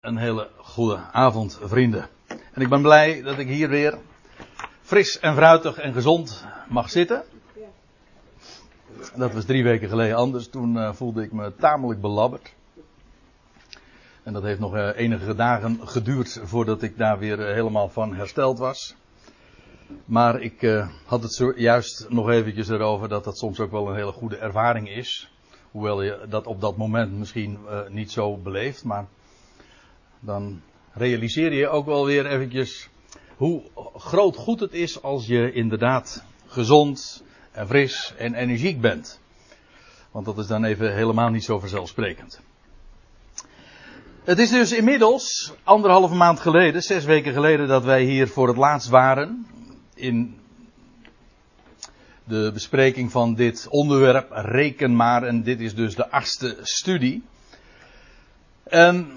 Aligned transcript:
Een 0.00 0.16
hele 0.16 0.48
goede 0.56 0.96
avond, 1.12 1.58
vrienden. 1.62 2.08
En 2.26 2.62
ik 2.62 2.68
ben 2.68 2.82
blij 2.82 3.22
dat 3.22 3.38
ik 3.38 3.48
hier 3.48 3.68
weer 3.68 3.98
fris 4.80 5.18
en 5.18 5.34
fruitig 5.34 5.78
en 5.78 5.92
gezond 5.92 6.44
mag 6.68 6.90
zitten. 6.90 7.22
Dat 9.14 9.32
was 9.32 9.44
drie 9.44 9.62
weken 9.62 9.88
geleden 9.88 10.16
anders. 10.16 10.48
Toen 10.48 10.74
uh, 10.76 10.92
voelde 10.92 11.22
ik 11.22 11.32
me 11.32 11.54
tamelijk 11.54 12.00
belabberd. 12.00 12.54
En 14.22 14.32
dat 14.32 14.42
heeft 14.42 14.60
nog 14.60 14.74
uh, 14.74 14.88
enige 14.96 15.34
dagen 15.34 15.88
geduurd 15.88 16.40
voordat 16.44 16.82
ik 16.82 16.98
daar 16.98 17.18
weer 17.18 17.38
uh, 17.38 17.44
helemaal 17.44 17.88
van 17.88 18.14
hersteld 18.14 18.58
was. 18.58 18.94
Maar 20.04 20.40
ik 20.40 20.84
had 21.04 21.22
het 21.22 21.32
zo 21.32 21.52
juist 21.56 22.06
nog 22.08 22.30
eventjes 22.30 22.68
erover 22.68 23.08
dat 23.08 23.24
dat 23.24 23.38
soms 23.38 23.60
ook 23.60 23.70
wel 23.70 23.88
een 23.88 23.96
hele 23.96 24.12
goede 24.12 24.36
ervaring 24.36 24.88
is. 24.88 25.32
Hoewel 25.70 26.02
je 26.02 26.26
dat 26.28 26.46
op 26.46 26.60
dat 26.60 26.76
moment 26.76 27.18
misschien 27.18 27.58
niet 27.88 28.10
zo 28.10 28.36
beleeft, 28.36 28.84
maar 28.84 29.06
dan 30.20 30.60
realiseer 30.92 31.52
je 31.52 31.68
ook 31.68 31.86
wel 31.86 32.06
weer 32.06 32.26
eventjes 32.26 32.88
hoe 33.36 33.62
groot 33.96 34.36
goed 34.36 34.60
het 34.60 34.72
is 34.72 35.02
als 35.02 35.26
je 35.26 35.52
inderdaad 35.52 36.24
gezond 36.46 37.24
en 37.52 37.66
fris 37.66 38.14
en 38.16 38.34
energiek 38.34 38.80
bent. 38.80 39.20
Want 40.10 40.26
dat 40.26 40.38
is 40.38 40.46
dan 40.46 40.64
even 40.64 40.94
helemaal 40.94 41.28
niet 41.28 41.44
zo 41.44 41.58
vanzelfsprekend. 41.58 42.40
Het 44.24 44.38
is 44.38 44.50
dus 44.50 44.72
inmiddels 44.72 45.52
anderhalve 45.64 46.14
maand 46.14 46.40
geleden, 46.40 46.82
zes 46.82 47.04
weken 47.04 47.32
geleden, 47.32 47.68
dat 47.68 47.84
wij 47.84 48.02
hier 48.02 48.28
voor 48.28 48.48
het 48.48 48.56
laatst 48.56 48.88
waren. 48.88 49.46
In 49.94 50.38
de 52.24 52.50
bespreking 52.52 53.10
van 53.10 53.34
dit 53.34 53.66
onderwerp, 53.68 54.30
reken 54.30 54.96
maar. 54.96 55.22
En 55.22 55.42
dit 55.42 55.60
is 55.60 55.74
dus 55.74 55.94
de 55.94 56.10
achtste 56.10 56.56
studie. 56.62 57.22
En 58.62 59.10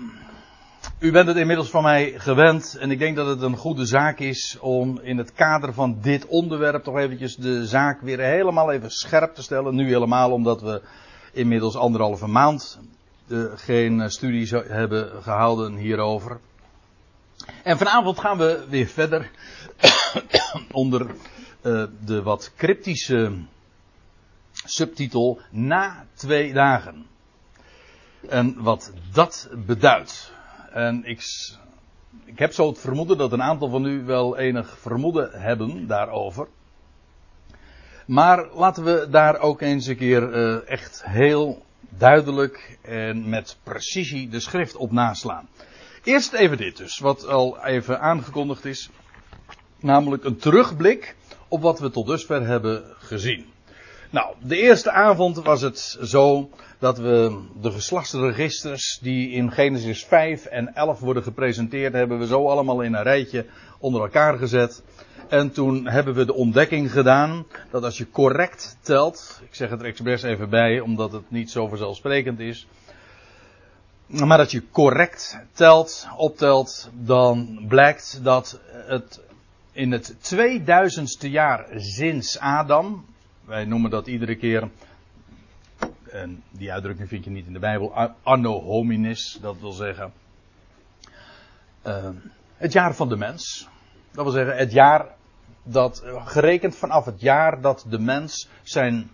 u 1.01 1.11
bent 1.11 1.27
het 1.27 1.37
inmiddels 1.37 1.69
van 1.69 1.83
mij 1.83 2.19
gewend 2.19 2.77
en 2.79 2.91
ik 2.91 2.99
denk 2.99 3.15
dat 3.15 3.27
het 3.27 3.41
een 3.41 3.57
goede 3.57 3.85
zaak 3.85 4.19
is 4.19 4.57
om 4.59 4.99
in 4.99 5.17
het 5.17 5.33
kader 5.33 5.73
van 5.73 5.97
dit 6.01 6.25
onderwerp 6.25 6.83
toch 6.83 6.97
eventjes 6.97 7.35
de 7.35 7.67
zaak 7.67 8.01
weer 8.01 8.19
helemaal 8.19 8.71
even 8.71 8.91
scherp 8.91 9.35
te 9.35 9.41
stellen. 9.41 9.75
Nu 9.75 9.87
helemaal 9.87 10.31
omdat 10.31 10.61
we 10.61 10.81
inmiddels 11.33 11.75
anderhalve 11.75 12.27
maand 12.27 12.79
geen 13.55 14.11
studie 14.11 14.55
hebben 14.55 15.23
gehouden 15.23 15.75
hierover. 15.75 16.39
En 17.63 17.77
vanavond 17.77 18.19
gaan 18.19 18.37
we 18.37 18.65
weer 18.69 18.87
verder 18.87 19.31
onder 20.71 21.01
uh, 21.61 21.83
de 22.05 22.21
wat 22.21 22.51
cryptische 22.57 23.31
subtitel 24.51 25.39
Na 25.49 26.05
twee 26.13 26.53
dagen. 26.53 27.05
En 28.29 28.61
wat 28.63 28.91
dat 29.11 29.49
beduidt. 29.65 30.39
En 30.71 31.05
ik, 31.05 31.23
ik 32.25 32.39
heb 32.39 32.53
zo 32.53 32.67
het 32.67 32.79
vermoeden 32.79 33.17
dat 33.17 33.31
een 33.31 33.43
aantal 33.43 33.69
van 33.69 33.85
u 33.85 34.03
wel 34.03 34.37
enig 34.37 34.77
vermoeden 34.79 35.41
hebben 35.41 35.87
daarover. 35.87 36.47
Maar 38.05 38.47
laten 38.53 38.83
we 38.83 39.07
daar 39.09 39.39
ook 39.39 39.61
eens 39.61 39.87
een 39.87 39.97
keer 39.97 40.33
uh, 40.33 40.69
echt 40.69 41.03
heel 41.05 41.65
duidelijk 41.89 42.77
en 42.81 43.29
met 43.29 43.57
precisie 43.63 44.29
de 44.29 44.39
schrift 44.39 44.75
op 44.75 44.91
naslaan. 44.91 45.49
Eerst 46.03 46.33
even 46.33 46.57
dit 46.57 46.77
dus, 46.77 46.99
wat 46.99 47.27
al 47.27 47.65
even 47.65 47.99
aangekondigd 47.99 48.65
is. 48.65 48.89
Namelijk 49.79 50.23
een 50.23 50.37
terugblik 50.37 51.15
op 51.47 51.61
wat 51.61 51.79
we 51.79 51.89
tot 51.89 52.07
dusver 52.07 52.45
hebben 52.45 52.83
gezien. 52.97 53.45
Nou, 54.11 54.33
de 54.39 54.57
eerste 54.57 54.91
avond 54.91 55.43
was 55.43 55.61
het 55.61 55.97
zo 56.01 56.49
dat 56.79 56.97
we 56.97 57.41
de 57.61 57.71
geslachtsregisters 57.71 58.99
die 59.01 59.29
in 59.29 59.51
Genesis 59.51 60.05
5 60.05 60.45
en 60.45 60.75
11 60.75 60.99
worden 60.99 61.23
gepresenteerd, 61.23 61.93
hebben 61.93 62.19
we 62.19 62.27
zo 62.27 62.47
allemaal 62.47 62.81
in 62.81 62.93
een 62.93 63.03
rijtje 63.03 63.45
onder 63.79 64.01
elkaar 64.01 64.37
gezet. 64.37 64.83
En 65.29 65.51
toen 65.51 65.87
hebben 65.87 66.13
we 66.13 66.25
de 66.25 66.33
ontdekking 66.33 66.91
gedaan 66.91 67.45
dat 67.69 67.83
als 67.83 67.97
je 67.97 68.09
correct 68.09 68.77
telt, 68.81 69.41
ik 69.43 69.55
zeg 69.55 69.69
het 69.69 69.79
er 69.79 69.85
expres 69.85 70.23
even 70.23 70.49
bij, 70.49 70.79
omdat 70.79 71.11
het 71.11 71.31
niet 71.31 71.51
zo 71.51 71.67
vanzelfsprekend 71.67 72.39
is, 72.39 72.67
maar 74.07 74.37
dat 74.37 74.51
je 74.51 74.63
correct 74.71 75.39
telt, 75.51 76.07
optelt, 76.17 76.89
dan 76.93 77.65
blijkt 77.67 78.19
dat 78.23 78.59
het 78.71 79.21
in 79.71 79.91
het 79.91 80.13
2000ste 80.13 81.29
jaar 81.29 81.65
sinds 81.75 82.39
Adam, 82.39 83.05
wij 83.51 83.65
noemen 83.65 83.89
dat 83.89 84.07
iedere 84.07 84.35
keer 84.35 84.69
en 86.09 86.43
die 86.51 86.71
uitdrukking 86.71 87.07
vind 87.07 87.23
je 87.23 87.29
niet 87.29 87.45
in 87.45 87.53
de 87.53 87.59
Bijbel. 87.59 87.93
Anno 88.23 88.61
hominis, 88.61 89.37
dat 89.41 89.59
wil 89.59 89.71
zeggen. 89.71 90.13
Uh, 91.87 92.09
het 92.55 92.73
jaar 92.73 92.95
van 92.95 93.09
de 93.09 93.17
mens. 93.17 93.67
Dat 94.11 94.23
wil 94.23 94.33
zeggen 94.33 94.57
het 94.57 94.71
jaar 94.71 95.07
dat, 95.63 96.03
gerekend 96.25 96.75
vanaf 96.75 97.05
het 97.05 97.21
jaar 97.21 97.61
dat 97.61 97.85
de 97.89 97.99
mens 97.99 98.49
zijn 98.63 99.09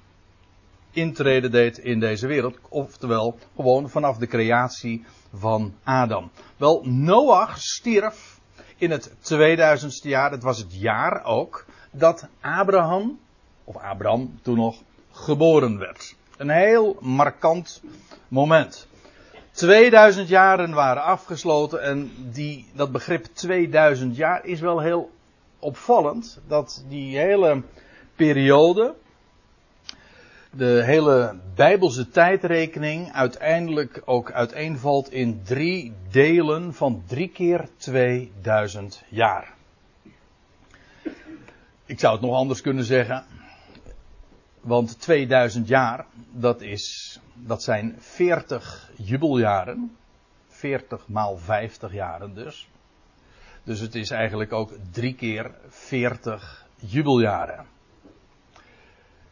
intrede 0.92 1.50
deed 1.50 1.78
in 1.78 2.00
deze 2.00 2.28
wereld. 2.28 2.58
Oftewel, 2.70 3.38
gewoon 3.56 3.90
vanaf 3.90 4.18
de 4.18 4.28
creatie 4.28 5.06
van 5.34 5.74
Adam. 5.84 6.32
Wel, 6.58 6.84
Noach 6.86 7.60
stierf 7.60 8.40
in 8.76 8.92
het 8.92 9.10
2000ste 9.10 10.08
jaar. 10.08 10.32
Het 10.32 10.44
was 10.44 10.58
het 10.58 10.80
jaar 10.80 11.24
ook 11.24 11.66
dat 11.92 12.28
Abraham, 12.42 13.20
of 13.68 13.76
Abraham 13.76 14.40
toen 14.42 14.56
nog, 14.56 14.76
geboren 15.12 15.78
werd. 15.78 16.16
Een 16.38 16.50
heel 16.50 16.98
markant 17.02 17.82
moment. 18.28 18.88
2000 19.52 20.28
jaren 20.28 20.74
waren 20.74 21.04
afgesloten 21.04 21.82
en 21.82 22.12
die, 22.32 22.66
dat 22.74 22.92
begrip 22.92 23.26
2000 23.34 24.16
jaar 24.16 24.46
is 24.46 24.60
wel 24.60 24.80
heel 24.80 25.12
opvallend. 25.60 26.40
Dat 26.48 26.84
die 26.88 27.18
hele 27.18 27.62
periode, 28.16 28.96
de 30.52 30.82
hele 30.84 31.36
Bijbelse 31.56 32.10
tijdrekening 32.10 33.12
uiteindelijk 33.12 34.02
ook 34.06 34.32
uiteenvalt 34.32 35.12
in 35.12 35.42
drie 35.44 35.94
delen 36.12 36.74
van 36.74 37.04
drie 37.08 37.30
keer 37.30 37.68
2000 37.78 39.04
jaar. 39.10 39.54
Ik 41.86 42.00
zou 42.00 42.14
het 42.14 42.22
nog 42.22 42.36
anders 42.36 42.62
kunnen 42.62 42.84
zeggen. 42.84 43.26
Want 44.68 45.00
2000 45.00 45.68
jaar, 45.68 46.06
dat, 46.32 46.62
is, 46.62 47.20
dat 47.34 47.64
zijn 47.64 47.96
40 48.00 48.92
jubeljaren. 48.96 49.98
40 50.48 51.08
maal 51.08 51.38
50 51.38 51.94
jaren 51.94 52.34
dus. 52.34 52.70
Dus 53.64 53.80
het 53.80 53.96
is 53.96 54.10
eigenlijk 54.10 54.54
ook 54.54 54.72
drie 54.92 55.16
keer 55.16 55.52
40 55.68 56.66
jubeljaren. 56.76 57.66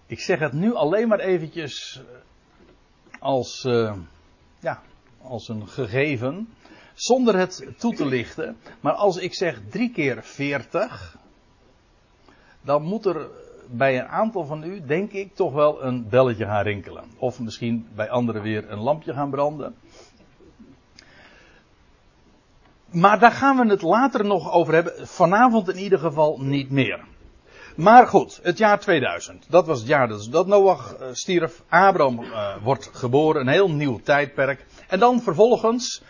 Ik 0.06 0.20
zeg 0.20 0.40
het 0.40 0.54
nu 0.54 0.74
alleen 0.74 1.08
maar 1.08 1.20
eventjes 1.20 2.02
als, 3.20 3.64
uh, 3.66 3.98
ja, 4.60 4.82
als 5.22 5.48
een 5.48 5.68
gegeven. 5.68 6.50
Zonder 6.94 7.38
het 7.38 7.66
toe 7.78 7.96
te 7.96 8.06
lichten. 8.06 8.58
Maar 8.80 8.94
als 8.94 9.18
ik 9.18 9.34
zeg 9.34 9.62
drie 9.70 9.92
keer 9.92 10.24
40. 10.24 11.18
Dan 12.62 12.84
moet 12.84 13.06
er 13.06 13.30
bij 13.68 14.00
een 14.00 14.08
aantal 14.08 14.46
van 14.46 14.64
u, 14.64 14.86
denk 14.86 15.12
ik, 15.12 15.36
toch 15.36 15.54
wel 15.54 15.84
een 15.84 16.10
belletje 16.10 16.46
gaan 16.46 16.64
rinkelen. 16.64 17.04
Of 17.18 17.40
misschien 17.40 17.88
bij 17.96 18.10
anderen 18.10 18.42
weer 18.42 18.72
een 18.72 18.80
lampje 18.80 19.14
gaan 19.14 19.30
branden. 19.30 19.76
Maar 22.90 23.20
daar 23.20 23.32
gaan 23.32 23.58
we 23.58 23.68
het 23.68 23.82
later 23.82 24.26
nog 24.26 24.52
over 24.52 24.74
hebben. 24.74 25.08
Vanavond 25.08 25.70
in 25.70 25.78
ieder 25.78 26.00
geval 26.00 26.38
niet 26.42 26.70
meer. 26.70 27.04
Maar 27.76 28.08
goed, 28.08 28.40
het 28.44 28.58
jaar 28.58 28.80
2000. 28.80 29.46
Dat 29.50 29.66
was 29.66 29.80
het 29.80 29.88
jaar 29.88 30.08
dat, 30.30 30.48
Noach 30.48 30.96
uh, 31.00 31.08
stierf. 31.12 31.64
Abraham 31.70 32.20
uh, 32.20 32.56
wordt 32.64 32.90
geboren. 32.94 33.42
Een 33.42 33.48
heel 33.48 33.72
nieuw 33.72 34.00
tijdperk. 34.04 34.66
En 34.88 35.00
dan 35.00 35.22
vervolgens 35.22 36.04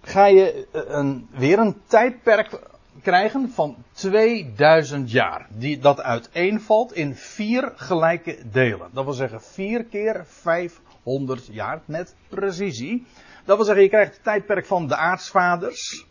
ga 0.00 0.26
je 0.26 0.66
uh, 0.72 0.82
een, 0.86 1.28
weer 1.30 1.58
een 1.58 1.76
tijdperk 1.86 2.58
krijgen 3.02 3.50
van 3.50 3.76
2000 3.92 5.10
jaar. 5.10 5.46
Die, 5.50 5.78
dat 5.78 6.00
uiteenvalt 6.00 6.92
in 6.92 7.14
vier 7.14 7.72
gelijke 7.74 8.38
delen. 8.50 8.90
Dat 8.92 9.04
wil 9.04 9.12
zeggen 9.12 9.42
vier 9.42 9.84
keer 9.84 10.24
500 10.26 11.46
jaar 11.46 11.82
met 11.84 12.14
precisie. 12.28 13.06
Dat 13.44 13.56
wil 13.56 13.64
zeggen 13.64 13.84
je 13.84 13.90
krijgt 13.90 14.12
het 14.12 14.24
tijdperk 14.24 14.66
van 14.66 14.86
de 14.86 14.96
aartsvaders. 14.96 16.06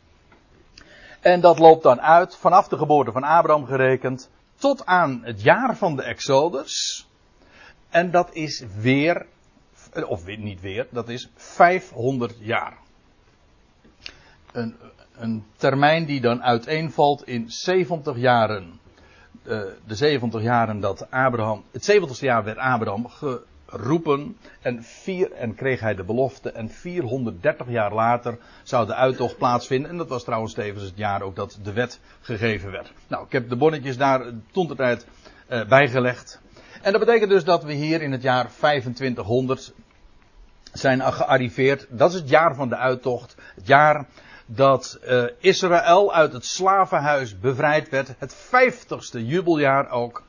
En 1.21 1.41
dat 1.41 1.59
loopt 1.59 1.83
dan 1.83 2.01
uit 2.01 2.35
vanaf 2.35 2.67
de 2.67 2.77
geboorte 2.77 3.11
van 3.11 3.23
Abraham 3.23 3.65
gerekend 3.65 4.29
tot 4.55 4.85
aan 4.85 5.21
het 5.23 5.41
jaar 5.41 5.77
van 5.77 5.95
de 5.95 6.03
Exodus. 6.03 7.07
En 7.89 8.11
dat 8.11 8.33
is 8.33 8.63
weer, 8.77 9.25
of 10.07 10.25
niet 10.25 10.61
weer, 10.61 10.87
dat 10.91 11.09
is 11.09 11.29
500 11.35 12.35
jaar. 12.39 12.77
Een, 14.51 14.75
een 15.15 15.43
termijn 15.55 16.05
die 16.05 16.21
dan 16.21 16.43
uiteenvalt 16.43 17.27
in 17.27 17.51
70 17.51 18.17
jaren. 18.17 18.79
Uh, 19.43 19.61
de 19.85 19.95
70 19.95 20.41
jaren 20.41 20.79
dat 20.79 21.11
Abraham, 21.11 21.63
het 21.71 21.91
70ste 21.91 22.19
jaar 22.19 22.43
werd 22.43 22.57
Abraham 22.57 23.07
ge, 23.07 23.41
roepen. 23.73 24.37
En, 24.61 24.83
vier, 24.83 25.31
en 25.31 25.55
kreeg 25.55 25.79
hij 25.79 25.95
de 25.95 26.03
belofte. 26.03 26.51
En 26.51 26.69
430 26.69 27.69
jaar 27.69 27.93
later 27.93 28.37
zou 28.63 28.87
de 28.87 28.95
uittocht 28.95 29.37
plaatsvinden. 29.37 29.89
En 29.89 29.97
dat 29.97 30.09
was 30.09 30.23
trouwens 30.23 30.53
tevens 30.53 30.83
het 30.83 30.97
jaar 30.97 31.21
ook 31.21 31.35
dat 31.35 31.59
de 31.63 31.73
wet 31.73 31.99
gegeven 32.21 32.71
werd. 32.71 32.93
Nou, 33.07 33.25
ik 33.25 33.31
heb 33.31 33.49
de 33.49 33.55
bonnetjes 33.55 33.97
daar 33.97 34.25
toen 34.51 34.67
de 34.67 34.75
tijd 34.75 35.07
uh, 35.49 35.67
bijgelegd. 35.67 36.41
En 36.81 36.91
dat 36.91 37.05
betekent 37.05 37.29
dus 37.29 37.43
dat 37.43 37.63
we 37.63 37.73
hier 37.73 38.01
in 38.01 38.11
het 38.11 38.21
jaar 38.21 38.51
2500 38.57 39.73
zijn 40.73 41.01
gearriveerd. 41.01 41.87
Dat 41.89 42.13
is 42.13 42.19
het 42.19 42.29
jaar 42.29 42.55
van 42.55 42.69
de 42.69 42.77
uittocht. 42.77 43.35
Het 43.55 43.67
jaar 43.67 44.05
dat 44.45 44.99
uh, 45.07 45.23
Israël 45.39 46.13
uit 46.13 46.33
het 46.33 46.45
slavenhuis 46.45 47.39
bevrijd 47.39 47.89
werd. 47.89 48.15
Het 48.17 48.35
vijftigste 48.35 49.25
jubeljaar 49.25 49.89
ook. 49.89 50.23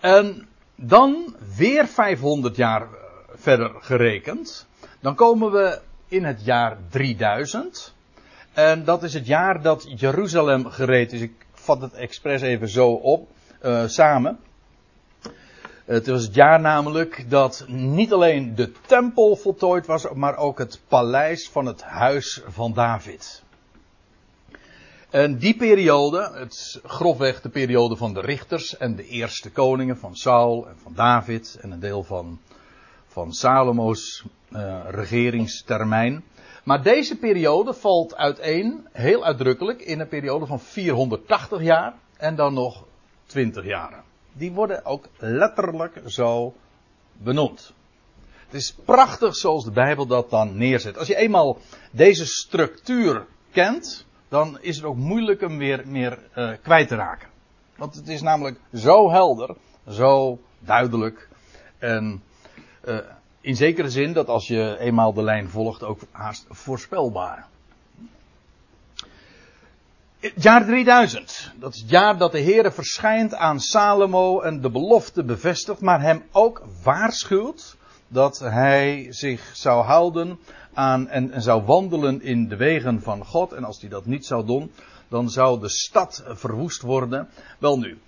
En 0.00 0.48
dan 0.74 1.36
weer 1.56 1.86
500 1.86 2.56
jaar 2.56 2.82
eh, 2.82 2.88
verder 3.34 3.70
gerekend. 3.80 4.66
Dan 5.00 5.14
komen 5.14 5.52
we 5.52 5.80
in 6.08 6.24
het 6.24 6.44
jaar 6.44 6.76
3000. 6.88 7.94
En 8.52 8.84
dat 8.84 9.02
is 9.02 9.14
het 9.14 9.26
jaar 9.26 9.62
dat 9.62 9.86
Jeruzalem 10.00 10.70
gereed 10.70 11.12
is. 11.12 11.20
Ik 11.20 11.46
vat 11.52 11.80
het 11.80 11.94
expres 11.94 12.42
even 12.42 12.68
zo 12.68 12.88
op, 12.88 13.28
uh, 13.62 13.82
samen. 13.86 14.38
Het 15.84 16.06
was 16.06 16.22
het 16.22 16.34
jaar 16.34 16.60
namelijk 16.60 17.30
dat 17.30 17.64
niet 17.68 18.12
alleen 18.12 18.54
de 18.54 18.72
tempel 18.86 19.36
voltooid 19.36 19.86
was, 19.86 20.12
maar 20.12 20.36
ook 20.36 20.58
het 20.58 20.80
paleis 20.88 21.48
van 21.48 21.66
het 21.66 21.82
huis 21.82 22.42
van 22.46 22.72
David. 22.72 23.42
En 25.10 25.38
die 25.38 25.56
periode, 25.56 26.30
het 26.34 26.80
grofweg 26.84 27.40
de 27.40 27.48
periode 27.48 27.96
van 27.96 28.14
de 28.14 28.20
richters 28.20 28.76
en 28.76 28.96
de 28.96 29.06
eerste 29.06 29.50
koningen 29.50 29.98
van 29.98 30.16
Saul 30.16 30.68
en 30.68 30.76
van 30.82 30.92
David 30.94 31.58
en 31.60 31.70
een 31.70 31.80
deel 31.80 32.02
van, 32.02 32.40
van 33.06 33.32
Salomo's 33.32 34.24
uh, 34.50 34.80
regeringstermijn. 34.88 36.24
Maar 36.64 36.82
deze 36.82 37.16
periode 37.16 37.74
valt 37.74 38.16
uiteen, 38.16 38.86
heel 38.92 39.24
uitdrukkelijk, 39.24 39.80
in 39.80 40.00
een 40.00 40.08
periode 40.08 40.46
van 40.46 40.60
480 40.60 41.62
jaar 41.62 41.94
en 42.16 42.36
dan 42.36 42.54
nog 42.54 42.84
20 43.26 43.64
jaren. 43.64 44.02
Die 44.36 44.52
worden 44.52 44.84
ook 44.84 45.08
letterlijk 45.18 46.02
zo 46.06 46.54
benoemd. 47.12 47.72
Het 48.46 48.54
is 48.54 48.74
prachtig 48.84 49.36
zoals 49.36 49.64
de 49.64 49.70
Bijbel 49.70 50.06
dat 50.06 50.30
dan 50.30 50.56
neerzet. 50.56 50.98
Als 50.98 51.06
je 51.06 51.16
eenmaal 51.16 51.58
deze 51.90 52.26
structuur 52.26 53.26
kent, 53.50 54.06
dan 54.28 54.58
is 54.60 54.76
het 54.76 54.84
ook 54.84 54.96
moeilijk 54.96 55.40
hem 55.40 55.58
weer 55.58 55.82
meer 55.86 56.18
uh, 56.34 56.52
kwijt 56.62 56.88
te 56.88 56.94
raken. 56.94 57.28
Want 57.76 57.94
het 57.94 58.08
is 58.08 58.22
namelijk 58.22 58.60
zo 58.74 59.10
helder, 59.10 59.56
zo 59.88 60.38
duidelijk. 60.58 61.28
En 61.78 62.22
uh, 62.84 62.98
in 63.40 63.56
zekere 63.56 63.90
zin 63.90 64.12
dat 64.12 64.28
als 64.28 64.46
je 64.46 64.78
eenmaal 64.78 65.12
de 65.12 65.22
lijn 65.22 65.48
volgt 65.48 65.82
ook 65.82 66.00
haast 66.10 66.46
voorspelbaar. 66.48 67.48
Jaar 70.34 70.64
3000, 70.64 71.52
dat 71.56 71.74
is 71.74 71.80
het 71.80 71.90
jaar 71.90 72.18
dat 72.18 72.32
de 72.32 72.38
Heer 72.38 72.72
verschijnt 72.72 73.34
aan 73.34 73.60
Salomo 73.60 74.40
en 74.40 74.60
de 74.60 74.70
belofte 74.70 75.24
bevestigt, 75.24 75.80
maar 75.80 76.00
hem 76.00 76.22
ook 76.32 76.62
waarschuwt 76.82 77.76
dat 78.08 78.38
hij 78.38 79.06
zich 79.10 79.50
zou 79.52 79.84
houden 79.84 80.38
aan 80.74 81.08
en, 81.08 81.42
zou 81.42 81.62
wandelen 81.62 82.22
in 82.22 82.48
de 82.48 82.56
wegen 82.56 83.02
van 83.02 83.24
God. 83.24 83.52
En 83.52 83.64
als 83.64 83.80
hij 83.80 83.90
dat 83.90 84.06
niet 84.06 84.26
zou 84.26 84.46
doen, 84.46 84.72
dan 85.08 85.30
zou 85.30 85.60
de 85.60 85.68
stad 85.68 86.24
verwoest 86.26 86.82
worden. 86.82 87.28
Wel 87.58 87.78
nu, 87.78 87.98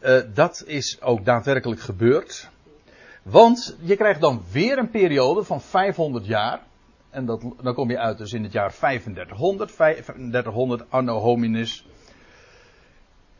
uh, 0.00 0.20
dat 0.34 0.62
is 0.66 1.00
ook 1.00 1.24
daadwerkelijk 1.24 1.80
gebeurd. 1.80 2.48
Want 3.22 3.76
je 3.80 3.96
krijgt 3.96 4.20
dan 4.20 4.42
weer 4.52 4.78
een 4.78 4.90
periode 4.90 5.44
van 5.44 5.60
500 5.60 6.26
jaar. 6.26 6.60
En 7.16 7.26
dat, 7.26 7.42
dan 7.62 7.74
kom 7.74 7.90
je 7.90 7.98
uit 7.98 8.18
dus 8.18 8.32
in 8.32 8.42
het 8.42 8.52
jaar 8.52 8.72
3500, 8.72 9.72
3500 9.76 10.84
anno 10.88 11.18
hominis. 11.18 11.86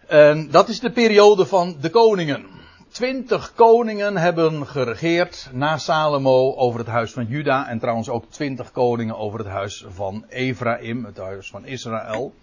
En 0.06 0.50
dat 0.50 0.68
is 0.68 0.80
de 0.80 0.90
periode 0.90 1.46
van 1.46 1.76
de 1.80 1.90
koningen. 1.90 2.46
Twintig 2.88 3.52
koningen 3.54 4.16
hebben 4.16 4.66
geregeerd 4.66 5.48
na 5.52 5.78
Salomo 5.78 6.54
over 6.54 6.78
het 6.78 6.88
huis 6.88 7.12
van 7.12 7.26
Juda. 7.26 7.68
En 7.68 7.78
trouwens 7.78 8.08
ook 8.08 8.24
twintig 8.30 8.72
koningen 8.72 9.16
over 9.16 9.38
het 9.38 9.48
huis 9.48 9.84
van 9.88 10.24
Ephraim, 10.28 11.04
het 11.04 11.16
huis 11.16 11.50
van 11.50 11.64
Israël. 11.64 12.34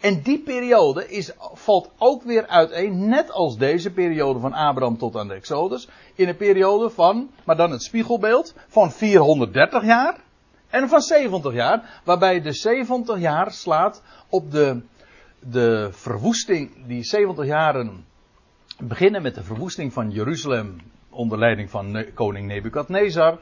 En 0.00 0.22
die 0.22 0.38
periode 0.38 1.08
is, 1.08 1.32
valt 1.52 1.90
ook 1.98 2.22
weer 2.22 2.46
uiteen, 2.46 3.08
net 3.08 3.30
als 3.30 3.56
deze 3.56 3.90
periode 3.90 4.38
van 4.38 4.52
Abraham 4.52 4.98
tot 4.98 5.16
aan 5.16 5.28
de 5.28 5.34
Exodus, 5.34 5.88
in 6.14 6.28
een 6.28 6.36
periode 6.36 6.90
van, 6.90 7.30
maar 7.44 7.56
dan 7.56 7.70
het 7.70 7.82
spiegelbeeld, 7.82 8.54
van 8.68 8.92
430 8.92 9.84
jaar 9.84 10.26
en 10.70 10.88
van 10.88 11.00
70 11.00 11.52
jaar, 11.52 12.00
waarbij 12.04 12.40
de 12.40 12.52
70 12.52 13.18
jaar 13.18 13.52
slaat 13.52 14.02
op 14.28 14.50
de, 14.50 14.80
de 15.38 15.88
verwoesting, 15.92 16.86
die 16.86 17.04
70 17.04 17.46
jaren 17.46 18.04
beginnen 18.78 19.22
met 19.22 19.34
de 19.34 19.42
verwoesting 19.42 19.92
van 19.92 20.10
Jeruzalem 20.10 20.80
onder 21.10 21.38
leiding 21.38 21.70
van 21.70 22.04
koning 22.14 22.46
Nebukadnezar. 22.46 23.38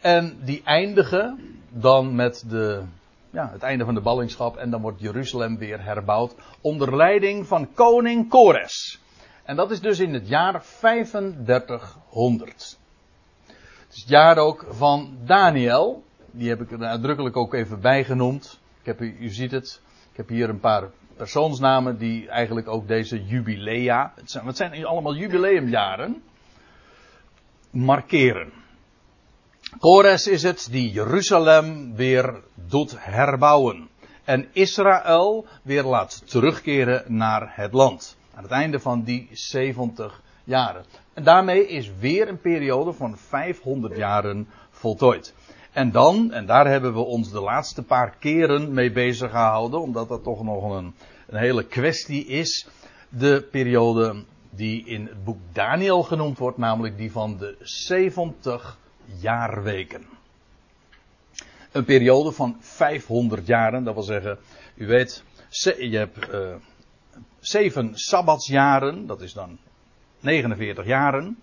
En 0.00 0.38
die 0.44 0.62
eindigen 0.64 1.58
dan 1.68 2.14
met 2.14 2.44
de, 2.48 2.82
ja, 3.30 3.50
het 3.52 3.62
einde 3.62 3.84
van 3.84 3.94
de 3.94 4.00
ballingschap. 4.00 4.56
En 4.56 4.70
dan 4.70 4.80
wordt 4.80 5.00
Jeruzalem 5.00 5.58
weer 5.58 5.84
herbouwd 5.84 6.34
onder 6.60 6.96
leiding 6.96 7.46
van 7.46 7.72
koning 7.74 8.28
Kores. 8.28 9.00
En 9.44 9.56
dat 9.56 9.70
is 9.70 9.80
dus 9.80 9.98
in 9.98 10.14
het 10.14 10.28
jaar 10.28 10.62
3500. 10.80 12.78
Het 13.86 13.96
is 13.96 14.00
het 14.00 14.08
jaar 14.08 14.38
ook 14.38 14.66
van 14.70 15.18
Daniel. 15.24 16.02
Die 16.30 16.48
heb 16.48 16.60
ik 16.60 16.72
er 16.72 16.84
uitdrukkelijk 16.84 17.36
ook 17.36 17.54
even 17.54 17.80
bijgenoemd. 17.80 18.60
Ik 18.80 18.86
heb, 18.86 19.00
u 19.00 19.28
ziet 19.28 19.50
het. 19.50 19.80
Ik 20.10 20.16
heb 20.16 20.28
hier 20.28 20.48
een 20.48 20.60
paar 20.60 20.90
persoonsnamen 21.16 21.98
die 21.98 22.28
eigenlijk 22.28 22.68
ook 22.68 22.88
deze 22.88 23.24
jubilea, 23.24 24.12
het 24.16 24.30
zijn, 24.30 24.44
wat 24.44 24.56
zijn 24.56 24.84
allemaal 24.84 25.14
jubileumjaren, 25.14 26.22
markeren. 27.70 28.52
Kores 29.78 30.26
is 30.26 30.42
het 30.42 30.68
die 30.70 30.90
Jeruzalem 30.90 31.94
weer 31.94 32.42
doet 32.54 32.94
herbouwen. 32.98 33.88
En 34.24 34.48
Israël 34.52 35.46
weer 35.62 35.82
laat 35.82 36.22
terugkeren 36.30 37.04
naar 37.06 37.52
het 37.54 37.72
land. 37.72 38.16
Aan 38.34 38.42
het 38.42 38.52
einde 38.52 38.80
van 38.80 39.02
die 39.02 39.28
70 39.32 40.22
jaren. 40.44 40.84
En 41.14 41.24
daarmee 41.24 41.66
is 41.66 41.92
weer 41.98 42.28
een 42.28 42.40
periode 42.40 42.92
van 42.92 43.16
500 43.16 43.96
jaren 43.96 44.48
voltooid. 44.70 45.34
En 45.78 45.90
dan, 45.90 46.32
en 46.32 46.46
daar 46.46 46.66
hebben 46.66 46.92
we 46.92 47.00
ons 47.00 47.30
de 47.30 47.40
laatste 47.40 47.82
paar 47.82 48.16
keren 48.18 48.72
mee 48.72 48.92
bezig 48.92 49.30
gehouden, 49.30 49.80
omdat 49.80 50.08
dat 50.08 50.22
toch 50.22 50.42
nog 50.42 50.76
een, 50.76 50.94
een 51.26 51.38
hele 51.38 51.64
kwestie 51.64 52.26
is. 52.26 52.68
De 53.08 53.48
periode 53.50 54.24
die 54.50 54.84
in 54.86 55.06
het 55.06 55.24
boek 55.24 55.38
Daniel 55.52 56.02
genoemd 56.02 56.38
wordt, 56.38 56.58
namelijk 56.58 56.96
die 56.96 57.12
van 57.12 57.36
de 57.36 57.56
70 57.60 58.78
jaarweken. 59.20 60.06
Een 61.72 61.84
periode 61.84 62.32
van 62.32 62.56
500 62.60 63.46
jaren, 63.46 63.84
dat 63.84 63.94
wil 63.94 64.02
zeggen, 64.02 64.38
u 64.74 64.86
weet, 64.86 65.24
je 65.78 65.96
hebt 65.96 66.34
uh, 66.34 66.54
zeven 67.40 67.90
sabbatsjaren, 67.94 69.06
dat 69.06 69.20
is 69.20 69.32
dan 69.32 69.58
49 70.20 70.86
jaren. 70.86 71.38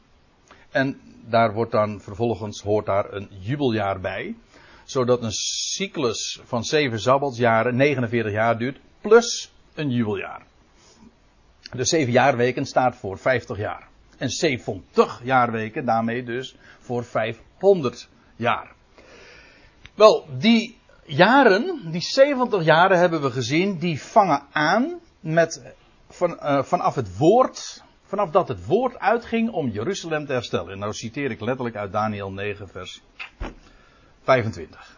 En 0.76 1.00
daar 1.26 1.54
wordt 1.54 1.72
dan 1.72 2.02
vervolgens, 2.02 2.62
hoort 2.62 2.86
daar 2.86 3.14
een 3.14 3.28
jubeljaar 3.40 4.00
bij. 4.00 4.36
Zodat 4.84 5.24
een 5.24 5.32
cyclus 5.32 6.40
van 6.44 6.64
zeven 6.64 7.00
sabbatsjaren 7.00 7.76
49 7.76 8.32
jaar 8.32 8.58
duurt, 8.58 8.80
plus 9.02 9.52
een 9.74 9.90
jubeljaar. 9.90 10.46
De 11.72 11.86
zeven 11.86 12.12
jaarweken 12.12 12.66
staat 12.66 12.96
voor 12.96 13.18
50 13.18 13.58
jaar. 13.58 13.88
En 14.18 14.30
70 14.30 15.22
jaarweken 15.24 15.86
daarmee 15.86 16.24
dus 16.24 16.56
voor 16.80 17.04
500 17.04 18.10
jaar. 18.36 18.74
Wel, 19.94 20.28
die 20.38 20.78
jaren, 21.06 21.92
die 21.92 22.02
70 22.02 22.64
jaren 22.64 22.98
hebben 22.98 23.22
we 23.22 23.32
gezien, 23.32 23.78
die 23.78 24.02
vangen 24.02 24.44
aan 24.52 25.00
met, 25.20 25.74
van, 26.10 26.32
uh, 26.32 26.64
vanaf 26.64 26.96
het 26.96 27.18
woord 27.18 27.84
Vanaf 28.06 28.30
dat 28.30 28.48
het 28.48 28.66
woord 28.66 29.00
uitging 29.00 29.52
om 29.52 29.70
Jeruzalem 29.70 30.26
te 30.26 30.32
herstellen. 30.34 30.72
En 30.72 30.80
nou 30.80 30.94
citeer 30.94 31.32
ik 31.32 31.42
letterlijk 31.42 31.76
uit 31.76 31.92
Daniel 31.92 32.32
9, 32.32 32.68
vers 32.68 33.02
25. 34.24 34.98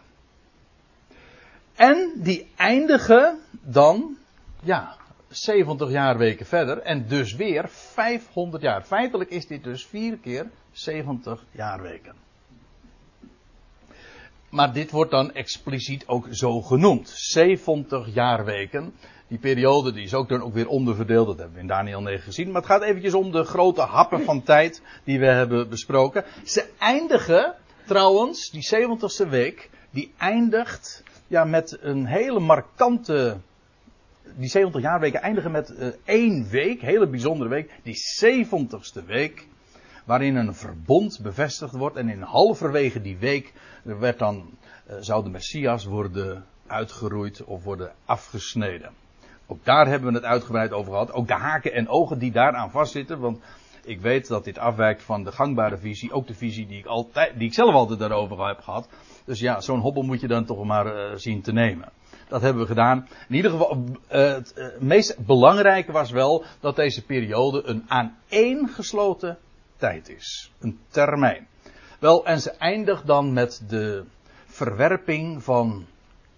En 1.74 2.12
die 2.16 2.50
eindigen 2.56 3.40
dan, 3.50 4.16
ja, 4.62 4.96
70 5.28 5.90
jaar 5.90 6.18
weken 6.18 6.46
verder. 6.46 6.78
En 6.78 7.06
dus 7.06 7.34
weer 7.34 7.68
500 7.68 8.62
jaar. 8.62 8.82
Feitelijk 8.82 9.30
is 9.30 9.46
dit 9.46 9.64
dus 9.64 9.86
vier 9.86 10.18
keer 10.18 10.50
70 10.70 11.44
jaar 11.50 11.82
weken. 11.82 12.27
Maar 14.50 14.72
dit 14.72 14.90
wordt 14.90 15.10
dan 15.10 15.32
expliciet 15.32 16.06
ook 16.06 16.26
zo 16.30 16.60
genoemd. 16.60 17.08
70 17.08 18.14
jaarweken. 18.14 18.94
Die 19.28 19.38
periode 19.38 19.92
die 19.92 20.04
is 20.04 20.14
ook 20.14 20.28
dan 20.28 20.42
ook 20.42 20.54
weer 20.54 20.68
onderverdeeld. 20.68 21.26
Dat 21.26 21.36
hebben 21.36 21.54
we 21.54 21.60
in 21.60 21.66
Daniel 21.66 22.02
9 22.02 22.22
gezien. 22.22 22.46
Maar 22.46 22.62
het 22.62 22.70
gaat 22.70 22.82
eventjes 22.82 23.14
om 23.14 23.32
de 23.32 23.44
grote 23.44 23.80
happen 23.80 24.24
van 24.24 24.42
tijd 24.42 24.82
die 25.04 25.18
we 25.18 25.26
hebben 25.26 25.68
besproken. 25.68 26.24
Ze 26.44 26.64
eindigen 26.78 27.54
Trouwens, 27.88 28.50
die 28.50 28.68
70ste 28.74 29.28
week, 29.28 29.70
die 29.90 30.12
eindigt 30.18 31.02
ja, 31.26 31.44
met 31.44 31.78
een 31.80 32.06
hele 32.06 32.40
markante. 32.40 33.36
Die 34.36 34.48
70 34.48 34.82
jaarweken 34.82 35.22
eindigen 35.22 35.50
met 35.50 35.70
uh, 35.70 35.88
één 36.04 36.48
week, 36.48 36.80
hele 36.80 37.08
bijzondere 37.08 37.50
week, 37.50 37.70
die 37.82 37.96
70ste 38.24 39.04
week, 39.06 39.46
waarin 40.08 40.36
een 40.36 40.54
verbond 40.54 41.20
bevestigd 41.22 41.74
wordt. 41.74 41.96
En 41.96 42.08
in 42.08 42.22
halverwege 42.22 43.00
die 43.00 43.16
week 43.16 43.52
werd 43.82 44.18
dan, 44.18 44.50
uh, 44.90 44.96
zou 45.00 45.22
de 45.22 45.30
Messias 45.30 45.84
worden 45.84 46.44
uitgeroeid 46.66 47.44
of 47.44 47.64
worden 47.64 47.92
afgesneden. 48.04 48.90
Ook 49.46 49.64
daar 49.64 49.86
hebben 49.86 50.08
we 50.08 50.14
het 50.14 50.24
uitgebreid 50.26 50.72
over 50.72 50.92
gehad. 50.92 51.12
Ook 51.12 51.26
de 51.26 51.34
haken 51.34 51.72
en 51.72 51.88
ogen 51.88 52.18
die 52.18 52.30
daaraan 52.30 52.70
vastzitten. 52.70 53.18
Want 53.18 53.40
ik 53.84 54.00
weet 54.00 54.28
dat 54.28 54.44
dit 54.44 54.58
afwijkt 54.58 55.02
van 55.02 55.24
de 55.24 55.32
gangbare 55.32 55.78
visie. 55.78 56.12
Ook 56.12 56.26
de 56.26 56.34
visie 56.34 56.66
die 56.66 56.78
ik, 56.78 56.86
altijd, 56.86 57.38
die 57.38 57.48
ik 57.48 57.54
zelf 57.54 57.74
altijd 57.74 57.98
daarover 57.98 58.46
heb 58.46 58.60
gehad. 58.60 58.88
Dus 59.24 59.40
ja, 59.40 59.60
zo'n 59.60 59.80
hobbel 59.80 60.02
moet 60.02 60.20
je 60.20 60.28
dan 60.28 60.44
toch 60.44 60.64
maar 60.64 60.86
uh, 60.86 61.16
zien 61.16 61.42
te 61.42 61.52
nemen. 61.52 61.88
Dat 62.28 62.40
hebben 62.40 62.62
we 62.62 62.68
gedaan. 62.68 63.08
In 63.28 63.34
ieder 63.34 63.50
geval, 63.50 63.84
uh, 64.12 64.34
het 64.34 64.76
meest 64.80 65.26
belangrijke 65.26 65.92
was 65.92 66.10
wel 66.10 66.44
dat 66.60 66.76
deze 66.76 67.04
periode 67.04 67.62
een 67.64 67.84
aaneengesloten 67.88 69.38
tijd 69.78 70.08
is. 70.08 70.52
Een 70.60 70.78
termijn. 70.88 71.46
Wel, 71.98 72.26
en 72.26 72.40
ze 72.40 72.50
eindigt 72.50 73.06
dan 73.06 73.32
met 73.32 73.62
de 73.68 74.04
verwerping 74.46 75.42
van, 75.42 75.86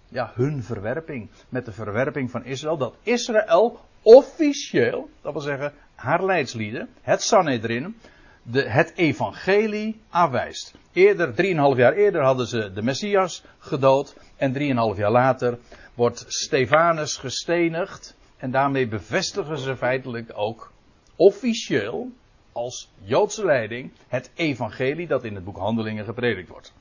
ja, 0.08 0.32
hun 0.34 0.62
verwerping. 0.62 1.28
Met 1.48 1.64
de 1.64 1.72
verwerping 1.72 2.30
van 2.30 2.44
Israël. 2.44 2.76
Dat 2.76 2.94
Israël 3.02 3.80
officieel, 4.02 5.10
dat 5.22 5.32
wil 5.32 5.42
zeggen 5.42 5.72
haar 5.94 6.24
leidslieden, 6.24 6.88
het 7.00 7.22
Sanhedrin, 7.22 7.96
de, 8.42 8.68
het 8.68 8.92
evangelie 8.96 10.00
aanwijst. 10.10 10.74
Eerder, 10.92 11.30
3,5 11.30 11.78
jaar 11.78 11.92
eerder 11.92 12.22
hadden 12.22 12.46
ze 12.46 12.72
de 12.72 12.82
Messias 12.82 13.44
gedood. 13.58 14.16
En 14.36 14.54
3,5 14.94 14.98
jaar 14.98 15.10
later 15.10 15.58
wordt 15.94 16.24
Stefanus 16.28 17.16
gestenigd. 17.16 18.16
En 18.36 18.50
daarmee 18.50 18.88
bevestigen 18.88 19.58
ze 19.58 19.76
feitelijk 19.76 20.30
ook 20.34 20.72
officieel 21.16 22.10
als 22.52 22.90
Joodse 23.02 23.44
leiding 23.44 23.92
het 24.08 24.30
evangelie 24.34 25.06
dat 25.06 25.24
in 25.24 25.34
het 25.34 25.44
boek 25.44 25.56
Handelingen 25.56 26.04
gepredikt 26.04 26.48
wordt. 26.48 26.72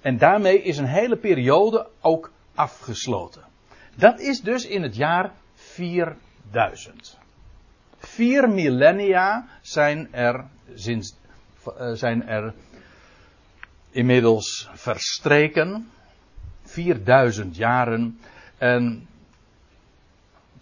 En 0.00 0.18
daarmee 0.18 0.62
is 0.62 0.78
een 0.78 0.86
hele 0.86 1.16
periode 1.16 1.88
ook 2.00 2.30
afgesloten. 2.54 3.42
Dat 3.94 4.20
is 4.20 4.40
dus 4.40 4.66
in 4.66 4.82
het 4.82 4.96
jaar 4.96 5.32
4000. 5.54 7.18
Vier 7.98 8.48
millennia 8.48 9.46
zijn 9.60 10.08
er, 10.12 10.44
sinds, 10.74 11.14
zijn 11.92 12.26
er 12.26 12.54
inmiddels 13.90 14.68
verstreken. 14.72 15.90
4000 16.62 17.56
jaren. 17.56 18.18
En 18.58 19.08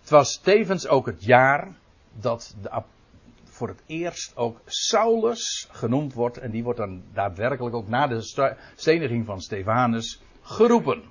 het 0.01 0.11
was 0.11 0.37
tevens 0.37 0.87
ook 0.87 1.07
het 1.07 1.25
jaar 1.25 1.69
dat 2.13 2.55
de, 2.63 2.83
voor 3.61 3.69
het 3.69 3.83
eerst 3.87 4.37
ook 4.37 4.61
Saulus 4.67 5.69
genoemd 5.71 6.13
wordt. 6.13 6.39
En 6.39 6.51
die 6.51 6.63
wordt 6.63 6.79
dan 6.79 7.03
daadwerkelijk 7.13 7.75
ook 7.75 7.89
na 7.89 8.07
de 8.07 8.51
steniging 8.77 9.27
van 9.27 9.41
Stefanus 9.41 10.23
geroepen. 10.43 11.03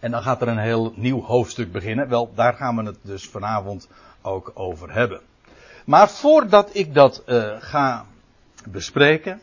En 0.00 0.10
dan 0.10 0.22
gaat 0.22 0.42
er 0.42 0.48
een 0.48 0.58
heel 0.58 0.92
nieuw 0.96 1.22
hoofdstuk 1.22 1.72
beginnen. 1.72 2.08
Wel, 2.08 2.34
daar 2.34 2.54
gaan 2.54 2.76
we 2.76 2.82
het 2.82 2.98
dus 3.02 3.28
vanavond 3.28 3.88
ook 4.22 4.50
over 4.54 4.92
hebben. 4.92 5.20
Maar 5.84 6.08
voordat 6.08 6.70
ik 6.72 6.94
dat 6.94 7.22
uh, 7.26 7.56
ga 7.58 8.06
bespreken, 8.68 9.40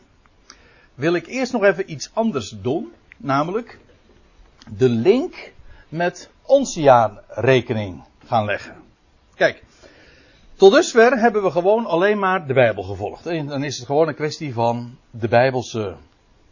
wil 0.94 1.14
ik 1.14 1.26
eerst 1.26 1.52
nog 1.52 1.62
even 1.62 1.90
iets 1.90 2.10
anders 2.14 2.48
doen. 2.48 2.92
Namelijk 3.16 3.78
de 4.76 4.88
link 4.88 5.52
met 5.88 6.30
onze 6.42 6.80
jaarrekening 6.80 8.04
gaan 8.26 8.44
leggen. 8.44 8.76
Kijk, 9.34 9.62
tot 10.62 10.72
dusver 10.72 11.18
hebben 11.18 11.42
we 11.42 11.50
gewoon 11.50 11.86
alleen 11.86 12.18
maar 12.18 12.46
de 12.46 12.52
Bijbel 12.52 12.82
gevolgd. 12.82 13.26
En 13.26 13.46
dan 13.46 13.64
is 13.64 13.76
het 13.76 13.86
gewoon 13.86 14.08
een 14.08 14.14
kwestie 14.14 14.52
van 14.52 14.98
de 15.10 15.28
Bijbelse 15.28 15.96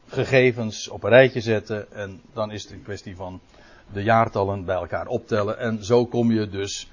gegevens 0.09 0.89
op 0.89 1.03
een 1.03 1.11
rijtje 1.11 1.41
zetten. 1.41 1.93
En 1.93 2.21
dan 2.33 2.51
is 2.51 2.63
het 2.63 2.73
een 2.73 2.83
kwestie 2.83 3.17
van 3.17 3.41
de 3.93 4.03
jaartallen 4.03 4.65
bij 4.65 4.75
elkaar 4.75 5.07
optellen. 5.07 5.59
En 5.59 5.85
zo 5.85 6.07
kom 6.07 6.33
je 6.33 6.49
dus 6.49 6.91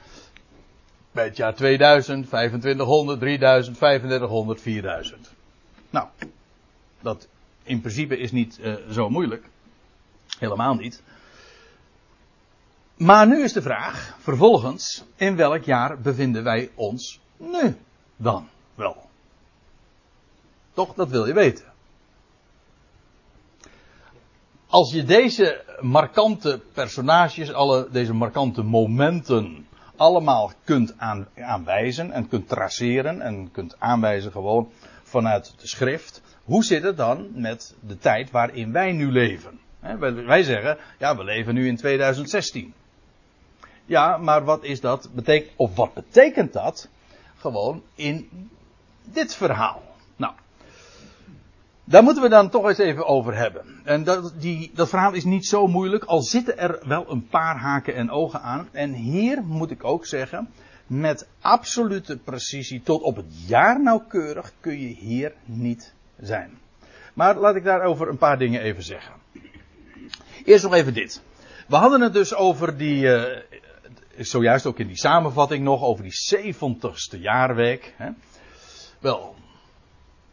bij 1.12 1.24
het 1.24 1.38
jaar 1.38 1.56
2000, 1.56 2.28
2500, 2.28 3.20
3000, 3.20 3.78
3500, 3.78 4.62
4000. 4.62 5.32
Nou, 5.90 6.08
dat 7.02 7.28
in 7.64 7.80
principe 7.80 8.18
is 8.18 8.32
niet 8.32 8.60
uh, 8.62 8.74
zo 8.92 9.10
moeilijk. 9.10 9.46
Helemaal 10.40 10.76
niet. 10.76 11.04
Maar 12.98 13.28
nu 13.28 13.44
is 13.44 13.54
de 13.54 13.62
vraag, 13.62 14.16
vervolgens, 14.20 15.04
in 15.16 15.36
welk 15.36 15.64
jaar 15.64 16.02
bevinden 16.02 16.44
wij 16.44 16.70
ons 16.76 17.20
nu 17.38 17.78
dan 18.16 18.48
wel? 18.76 19.10
Toch, 20.74 20.94
dat 20.94 21.10
wil 21.10 21.26
je 21.26 21.34
weten. 21.34 21.66
Als 24.68 24.92
je 24.92 25.04
deze 25.04 25.64
markante 25.82 26.62
personages, 26.74 27.54
alle 27.54 27.88
deze 27.92 28.14
markante 28.14 28.62
momenten 28.62 29.68
allemaal 29.96 30.52
kunt 30.64 30.94
aan, 30.98 31.28
aanwijzen 31.36 32.12
en 32.12 32.28
kunt 32.28 32.48
traceren 32.48 33.22
en 33.22 33.52
kunt 33.52 33.76
aanwijzen 33.80 34.32
gewoon 34.32 34.72
vanuit 35.04 35.54
de 35.60 35.68
schrift. 35.68 36.22
Hoe 36.44 36.64
zit 36.64 36.84
het 36.84 36.98
dan 36.98 37.30
met 37.34 37.76
de 37.80 37.98
tijd 37.98 38.32
waarin 38.32 38.72
wij 38.72 38.92
nu 38.92 39.12
leven? 39.12 39.60
wij 40.26 40.44
zeggen, 40.44 40.78
ja, 41.00 41.18
we 41.18 41.24
leven 41.24 41.54
nu 41.54 41.68
in 41.68 41.78
2016. 41.78 42.74
Ja, 43.88 44.18
maar 44.18 44.44
wat 44.44 44.64
is 44.64 44.82
dat? 44.82 45.10
Betekent, 45.14 45.52
of 45.56 45.76
wat 45.76 45.94
betekent 45.94 46.54
dat? 46.54 46.88
Gewoon 47.38 47.84
in 47.96 48.30
dit 49.04 49.36
verhaal. 49.36 49.84
Nou, 50.16 50.34
daar 51.84 52.04
moeten 52.04 52.24
we 52.24 52.30
dan 52.30 52.50
toch 52.50 52.68
eens 52.68 52.78
even 52.78 53.06
over 53.06 53.36
hebben. 53.36 53.66
En 53.84 54.04
dat, 54.04 54.34
die, 54.40 54.72
dat 54.74 54.90
verhaal 54.90 55.14
is 55.14 55.24
niet 55.24 55.46
zo 55.46 55.68
moeilijk, 55.68 56.04
al 56.04 56.22
zitten 56.22 56.58
er 56.58 56.80
wel 56.88 57.12
een 57.12 57.28
paar 57.28 57.58
haken 57.58 57.96
en 57.96 58.10
ogen 58.10 58.42
aan. 58.42 58.70
En 58.72 58.94
hier 58.94 59.44
moet 59.44 59.72
ik 59.72 59.84
ook 59.84 60.06
zeggen, 60.06 60.50
met 60.88 61.28
absolute 61.42 62.18
precisie 62.18 62.82
tot 62.84 63.02
op 63.02 63.16
het 63.16 63.48
jaar 63.48 63.82
nauwkeurig 63.82 64.54
kun 64.60 64.80
je 64.80 64.88
hier 64.88 65.34
niet 65.46 65.94
zijn. 66.20 66.58
Maar 67.14 67.36
laat 67.36 67.56
ik 67.56 67.64
daarover 67.64 68.08
een 68.08 68.18
paar 68.18 68.38
dingen 68.38 68.62
even 68.62 68.84
zeggen. 68.84 69.14
Eerst 70.46 70.64
nog 70.64 70.74
even 70.74 70.94
dit. 70.94 71.22
We 71.68 71.76
hadden 71.76 72.02
het 72.02 72.14
dus 72.14 72.36
over 72.36 72.78
die, 72.78 73.04
uh, 73.04 73.24
zojuist 74.18 74.66
ook 74.66 74.80
in 74.80 74.88
die 74.88 74.98
samenvatting 74.98 75.64
nog, 75.64 75.84
over 75.84 76.04
die 76.04 76.36
70ste 76.36 77.20
jaarweek. 77.20 77.94
Hè. 77.98 78.10
Wel, 79.00 79.36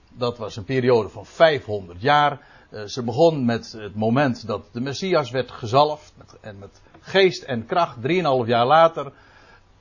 dat 0.08 0.38
was 0.38 0.56
een 0.56 0.64
periode 0.64 1.08
van 1.08 1.26
500 1.26 2.00
jaar. 2.02 2.40
Uh, 2.70 2.84
ze 2.84 3.02
begon 3.02 3.44
met 3.44 3.72
het 3.72 3.94
moment 3.94 4.46
dat 4.46 4.68
de 4.72 4.80
Messias 4.80 5.30
werd 5.30 5.50
gezalfd. 5.50 6.14
En 6.40 6.58
met 6.58 6.80
geest 7.00 7.42
en 7.42 7.66
kracht. 7.66 8.02
Drieënhalf 8.02 8.46
jaar 8.46 8.66
later 8.66 9.12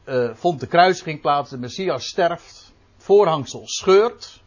uh, 0.06 0.30
vond 0.34 0.60
de 0.60 0.68
kruisiging 0.68 1.22
plaats. 1.22 1.50
De 1.50 1.58
Messias 1.58 2.08
sterft. 2.08 2.74
Voorhangsel 2.98 3.68
scheurt. 3.68 4.42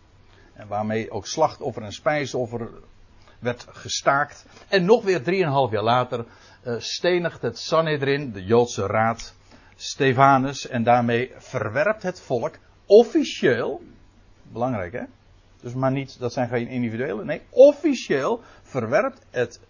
En 0.54 0.68
waarmee 0.68 1.10
ook 1.10 1.26
slachtoffer 1.26 1.82
en 1.82 1.92
spijsoffer 1.92 2.70
werd 3.38 3.66
gestaakt. 3.70 4.46
En 4.68 4.84
nog 4.84 5.04
weer 5.04 5.22
drieënhalf 5.22 5.70
jaar 5.70 5.82
later 5.82 6.24
uh, 6.64 6.74
stenigt 6.78 7.42
het 7.42 7.58
Sanhedrin, 7.58 8.32
de 8.32 8.44
Joodse 8.44 8.86
raad, 8.86 9.34
Stefanus. 9.76 10.68
En 10.68 10.82
daarmee 10.82 11.32
verwerpt 11.36 12.02
het 12.02 12.20
volk 12.20 12.58
officieel. 12.86 13.82
Belangrijk 14.42 14.92
hè? 14.92 15.02
Dus 15.60 15.74
maar 15.74 15.92
niet, 15.92 16.18
dat 16.18 16.32
zijn 16.32 16.48
geen 16.48 16.68
individuele. 16.68 17.24
Nee, 17.24 17.42
officieel 17.50 18.40
verwerpt 18.62 19.26
het, 19.30 19.60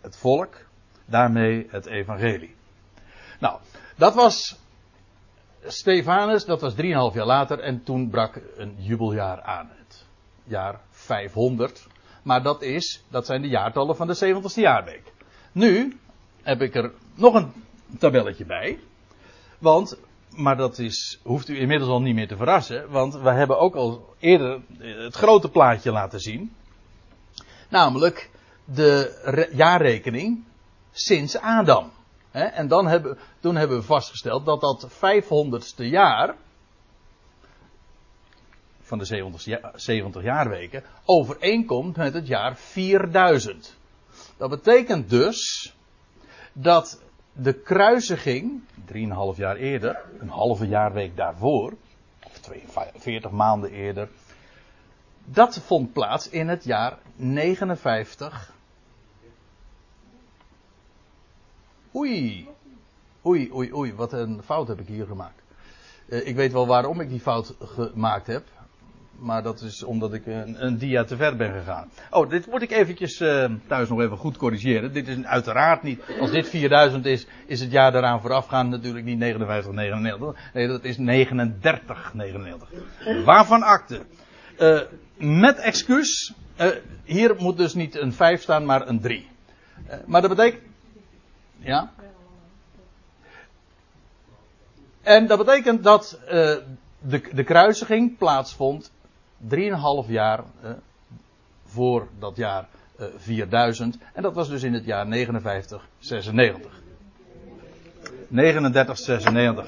het 0.00 0.16
volk 0.16 0.56
daarmee 1.04 1.66
het 1.70 1.86
evangelie. 1.86 2.54
Nou, 3.40 3.58
dat 3.96 4.14
was 4.14 4.58
Stefanus, 5.66 6.44
dat 6.44 6.60
was 6.60 6.74
3,5 6.74 6.78
jaar 6.86 7.26
later 7.26 7.60
en 7.60 7.82
toen 7.82 8.10
brak 8.10 8.40
een 8.56 8.74
jubeljaar 8.78 9.42
aan. 9.42 9.70
Het 9.78 10.06
jaar 10.44 10.80
500. 10.90 11.86
Maar 12.22 12.42
dat 12.42 12.62
is, 12.62 13.04
dat 13.08 13.26
zijn 13.26 13.42
de 13.42 13.48
jaartallen 13.48 13.96
van 13.96 14.06
de 14.06 14.34
70ste 14.34 14.60
jaarweek. 14.60 15.12
Nu 15.52 15.98
heb 16.42 16.60
ik 16.60 16.74
er 16.74 16.92
nog 17.14 17.34
een 17.34 17.52
tabelletje 17.98 18.44
bij. 18.44 18.78
Want 19.64 19.96
maar 20.28 20.56
dat 20.56 20.78
is, 20.78 21.20
hoeft 21.22 21.48
u 21.48 21.58
inmiddels 21.58 21.90
al 21.90 22.00
niet 22.00 22.14
meer 22.14 22.28
te 22.28 22.36
verrassen, 22.36 22.90
want 22.90 23.14
we 23.14 23.30
hebben 23.30 23.58
ook 23.58 23.74
al 23.74 24.14
eerder 24.18 24.60
het 24.78 25.14
grote 25.14 25.48
plaatje 25.48 25.92
laten 25.92 26.20
zien. 26.20 26.54
Namelijk 27.68 28.30
de 28.64 29.48
jaarrekening 29.52 30.44
sinds 30.92 31.38
Adam. 31.38 31.90
En 32.30 32.68
dan 32.68 32.86
hebben, 32.86 33.18
toen 33.40 33.56
hebben 33.56 33.78
we 33.78 33.84
vastgesteld 33.84 34.44
dat 34.44 34.60
dat 34.60 34.88
500ste 34.90 35.84
jaar 35.84 36.34
van 38.80 38.98
de 38.98 39.04
70, 39.04 39.44
ja- 39.44 39.72
70 39.74 40.22
jaarweken 40.22 40.84
overeenkomt 41.04 41.96
met 41.96 42.14
het 42.14 42.26
jaar 42.26 42.56
4000. 42.56 43.76
Dat 44.36 44.50
betekent 44.50 45.10
dus 45.10 45.74
dat 46.52 47.02
de 47.34 47.52
kruisiging, 47.52 48.62
3,5 48.92 49.36
jaar 49.36 49.56
eerder, 49.56 50.02
een 50.18 50.28
halve 50.28 50.68
jaarweek 50.68 51.16
daarvoor, 51.16 51.72
of 52.24 52.38
42 52.38 53.30
maanden 53.30 53.70
eerder, 53.70 54.08
dat 55.24 55.58
vond 55.58 55.92
plaats 55.92 56.28
in 56.28 56.48
het 56.48 56.64
jaar 56.64 56.98
59. 57.16 58.52
Oei, 61.94 62.48
oei, 63.26 63.50
oei, 63.52 63.74
oei, 63.74 63.94
wat 63.94 64.12
een 64.12 64.42
fout 64.42 64.68
heb 64.68 64.80
ik 64.80 64.86
hier 64.86 65.06
gemaakt. 65.06 65.42
Eh, 66.08 66.26
ik 66.26 66.36
weet 66.36 66.52
wel 66.52 66.66
waarom 66.66 67.00
ik 67.00 67.08
die 67.08 67.20
fout 67.20 67.54
gemaakt 67.58 68.26
heb. 68.26 68.46
Maar 69.24 69.42
dat 69.42 69.60
is 69.60 69.82
omdat 69.82 70.14
ik 70.14 70.26
een, 70.26 70.64
een 70.64 70.78
dia 70.78 71.04
te 71.04 71.16
ver 71.16 71.36
ben 71.36 71.52
gegaan. 71.52 71.90
Oh, 72.10 72.30
dit 72.30 72.46
moet 72.46 72.62
ik 72.62 72.70
eventjes 72.70 73.20
eh, 73.20 73.50
thuis 73.66 73.88
nog 73.88 74.00
even 74.00 74.16
goed 74.16 74.36
corrigeren. 74.36 74.92
Dit 74.92 75.08
is 75.08 75.24
uiteraard 75.24 75.82
niet, 75.82 76.02
als 76.20 76.30
dit 76.30 76.48
4000 76.48 77.06
is, 77.06 77.26
is 77.46 77.60
het 77.60 77.70
jaar 77.70 77.92
daaraan 77.92 78.20
voorafgaand 78.20 78.70
natuurlijk 78.70 79.04
niet 79.04 79.18
59, 79.18 79.72
99. 79.72 80.52
Nee, 80.52 80.66
dat 80.66 80.84
is 80.84 80.98
39, 80.98 82.14
99. 82.14 82.68
Waarvan 83.24 83.62
akte? 83.62 84.00
Eh, 84.58 84.80
met 85.16 85.58
excuus, 85.58 86.32
eh, 86.56 86.68
hier 87.04 87.34
moet 87.38 87.56
dus 87.56 87.74
niet 87.74 87.96
een 87.96 88.12
5 88.12 88.42
staan, 88.42 88.64
maar 88.64 88.88
een 88.88 89.00
3. 89.00 89.28
Eh, 89.86 89.98
maar 90.06 90.20
dat 90.20 90.30
betekent, 90.30 90.62
ja? 91.58 91.92
En 95.02 95.26
dat 95.26 95.38
betekent 95.38 95.82
dat 95.82 96.18
de, 96.98 97.22
de 97.32 97.44
kruisiging 97.44 98.18
plaatsvond 98.18 98.92
3,5 99.48 100.08
jaar 100.08 100.38
eh, 100.62 100.70
voor 101.64 102.08
dat 102.18 102.36
jaar 102.36 102.68
eh, 102.98 103.06
4000. 103.16 103.98
En 104.12 104.22
dat 104.22 104.34
was 104.34 104.48
dus 104.48 104.62
in 104.62 104.72
het 104.72 104.84
jaar 104.84 105.06
59, 105.06 105.88
96. 105.98 106.82
39, 108.28 108.98
96. 108.98 109.66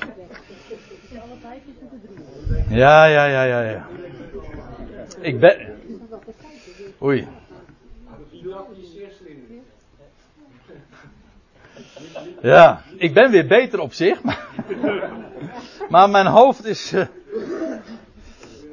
Ja, 2.69 3.05
ja, 3.05 3.25
ja, 3.27 3.43
ja, 3.43 3.61
ja. 3.63 3.87
Ik 5.21 5.41
ben. 5.41 5.75
Oei. 7.03 7.29
Ja, 12.43 12.83
ik 12.97 13.15
ben 13.15 13.31
weer 13.31 13.47
beter 13.47 13.81
op 13.81 13.93
zich, 13.93 14.23
maar, 14.25 14.49
maar 15.89 16.11
mijn 16.11 16.27
hoofd 16.27 16.65
is. 16.65 16.93
eh, 16.93 17.07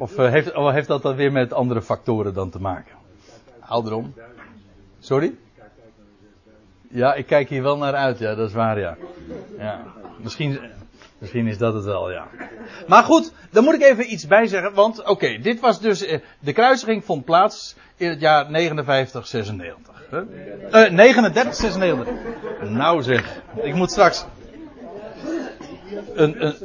of 0.03 0.17
eh, 0.17 0.31
heeft, 0.31 0.53
oh, 0.53 0.71
heeft 0.71 0.87
dat 0.87 1.01
dan 1.01 1.15
weer 1.15 1.31
met 1.31 1.53
andere 1.53 1.81
factoren 1.81 2.33
dan 2.33 2.49
te 2.49 2.59
maken? 2.59 2.95
Hou 3.59 3.85
erom. 3.85 4.13
Sorry? 4.99 5.35
Ja, 6.89 7.13
ik 7.13 7.25
kijk 7.25 7.49
hier 7.49 7.63
wel 7.63 7.77
naar 7.77 7.93
uit, 7.93 8.19
ja, 8.19 8.35
dat 8.35 8.47
is 8.47 8.53
waar, 8.55 8.79
ja. 8.79 8.97
ja. 9.57 9.81
Misschien, 10.17 10.59
misschien 11.17 11.47
is 11.47 11.57
dat 11.57 11.73
het 11.73 11.83
wel, 11.83 12.11
ja. 12.11 12.27
Maar 12.87 13.03
goed, 13.03 13.31
daar 13.51 13.63
moet 13.63 13.73
ik 13.73 13.81
even 13.81 14.11
iets 14.11 14.27
bij 14.27 14.47
zeggen, 14.47 14.73
want 14.73 15.03
oké, 15.05 15.37
dit 15.41 15.59
was 15.59 15.79
dus. 15.79 16.05
eh, 16.05 16.19
de 16.39 16.53
kruisiging 16.53 17.05
vond 17.05 17.25
plaats 17.25 17.75
in 17.95 18.09
het 18.09 18.19
jaar 18.19 18.51
59, 18.51 19.27
96. 19.27 19.93
hè? 20.09 20.21
Eh, 20.69 20.91
39, 20.91 21.55
96. 21.55 22.13
Nou 22.61 23.03
zeg, 23.03 23.41
ik 23.61 23.73
moet 23.73 23.91
straks. 23.91 24.25
Een, 26.13 26.45
een, 26.45 26.55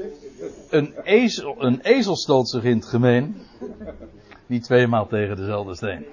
een, 0.71 0.95
ezel, 1.03 1.65
een 1.65 2.17
stoot 2.17 2.49
zich 2.49 2.65
in 2.65 2.77
het 2.77 2.87
gemeen. 2.87 3.37
Niet 4.47 4.63
tweemaal 4.63 5.07
tegen 5.07 5.37
dezelfde 5.37 5.75
steen. 5.75 6.05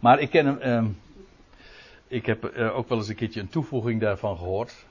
Maar 0.00 0.20
ik 0.20 0.30
ken 0.30 0.46
hem. 0.46 0.58
ehm, 0.58 0.86
ik 2.08 2.26
heb 2.26 2.44
eh, 2.44 2.76
ook 2.76 2.88
wel 2.88 2.98
eens 2.98 3.08
een 3.08 3.14
keertje 3.14 3.40
een 3.40 3.48
toevoeging 3.48 4.00
daarvan 4.00 4.36
gehoord. 4.36 4.86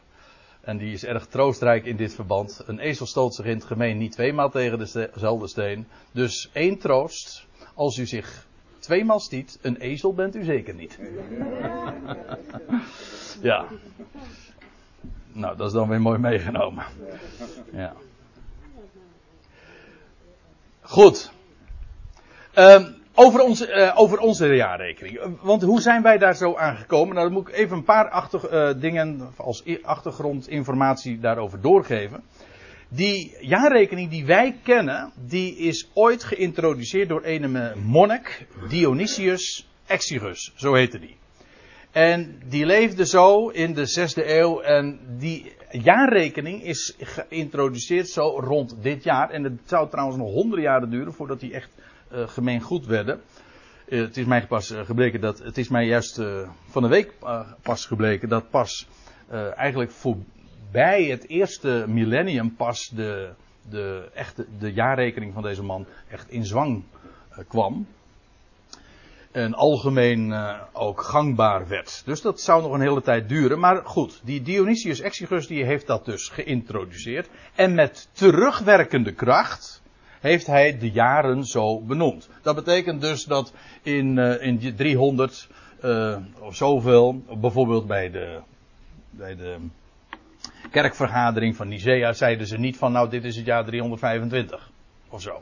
En 0.62 0.78
die 0.78 0.94
is 0.94 1.06
erg 1.06 1.26
troostrijk 1.26 1.86
in 1.86 1.96
dit 1.96 2.14
verband. 2.14 2.64
Een 2.66 2.80
ezel 2.80 3.06
stoot 3.06 3.36
zich 3.36 3.46
in 3.46 3.56
het 3.56 3.64
gemeen 3.64 3.98
niet 3.98 4.12
tweemaal 4.12 4.50
tegen 4.50 4.78
dezelfde 4.78 5.48
steen. 5.48 5.88
Dus 6.12 6.50
één 6.54 6.78
troost. 6.78 7.48
Als 7.76 7.98
u 7.98 8.06
zich 8.06 8.48
tweemaal 8.80 9.20
stiet, 9.20 9.60
een 9.62 9.78
ezel 9.78 10.14
bent 10.14 10.36
u 10.36 10.44
zeker 10.44 10.74
niet. 10.74 11.00
ja. 13.42 13.66
Nou, 15.32 15.58
dat 15.58 15.68
is 15.68 15.74
dan 15.74 15.90
weer 15.90 16.02
mooi 16.02 16.20
meegenomen. 16.20 16.84
Ja. 17.72 17.94
Goed. 20.90 21.32
Ehm, 22.54 22.92
over, 23.14 23.42
onze, 23.42 23.72
eh, 23.72 24.00
over 24.00 24.20
onze 24.20 24.48
jaarrekening. 24.56 25.18
Eh, 25.18 25.28
Want 25.42 25.62
hoe 25.62 25.82
zijn 25.82 26.02
wij 26.02 26.18
daar 26.18 26.36
zo 26.36 26.56
aan 26.56 26.76
gekomen? 26.78 27.16
Nou, 27.16 27.26
dan 27.26 27.38
moet 27.38 27.48
ik 27.48 27.54
even 27.56 27.78
een 27.78 27.84
paar 27.84 28.10
achter, 28.10 28.50
eh, 28.50 28.82
dingen 28.82 29.34
als 29.38 29.64
achtergrondinformatie 29.82 31.20
daarover 31.20 31.62
doorgeven. 31.62 32.24
Die 32.88 33.36
jaarrekening 33.40 34.10
die 34.10 34.26
wij 34.26 34.60
kennen, 34.64 35.12
die 35.16 35.58
is 35.58 35.90
ooit 35.94 36.24
geïntroduceerd 36.24 37.10
door 37.10 37.22
een 37.24 37.72
monnik, 37.84 38.48
Dionysius 38.70 39.68
Exiguus, 39.86 40.54
zo 40.56 40.74
heette 40.74 41.00
die. 41.00 41.18
En 41.92 42.42
die 42.46 42.66
leefde 42.66 43.06
zo 43.06 43.48
in 43.48 43.74
de 43.74 43.86
zesde 43.86 44.40
eeuw 44.40 44.62
en 44.62 45.00
die 45.18 45.56
jaarrekening 45.72 46.64
is 46.64 46.96
geïntroduceerd 47.00 48.10
zo 48.10 48.40
rond 48.40 48.76
dit 48.82 49.04
jaar. 49.04 49.30
En 49.30 49.44
het 49.44 49.60
zou 49.66 49.90
trouwens 49.90 50.18
nog 50.18 50.32
honderden 50.32 50.66
jaren 50.66 50.90
duren 50.90 51.14
voordat 51.14 51.40
die 51.40 51.54
echt 51.54 51.70
uh, 52.12 52.28
gemeengoed 52.28 52.86
werden. 52.86 53.22
Uh, 53.88 54.02
het 54.02 54.18
is 54.18 54.26
mij 54.26 54.48
pas 54.48 54.72
uh, 54.72 54.86
gebleken 54.86 55.22
dat, 55.22 55.40
het 55.40 55.58
is 55.58 55.70
mij 55.70 55.86
juist 55.86 56.22
van 56.70 56.82
de 56.82 56.88
week 56.88 57.14
pas 57.62 57.86
gebleken 57.86 58.30
dat 58.30 58.50
pas 58.50 58.88
eigenlijk 59.56 59.92
voorbij 59.92 61.04
het 61.04 61.28
eerste 61.28 61.86
millennium 61.88 62.56
pas 62.56 62.92
de, 62.96 63.30
de, 63.70 64.10
echte, 64.14 64.46
de 64.60 64.74
jaarrekening 64.74 65.34
van 65.34 65.44
deze 65.44 65.64
man 65.64 65.86
echt 66.08 66.30
in 66.30 66.46
zwang 66.46 66.84
kwam. 67.48 67.88
En 69.32 69.54
algemeen 69.54 70.30
uh, 70.30 70.62
ook 70.74 71.02
gangbaar 71.02 71.68
werd. 71.68 72.02
Dus 72.06 72.22
dat 72.22 72.42
zou 72.42 72.62
nog 72.62 72.72
een 72.72 72.82
hele 72.82 73.02
tijd 73.02 73.30
duren. 73.30 73.60
Maar 73.60 73.86
goed, 73.86 74.22
die 74.24 74.42
Dionysius 74.42 75.00
Exiguus 75.00 75.48
die 75.48 75.66
heeft 75.66 75.88
dat 75.88 76.06
dus 76.06 76.30
geïntroduceerd. 76.30 77.30
En 77.56 77.74
met 77.74 78.10
terugwerkende 78.12 79.14
kracht 79.14 79.82
heeft 80.20 80.48
hij 80.48 80.78
de 80.78 80.92
jaren 80.92 81.44
zo 81.44 81.82
benoemd. 81.82 82.30
Dat 82.42 82.56
betekent 82.56 83.02
dus 83.02 83.24
dat 83.24 83.54
in, 83.82 84.18
uh, 84.18 84.44
in 84.44 84.76
300 84.76 85.50
uh, 85.84 86.18
of 86.40 86.56
zoveel, 86.56 87.24
bijvoorbeeld 87.40 87.88
bij 87.88 88.10
de, 88.12 88.40
bij 89.10 89.36
de 89.36 89.58
kerkvergadering 90.72 91.56
van 91.56 91.68
Nicea, 91.68 92.14
zeiden 92.14 92.48
ze 92.48 92.58
niet 92.58 92.78
van 92.78 92.92
nou 92.92 93.10
dit 93.10 93.24
is 93.24 93.36
het 93.36 93.46
jaar 93.46 93.66
325 93.66 94.70
of 95.10 95.22
zo. 95.22 95.42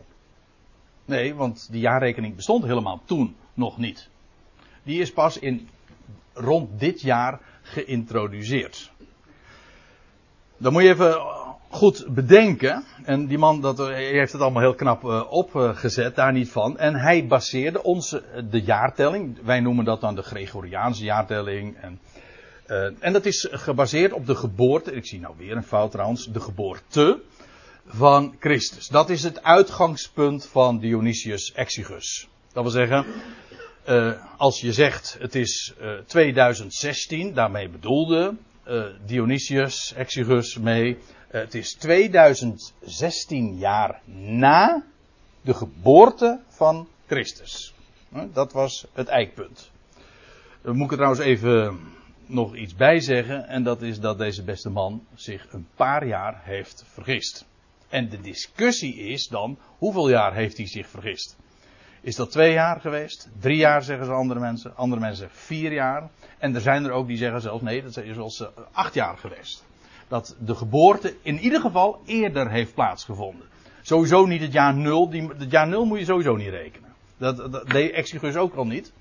Nee, 1.06 1.36
want 1.36 1.67
die 1.71 1.82
jaarrekening 1.82 2.36
bestond 2.36 2.63
helemaal 2.63 3.02
toen 3.06 3.36
nog 3.58 3.78
niet. 3.78 4.10
Die 4.84 5.02
is 5.02 5.13
pas 5.13 5.39
in 5.39 5.70
rond 6.34 6.80
dit 6.80 7.02
jaar 7.02 7.39
geïntroduceerd. 7.62 8.91
Dan 10.58 10.74
moet 10.74 10.84
je 10.84 10.89
even 10.89 11.22
goed 11.70 12.06
bedenken. 12.10 12.84
En 13.04 13.28
die 13.28 13.38
man 13.38 13.62
dat, 13.62 13.78
heeft 13.88 14.32
het 14.32 14.41
allemaal 14.41 14.62
heel 14.62 14.76
knap 14.76 15.04
uh, 15.04 15.24
opgezet, 15.30 16.15
daar 16.15 16.34
niet 16.34 16.50
van. 16.50 16.78
En 16.78 16.96
hij 16.96 17.28
baseerde 17.28 17.84
onze, 17.84 18.24
de 18.50 18.62
jaartelling. 18.62 19.39
Wij 19.43 19.60
noemen 19.60 19.86
dat 19.86 20.02
dan 20.02 20.15
de 20.15 20.22
Gregoriaanse 20.22 21.04
jaartelling. 21.04 21.78
En, 21.78 22.00
en 23.00 23.13
dat 23.13 23.26
is 23.26 23.48
gebaseerd 23.52 24.13
op 24.13 24.26
de 24.26 24.36
geboorte. 24.36 24.91
Ik 24.91 25.06
zie 25.06 25.20
nou 25.20 25.34
weer 25.38 25.56
een 25.56 25.63
fout 25.63 25.91
trouwens. 25.91 26.26
De 26.26 26.39
geboorte 26.39 27.22
van 27.86 28.36
Christus. 28.39 28.88
Dat 28.88 29.10
is 29.10 29.24
het 29.24 29.43
uitgangspunt 29.43 30.46
van 30.46 30.80
Dionysius 30.80 31.52
Exiguus. 31.54 32.28
Dat 32.54 32.63
wil 32.63 32.72
zeggen, 32.72 33.06
uh, 33.88 34.12
als 34.38 34.62
je 34.62 34.73
zegt 34.73 35.17
het 35.19 35.36
is 35.36 35.73
uh, 35.82 35.97
2016, 36.06 37.34
daarmee 37.34 37.69
bedoelde 37.69 38.36
uh, 38.67 38.86
Dionysius 39.06 39.93
Exiguus 39.93 40.58
mee. 40.58 40.97
het 41.28 41.56
is 41.56 41.73
2016 41.73 43.58
jaar 43.58 44.02
na 44.15 44.84
de 45.41 45.54
geboorte 45.54 46.39
van 46.47 46.88
Christus. 47.06 47.73
dat 48.34 48.54
was 48.54 48.86
het 48.93 49.08
eikpunt. 49.08 49.71
Dan 50.62 50.76
moet 50.76 50.86
ik 50.86 50.91
er 50.91 50.97
trouwens 50.97 51.26
even 51.26 51.80
nog 52.26 52.56
iets 52.56 52.76
bij 52.76 53.00
zeggen. 53.00 53.47
En 53.47 53.63
dat 53.63 53.82
is 53.82 54.00
dat 54.00 54.17
deze 54.17 54.43
beste 54.43 54.69
man 54.69 55.06
zich 55.15 55.47
een 55.52 55.67
paar 55.76 56.08
jaar 56.08 56.41
heeft 56.43 56.84
vergist. 56.88 57.45
En 57.89 58.10
de 58.10 58.21
discussie 58.21 58.95
is 58.95 59.28
dan, 59.28 59.58
hoeveel 59.78 60.10
jaar 60.10 60.34
heeft 60.34 60.58
hij 60.58 60.67
zich 60.67 60.88
vergist? 60.88 61.38
Is 62.08 62.15
dat 62.15 62.32
twee 62.32 62.54
jaar 62.54 62.80
geweest? 62.80 63.30
Drie 63.39 63.58
jaar 63.58 63.84
zeggen 63.84 64.06
ze 64.06 64.12
andere 64.12 64.39
mensen. 64.39 64.76
Andere 64.76 65.02
mensen 65.02 65.30
vier 65.32 65.72
jaar. 65.74 66.10
En 66.38 66.56
er 66.56 66.62
zijn 66.62 66.86
er 66.86 66.91
ook 66.91 67.08
die 67.08 67.17
zeggen 67.17 67.41
zelfs 67.41 67.62
nee, 67.62 67.84
dat 67.84 67.98
is 67.98 68.15
zelfs 68.15 68.41
uh, 68.41 68.48
acht 68.72 68.93
jaar 68.93 69.17
geweest. 69.17 69.65
Dat 70.08 70.36
de 70.39 70.56
geboorte 70.56 71.15
in 71.22 71.39
ieder 71.39 71.62
geval 71.62 72.02
eerder 72.06 72.50
heeft 72.50 72.74
plaatsgevonden. 72.74 73.46
Sowieso 73.82 74.26
niet 74.26 74.41
het 74.41 74.52
jaar 74.52 74.74
nul. 74.74 75.10
Die, 75.10 75.28
het 75.38 75.52
jaar 75.52 75.67
nul 75.67 75.86
moet 75.86 76.00
je 76.00 76.06
sowieso 76.06 76.36
niet 76.36 76.50
rekenen. 76.50 76.89
Dat, 77.17 77.52
dat 77.52 77.70
deed 77.70 77.91
Exegus 77.91 78.36
ook 78.36 78.56
al 78.56 78.65
niet. 78.65 78.91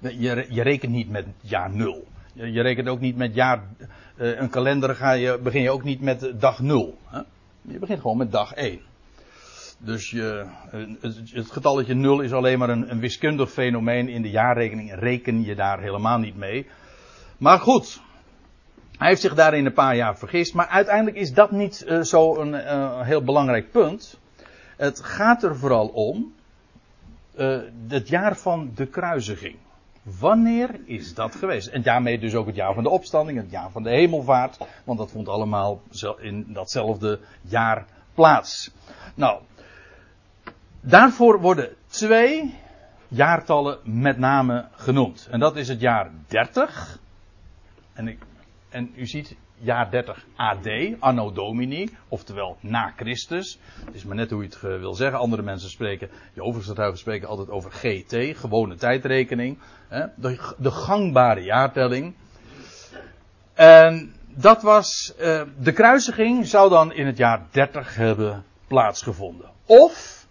Je, 0.00 0.46
je 0.48 0.62
rekent 0.62 0.92
niet 0.92 1.10
met 1.10 1.26
jaar 1.40 1.70
nul. 1.70 2.06
Je, 2.32 2.62
rekent 2.62 2.88
ook 2.88 3.00
niet 3.00 3.16
met 3.16 3.34
jaar. 3.34 3.62
Uh, 4.16 4.38
een 4.40 4.50
kalender 4.50 4.94
ga 4.94 5.12
je, 5.12 5.38
begin 5.42 5.62
je 5.62 5.70
ook 5.70 5.84
niet 5.84 6.00
met 6.00 6.32
dag 6.40 6.60
nul. 6.60 6.98
Hè? 7.06 7.20
Je 7.60 7.78
begint 7.78 8.00
gewoon 8.00 8.16
met 8.16 8.32
dag 8.32 8.52
1. 8.52 8.80
Dus 9.84 10.10
je, 10.10 10.46
het, 11.00 11.30
het 11.32 11.50
getalletje 11.50 11.94
0 11.94 12.20
is 12.20 12.32
alleen 12.32 12.58
maar 12.58 12.68
een, 12.68 12.90
een, 12.90 13.00
wiskundig 13.00 13.50
fenomeen. 13.50 14.08
In 14.08 14.22
de 14.22 14.30
jaarrekening 14.30 14.94
reken 14.94 15.44
je 15.44 15.54
daar 15.54 15.80
helemaal 15.80 16.18
niet 16.18 16.36
mee. 16.36 16.66
Maar 17.38 17.58
goed, 17.58 18.00
hij 18.98 19.08
heeft 19.08 19.20
zich 19.20 19.34
daarin 19.34 19.66
een 19.66 19.72
paar 19.72 19.96
jaar 19.96 20.18
vergist. 20.18 20.54
Maar 20.54 20.66
uiteindelijk 20.66 21.16
is 21.16 21.32
dat 21.32 21.50
niet 21.50 21.84
uh, 21.88 22.02
zo 22.02 22.36
een 22.36 22.52
uh, 22.52 23.00
heel 23.00 23.22
belangrijk 23.22 23.70
punt. 23.70 24.18
Het 24.76 25.00
gaat 25.00 25.42
er 25.42 25.56
vooral 25.56 25.86
om 25.86 26.32
het 27.88 28.08
jaar 28.08 28.36
van 28.36 28.70
de 28.74 28.86
kruisiging. 28.86 29.56
Wanneer 30.02 30.80
is 30.84 31.14
dat 31.14 31.34
geweest? 31.34 31.68
En 31.68 31.82
daarmee 31.82 32.18
dus 32.18 32.34
ook 32.34 32.46
het 32.46 32.56
jaar 32.56 32.74
van 32.74 32.82
de 32.82 32.88
opstanding, 32.88 33.38
het 33.38 33.50
jaar 33.50 33.70
van 33.70 33.82
de 33.82 33.90
hemelvaart. 33.90 34.58
Want 34.84 34.98
dat 34.98 35.10
vond 35.10 35.28
allemaal 35.28 35.82
in 36.20 36.46
datzelfde 36.48 37.20
jaar 37.40 37.86
plaats. 38.14 38.70
Nou, 39.14 39.40
daarvoor 40.84 41.40
worden 41.40 41.74
twee 41.86 42.54
jaartallen 43.08 43.78
met 43.84 44.18
name 44.18 44.68
genoemd. 44.72 45.28
En 45.30 45.40
dat 45.40 45.56
is 45.56 45.68
het 45.68 45.80
jaar 45.80 46.10
30. 46.26 46.98
En, 47.92 48.08
ik, 48.08 48.18
en 48.68 48.92
u 48.96 49.06
ziet 49.06 49.36
jaar 49.54 49.90
30 49.90 50.24
AD, 50.36 50.68
Anno 50.98 51.32
Domini, 51.32 51.90
oftewel 52.08 52.56
na 52.60 52.92
Christus. 52.96 53.58
Het 53.84 53.94
is 53.94 54.04
maar 54.04 54.16
net 54.16 54.30
hoe 54.30 54.42
je 54.42 54.48
het 54.48 54.60
wil 54.60 54.94
zeggen. 54.94 55.18
Andere 55.18 55.42
mensen 55.42 55.70
spreken, 55.70 56.10
Jehovah's 56.32 56.98
spreken 56.98 57.28
altijd 57.28 57.50
over 57.50 57.72
GT, 57.72 58.38
gewone 58.38 58.74
tijdrekening. 58.74 59.58
De, 60.16 60.54
de 60.58 60.70
gangbare 60.70 61.42
jaartelling. 61.42 62.14
En 63.54 64.14
dat 64.26 64.62
was, 64.62 65.14
uh, 65.20 65.42
de 65.58 65.72
kruisiging 65.72 66.46
zou 66.46 66.70
dan 66.70 66.92
in 66.92 67.06
het 67.06 67.16
jaar 67.16 67.46
30 67.50 67.94
hebben 67.94 68.44
plaatsgevonden. 68.66 69.50
Of, 69.66 70.23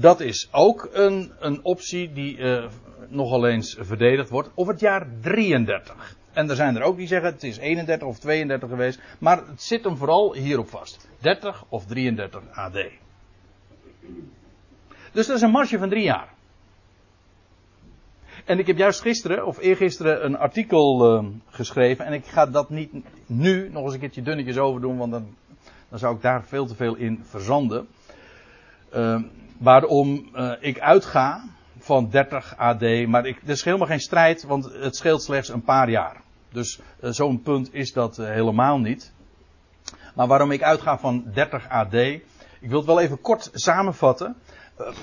dat 0.00 0.20
is 0.20 0.48
ook 0.52 0.88
een, 0.92 1.32
een 1.38 1.64
optie 1.64 2.12
die 2.12 2.36
uh, 2.36 2.64
nogal 3.08 3.46
eens 3.46 3.76
verdedigd 3.80 4.30
wordt, 4.30 4.50
of 4.54 4.66
het 4.66 4.80
jaar 4.80 5.06
33. 5.20 6.16
En 6.32 6.50
er 6.50 6.56
zijn 6.56 6.76
er 6.76 6.82
ook 6.82 6.96
die 6.96 7.06
zeggen 7.06 7.32
het 7.32 7.42
is 7.42 7.56
31 7.56 8.08
of 8.08 8.18
32 8.18 8.68
geweest. 8.68 9.00
Maar 9.18 9.46
het 9.46 9.62
zit 9.62 9.84
hem 9.84 9.96
vooral 9.96 10.34
hierop 10.34 10.68
vast. 10.68 11.08
30 11.18 11.64
of 11.68 11.86
33 11.86 12.42
AD. 12.50 12.72
Dus 15.12 15.26
dat 15.26 15.36
is 15.36 15.42
een 15.42 15.50
marge 15.50 15.78
van 15.78 15.88
drie 15.88 16.04
jaar. 16.04 16.28
En 18.44 18.58
ik 18.58 18.66
heb 18.66 18.76
juist 18.76 19.00
gisteren 19.00 19.46
of 19.46 19.58
eergisteren 19.58 20.24
een 20.24 20.36
artikel 20.36 21.16
uh, 21.16 21.28
geschreven. 21.48 22.04
En 22.04 22.12
ik 22.12 22.26
ga 22.26 22.46
dat 22.46 22.70
niet 22.70 22.92
nu 23.26 23.70
nog 23.70 23.84
eens 23.84 23.94
een 23.94 24.00
keertje 24.00 24.22
dunnetjes 24.22 24.58
over 24.58 24.80
doen. 24.80 24.96
Want 24.96 25.12
dan, 25.12 25.36
dan 25.88 25.98
zou 25.98 26.14
ik 26.14 26.22
daar 26.22 26.44
veel 26.44 26.66
te 26.66 26.74
veel 26.74 26.94
in 26.94 27.20
verzanden. 27.24 27.88
Uh, 28.94 29.22
waarom 29.58 30.28
uh, 30.34 30.52
ik 30.60 30.80
uitga 30.80 31.44
van 31.78 32.10
30 32.10 32.56
AD. 32.56 33.06
Maar 33.06 33.26
ik, 33.26 33.42
er 33.42 33.50
is 33.50 33.64
helemaal 33.64 33.86
geen 33.86 34.00
strijd. 34.00 34.42
Want 34.42 34.64
het 34.72 34.96
scheelt 34.96 35.22
slechts 35.22 35.48
een 35.48 35.62
paar 35.62 35.90
jaar. 35.90 36.20
Dus 36.52 36.80
uh, 37.00 37.10
zo'n 37.10 37.42
punt 37.42 37.74
is 37.74 37.92
dat 37.92 38.18
uh, 38.18 38.26
helemaal 38.26 38.78
niet. 38.78 39.12
Maar 40.14 40.26
waarom 40.26 40.50
ik 40.50 40.62
uitga 40.62 40.98
van 40.98 41.24
30 41.34 41.68
AD. 41.68 41.94
Ik 41.94 42.68
wil 42.68 42.76
het 42.78 42.86
wel 42.86 43.00
even 43.00 43.20
kort 43.20 43.50
samenvatten. 43.52 44.36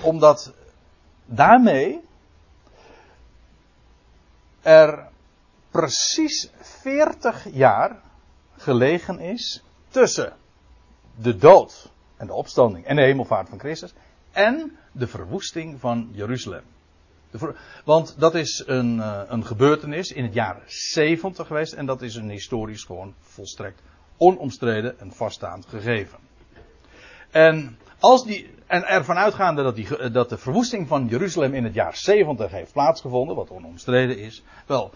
Omdat 0.01 0.53
daarmee 1.25 2.01
er 4.61 5.07
precies 5.71 6.49
40 6.61 7.47
jaar 7.51 7.99
gelegen 8.57 9.19
is 9.19 9.63
tussen 9.89 10.33
de 11.15 11.37
dood 11.37 11.91
en 12.17 12.27
de 12.27 12.33
opstanding 12.33 12.85
en 12.85 12.95
de 12.95 13.01
hemelvaart 13.01 13.49
van 13.49 13.59
Christus 13.59 13.93
en 14.35 14.77
de 14.91 15.07
verwoesting 15.07 15.79
van 15.79 16.09
Jeruzalem. 16.11 16.63
Want 17.83 18.15
dat 18.19 18.35
is 18.35 18.63
een, 18.65 18.97
uh, 18.97 19.21
een 19.27 19.45
gebeurtenis 19.45 20.11
in 20.11 20.23
het 20.23 20.33
jaar 20.33 20.61
70 20.65 21.47
geweest. 21.47 21.73
En 21.73 21.85
dat 21.85 22.01
is 22.01 22.15
een 22.15 22.29
historisch 22.29 22.83
gewoon 22.83 23.13
volstrekt 23.19 23.81
onomstreden 24.17 24.99
en 24.99 25.11
vaststaand 25.11 25.65
gegeven. 25.65 26.17
En, 27.31 27.77
als 27.99 28.25
die, 28.25 28.49
en 28.67 28.87
ervan 28.87 29.17
uitgaande 29.17 29.63
dat, 29.63 29.75
die, 29.75 30.11
dat 30.11 30.29
de 30.29 30.37
verwoesting 30.37 30.87
van 30.87 31.07
Jeruzalem 31.07 31.53
in 31.53 31.63
het 31.63 31.73
jaar 31.73 31.95
70 31.95 32.51
heeft 32.51 32.71
plaatsgevonden, 32.71 33.35
wat 33.35 33.49
onomstreden 33.49 34.17
is. 34.17 34.43
Wel, 34.65 34.91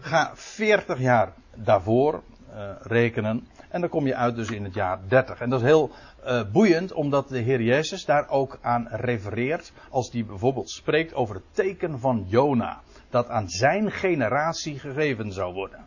ga 0.00 0.30
40 0.34 0.98
jaar 0.98 1.32
daarvoor 1.54 2.22
uh, 2.54 2.70
rekenen. 2.80 3.46
En 3.68 3.80
dan 3.80 3.90
kom 3.90 4.06
je 4.06 4.14
uit 4.14 4.36
dus 4.36 4.50
in 4.50 4.64
het 4.64 4.74
jaar 4.74 4.98
30. 5.08 5.40
En 5.40 5.50
dat 5.50 5.60
is 5.60 5.66
heel 5.66 5.90
uh, 6.24 6.42
boeiend, 6.52 6.92
omdat 6.92 7.28
de 7.28 7.38
Heer 7.38 7.62
Jezus 7.62 8.04
daar 8.04 8.28
ook 8.28 8.58
aan 8.60 8.88
refereert. 8.90 9.72
Als 9.90 10.12
hij 10.12 10.24
bijvoorbeeld 10.24 10.70
spreekt 10.70 11.14
over 11.14 11.34
het 11.34 11.44
teken 11.52 12.00
van 12.00 12.24
Jona. 12.28 12.80
Dat 13.10 13.28
aan 13.28 13.48
zijn 13.48 13.90
generatie 13.90 14.78
gegeven 14.78 15.32
zou 15.32 15.54
worden. 15.54 15.86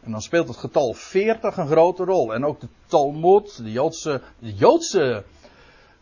En 0.00 0.10
dan 0.10 0.22
speelt 0.22 0.48
het 0.48 0.56
getal 0.56 0.92
40 0.92 1.56
een 1.56 1.66
grote 1.66 2.04
rol. 2.04 2.34
En 2.34 2.44
ook 2.44 2.60
de 2.60 2.68
Talmud, 2.86 3.56
de 3.56 3.72
Joodse, 3.72 4.20
de 4.38 4.54
Joodse 4.54 5.24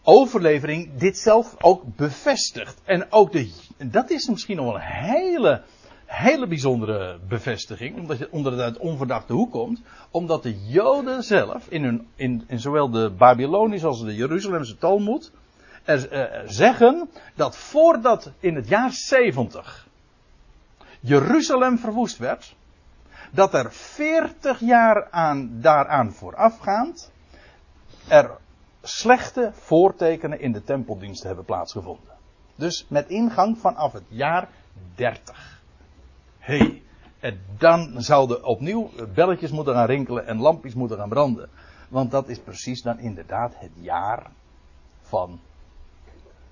overlevering, 0.03 0.95
dit 0.95 1.19
zelf 1.19 1.55
ook 1.61 1.83
bevestigt. 1.97 2.81
En 2.85 3.13
ook 3.13 3.33
de, 3.33 3.53
dat 3.77 4.11
is 4.11 4.29
misschien 4.29 4.57
nog 4.57 4.65
wel 4.65 4.75
een 4.75 4.81
hele 4.81 5.63
hele 6.07 6.47
bijzondere 6.47 7.19
bevestiging, 7.29 7.97
omdat, 7.97 8.19
je, 8.19 8.33
omdat 8.33 8.53
het 8.53 8.61
uit 8.61 8.79
onverdachte 8.79 9.33
hoek 9.33 9.51
komt, 9.51 9.81
omdat 10.11 10.43
de 10.43 10.67
Joden 10.67 11.23
zelf, 11.23 11.67
in, 11.69 11.85
hun, 11.85 12.09
in, 12.15 12.45
zowel 12.55 12.91
de 12.91 13.11
Babylonische 13.11 13.87
als 13.87 14.05
de 14.05 14.15
Jeruzalemse 14.15 14.79
Talmud, 14.79 15.33
er, 15.85 16.13
er 16.13 16.53
zeggen 16.53 17.11
dat 17.35 17.57
voordat 17.57 18.33
in 18.41 18.55
het 18.55 18.69
jaar 18.69 18.93
70 18.93 19.87
Jeruzalem 21.01 21.79
verwoest 21.79 22.19
werd, 22.19 22.55
dat 23.31 23.55
er 23.55 23.73
40 23.73 24.61
jaar 24.61 25.11
aan, 25.11 25.51
daaraan 25.61 26.13
voorafgaand 26.13 27.13
er 28.09 28.31
slechte 28.83 29.51
voortekenen 29.55 30.41
in 30.41 30.53
de 30.53 30.65
tempeldienst 30.65 31.23
hebben 31.23 31.45
plaatsgevonden. 31.45 32.15
Dus 32.55 32.87
met 32.89 33.09
ingang 33.09 33.59
vanaf 33.59 33.93
het 33.93 34.05
jaar 34.09 34.49
30 34.95 35.56
hey, 36.47 36.83
en 37.21 37.41
dan 37.59 37.95
zouden 37.97 38.45
opnieuw 38.45 38.91
belletjes 39.15 39.51
moeten 39.51 39.75
gaan 39.75 39.87
rinkelen 39.87 40.27
en 40.27 40.39
lampjes 40.39 40.75
moeten 40.75 40.97
gaan 40.97 41.09
branden. 41.09 41.49
Want 41.89 42.11
dat 42.11 42.29
is 42.29 42.39
precies 42.39 42.83
dan 42.83 42.99
inderdaad 42.99 43.53
het 43.57 43.71
jaar 43.81 44.31
van 45.03 45.41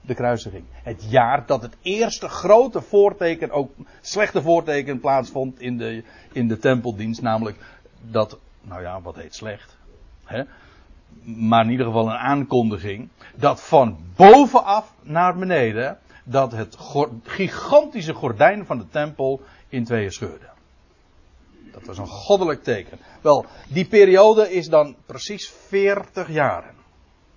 de 0.00 0.14
kruisiging. 0.14 0.64
Het 0.72 1.11
jaar 1.11 1.46
dat 1.46 1.62
het 1.62 1.76
eerste 1.83 2.28
grote 2.28 2.80
voorteken, 2.80 3.50
ook 3.50 3.72
slechte 4.00 4.42
voorteken 4.42 5.00
plaatsvond 5.00 5.61
in 5.61 5.76
de, 5.76 6.04
in 6.33 6.48
de 6.48 6.59
tempeldienst. 6.59 7.22
Namelijk 7.22 7.57
dat, 8.00 8.38
nou 8.61 8.83
ja, 8.83 9.00
wat 9.00 9.16
heet 9.16 9.35
slecht. 9.35 9.76
Hè? 10.24 10.42
Maar 11.24 11.64
in 11.64 11.70
ieder 11.70 11.87
geval 11.87 12.07
een 12.07 12.16
aankondiging. 12.16 13.09
Dat 13.35 13.62
van 13.62 13.98
bovenaf 14.16 14.94
naar 15.02 15.37
beneden. 15.37 15.98
Dat 16.26 16.52
het 16.52 16.76
gigantische 17.22 18.12
gordijn 18.12 18.66
van 18.66 18.78
de 18.78 18.88
tempel 18.90 19.40
in 19.75 19.85
tweeën 19.85 20.13
scheurde. 20.13 20.53
Dat 21.73 21.87
was 21.87 21.99
een 21.99 22.07
goddelijk 22.07 22.63
teken. 22.63 22.99
Wel, 23.21 23.47
die 23.69 23.87
periode 23.87 24.53
is 24.53 24.67
dan 24.69 24.97
precies 25.07 25.51
40 25.69 26.29
jaren 26.29 26.75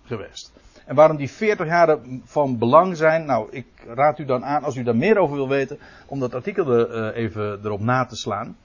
geweest. 0.04 0.54
En 0.86 0.95
waarom 0.95 1.17
die 1.17 1.32
40 1.32 1.67
jaren 1.67 2.21
van 2.26 2.58
belang 2.58 2.97
zijn, 2.97 3.26
nou, 3.26 3.47
ik 3.52 3.65
raad 3.88 4.19
u 4.19 4.26
dan 4.26 4.45
aan, 4.45 4.63
als 4.63 4.76
u 4.76 4.84
daar 4.84 4.95
meer 4.95 5.17
over 5.17 5.36
wil 5.36 5.47
weten, 5.47 5.80
om 6.06 6.19
dat 6.19 6.36
artikel 6.36 6.71
er, 6.71 7.15
uh, 7.15 7.23
even 7.23 7.60
erop 7.63 7.80
na 7.80 8.06
te 8.06 8.15
slaan. 8.15 8.58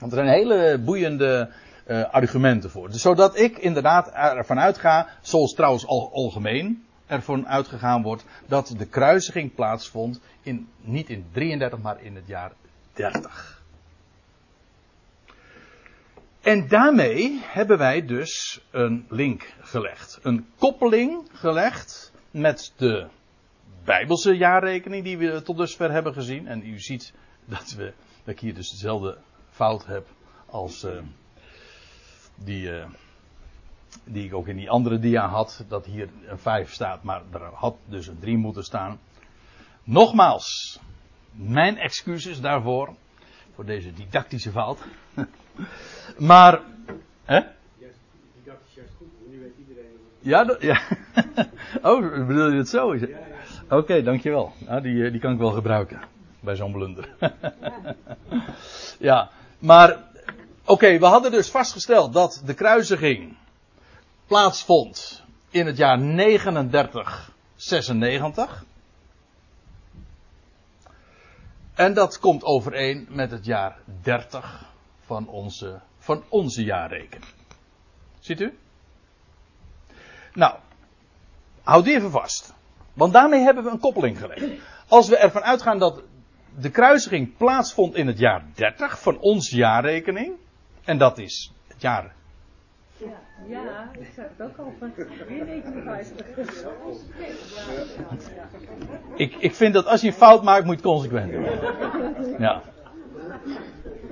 Want 0.00 0.12
er 0.12 0.18
zijn 0.18 0.36
hele 0.38 0.78
boeiende 0.84 1.50
uh, 1.86 2.04
argumenten 2.10 2.70
voor. 2.70 2.90
Dus 2.90 3.02
zodat 3.02 3.38
ik 3.38 3.58
inderdaad 3.58 4.10
ervan 4.10 4.60
uitga, 4.60 5.08
zoals 5.20 5.54
trouwens 5.54 5.86
al, 5.86 6.10
algemeen 6.12 6.84
ervan 7.06 7.48
uitgegaan 7.48 8.02
wordt, 8.02 8.24
dat 8.46 8.74
de 8.78 8.86
kruisiging 8.86 9.54
plaatsvond 9.54 10.20
in, 10.42 10.68
niet 10.80 11.08
in 11.08 11.26
33, 11.32 11.78
maar 11.78 12.02
in 12.02 12.14
het 12.14 12.26
jaar 12.26 12.52
30. 12.94 13.62
En 16.40 16.68
daarmee 16.68 17.40
hebben 17.42 17.78
wij 17.78 18.06
dus 18.06 18.60
een 18.70 19.06
link 19.08 19.54
gelegd. 19.60 20.18
Een 20.22 20.46
koppeling 20.58 21.28
gelegd 21.32 22.12
met 22.30 22.72
de 22.76 23.06
Bijbelse 23.84 24.36
jaarrekening 24.36 25.04
die 25.04 25.18
we 25.18 25.42
tot 25.42 25.56
dusver 25.56 25.90
hebben 25.90 26.12
gezien. 26.12 26.46
En 26.46 26.66
u 26.66 26.80
ziet 26.80 27.12
dat, 27.44 27.72
we, 27.72 27.92
dat 28.24 28.34
ik 28.34 28.40
hier 28.40 28.54
dus 28.54 28.70
dezelfde 28.70 29.18
fout 29.50 29.86
heb 29.86 30.06
als 30.46 30.84
uh, 30.84 31.02
die, 32.34 32.70
uh, 32.70 32.86
die 34.04 34.24
ik 34.24 34.34
ook 34.34 34.48
in 34.48 34.56
die 34.56 34.70
andere 34.70 34.98
dia 34.98 35.28
had, 35.28 35.64
dat 35.68 35.86
hier 35.86 36.08
een 36.26 36.38
5 36.38 36.72
staat, 36.72 37.02
maar 37.02 37.22
er 37.32 37.40
had 37.40 37.76
dus 37.86 38.06
een 38.06 38.18
3 38.18 38.36
moeten 38.36 38.64
staan. 38.64 38.98
Nogmaals, 39.82 40.80
mijn 41.34 41.78
excuses 41.78 42.40
daarvoor, 42.40 42.94
voor 43.54 43.64
deze 43.64 43.92
didactische 43.92 44.50
fout. 44.50 44.78
maar, 46.18 46.60
hè? 47.24 47.40
Didactisch 48.42 48.74
juist 48.74 48.92
goed, 48.98 49.08
nu 49.30 49.40
weet 49.40 49.52
iedereen. 49.58 49.90
Ja, 50.20 50.56
ja. 50.60 50.80
oh, 51.90 52.26
bedoel 52.26 52.50
je 52.50 52.56
het 52.56 52.68
zo? 52.68 52.94
Ja, 52.94 53.06
ja. 53.06 53.18
Oké, 53.64 53.74
okay, 53.74 54.02
dankjewel. 54.02 54.52
Nou, 54.58 54.80
die, 54.80 55.10
die 55.10 55.20
kan 55.20 55.32
ik 55.32 55.38
wel 55.38 55.50
gebruiken 55.50 56.00
bij 56.40 56.56
zo'n 56.56 56.72
blunder. 56.72 57.08
ja, 58.98 59.30
maar 59.58 59.90
oké, 59.90 60.02
okay, 60.64 60.98
we 60.98 61.06
hadden 61.06 61.30
dus 61.30 61.50
vastgesteld 61.50 62.12
dat 62.12 62.42
de 62.44 62.54
kruisiging 62.54 63.36
plaatsvond 64.26 65.22
in 65.50 65.66
het 65.66 65.76
jaar 65.76 65.98
3996. 65.98 68.64
En 71.74 71.94
dat 71.94 72.18
komt 72.18 72.44
overeen 72.44 73.06
met 73.10 73.30
het 73.30 73.44
jaar 73.44 73.78
30 74.02 74.72
van 75.00 75.28
onze, 75.28 75.80
van 75.98 76.24
onze 76.28 76.64
jaarrekening. 76.64 77.32
Ziet 78.20 78.40
u? 78.40 78.58
Nou, 80.32 80.54
houd 81.62 81.84
die 81.84 81.94
even 81.94 82.10
vast. 82.10 82.54
Want 82.92 83.12
daarmee 83.12 83.40
hebben 83.40 83.64
we 83.64 83.70
een 83.70 83.78
koppeling 83.78 84.18
gelegd. 84.18 84.44
Als 84.88 85.08
we 85.08 85.16
ervan 85.16 85.42
uitgaan 85.42 85.78
dat 85.78 86.02
de 86.58 86.70
kruisiging 86.70 87.36
plaatsvond 87.36 87.94
in 87.94 88.06
het 88.06 88.18
jaar 88.18 88.44
30 88.54 89.00
van 89.00 89.18
onze 89.18 89.56
jaarrekening. 89.56 90.34
En 90.84 90.98
dat 90.98 91.18
is 91.18 91.52
het 91.68 91.80
jaar 91.80 92.14
ja, 92.96 93.08
ja, 93.46 93.90
ik 93.98 94.10
zeg 94.14 94.24
het 94.36 94.46
ook 94.48 94.56
al. 94.56 94.72
Weer 95.28 95.44
59. 95.44 96.26
Ik, 99.14 99.34
ik 99.34 99.54
vind 99.54 99.74
dat 99.74 99.86
als 99.86 100.00
je 100.00 100.06
een 100.06 100.12
fout 100.12 100.42
maakt, 100.42 100.64
moet 100.64 100.80
je 100.80 100.88
het 100.88 100.90
consequent 100.90 101.32
doen. 101.32 101.44
Ja. 102.38 102.62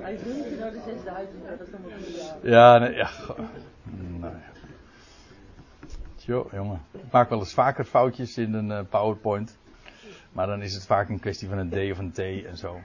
Hij 0.01 0.13
is 0.13 0.23
nu 0.23 0.57
naar 0.59 0.71
de 0.71 0.81
6000, 0.85 1.47
dat 1.47 1.67
is 1.67 2.31
Ja, 2.41 2.77
nee, 2.77 2.95
ja. 2.95 3.09
Nou 4.19 4.33
ja. 4.33 4.51
Jo, 6.25 6.47
jongen. 6.51 6.81
Ik 6.91 7.11
maak 7.11 7.29
wel 7.29 7.39
eens 7.39 7.53
vaker 7.53 7.83
foutjes 7.83 8.37
in 8.37 8.53
een 8.53 8.69
uh, 8.69 8.79
PowerPoint. 8.89 9.57
Maar 10.33 10.47
dan 10.47 10.61
is 10.61 10.73
het 10.73 10.85
vaak 10.85 11.09
een 11.09 11.19
kwestie 11.19 11.49
van 11.49 11.57
een 11.57 11.69
D 11.69 11.91
of 11.91 11.97
een 11.97 12.11
T 12.11 12.19
en 12.19 12.57
zo. 12.57 12.79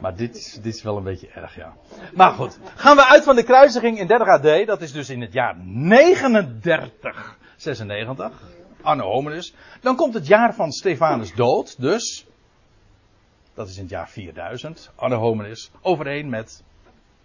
Maar 0.00 0.16
dit 0.16 0.36
is, 0.36 0.52
dit 0.62 0.74
is 0.74 0.82
wel 0.82 0.96
een 0.96 1.02
beetje 1.02 1.28
erg, 1.28 1.54
ja. 1.54 1.76
Maar 2.14 2.30
goed. 2.30 2.58
Gaan 2.74 2.96
we 2.96 3.06
uit 3.06 3.24
van 3.24 3.36
de 3.36 3.42
kruisiging 3.42 3.98
in 3.98 4.06
30 4.06 4.28
AD. 4.28 4.66
Dat 4.66 4.80
is 4.80 4.92
dus 4.92 5.10
in 5.10 5.20
het 5.20 5.32
jaar 5.32 5.56
39, 5.64 7.38
96. 7.56 8.42
Anno 8.82 9.04
Hominus. 9.04 9.54
Dan 9.80 9.96
komt 9.96 10.14
het 10.14 10.26
jaar 10.26 10.54
van 10.54 10.72
Stefanus 10.72 11.34
dood. 11.34 11.80
Dus. 11.80 12.26
Dat 13.54 13.68
is 13.68 13.76
in 13.76 13.82
het 13.82 13.90
jaar 13.90 14.08
4000. 14.08 14.90
Anno 14.94 15.16
Hominus. 15.16 15.70
Overeen 15.80 16.28
met 16.28 16.62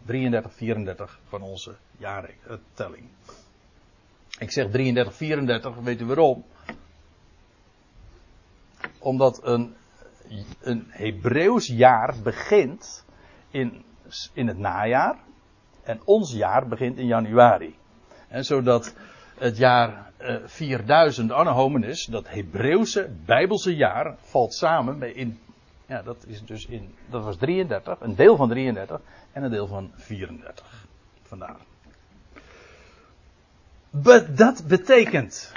33, 0.05 0.53
34 0.53 1.19
van 1.27 1.41
onze 1.41 1.75
jaartelling. 1.97 3.09
Ik 4.39 4.51
zeg 4.51 4.69
33, 4.69 5.15
34. 5.15 5.75
Weet 5.75 6.01
u 6.01 6.05
waarom? 6.05 6.43
Omdat 9.03 9.39
een, 9.43 9.75
een 10.61 10.85
Hebreeuws 10.89 11.67
jaar 11.67 12.15
begint 12.23 13.05
in, 13.51 13.83
in 14.33 14.47
het 14.47 14.57
najaar. 14.57 15.17
En 15.83 16.01
ons 16.03 16.33
jaar 16.33 16.67
begint 16.67 16.97
in 16.97 17.05
januari. 17.05 17.75
En 18.27 18.45
zodat 18.45 18.93
het 19.37 19.57
jaar 19.57 20.11
uh, 20.21 20.35
4000 20.45 21.31
Anno 21.31 21.51
Hominis, 21.51 22.05
dat 22.05 22.29
Hebreeuwse 22.29 23.09
Bijbelse 23.25 23.75
jaar, 23.75 24.15
valt 24.19 24.53
samen 24.53 24.99
bij 24.99 25.11
in. 25.11 25.39
Ja, 25.85 26.01
dat 26.01 26.25
is 26.27 26.45
dus 26.45 26.65
in. 26.65 26.95
Dat 27.09 27.23
was 27.23 27.37
33, 27.37 27.99
een 27.99 28.15
deel 28.15 28.35
van 28.35 28.49
33 28.49 29.01
en 29.31 29.43
een 29.43 29.51
deel 29.51 29.67
van 29.67 29.91
34. 29.95 30.87
Vandaar. 31.21 31.57
Be, 33.89 34.33
dat 34.33 34.63
betekent. 34.67 35.51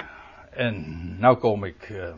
En 0.49 0.95
nou 1.19 1.37
kom 1.37 1.63
ik. 1.63 1.89
Uh, 1.89 2.13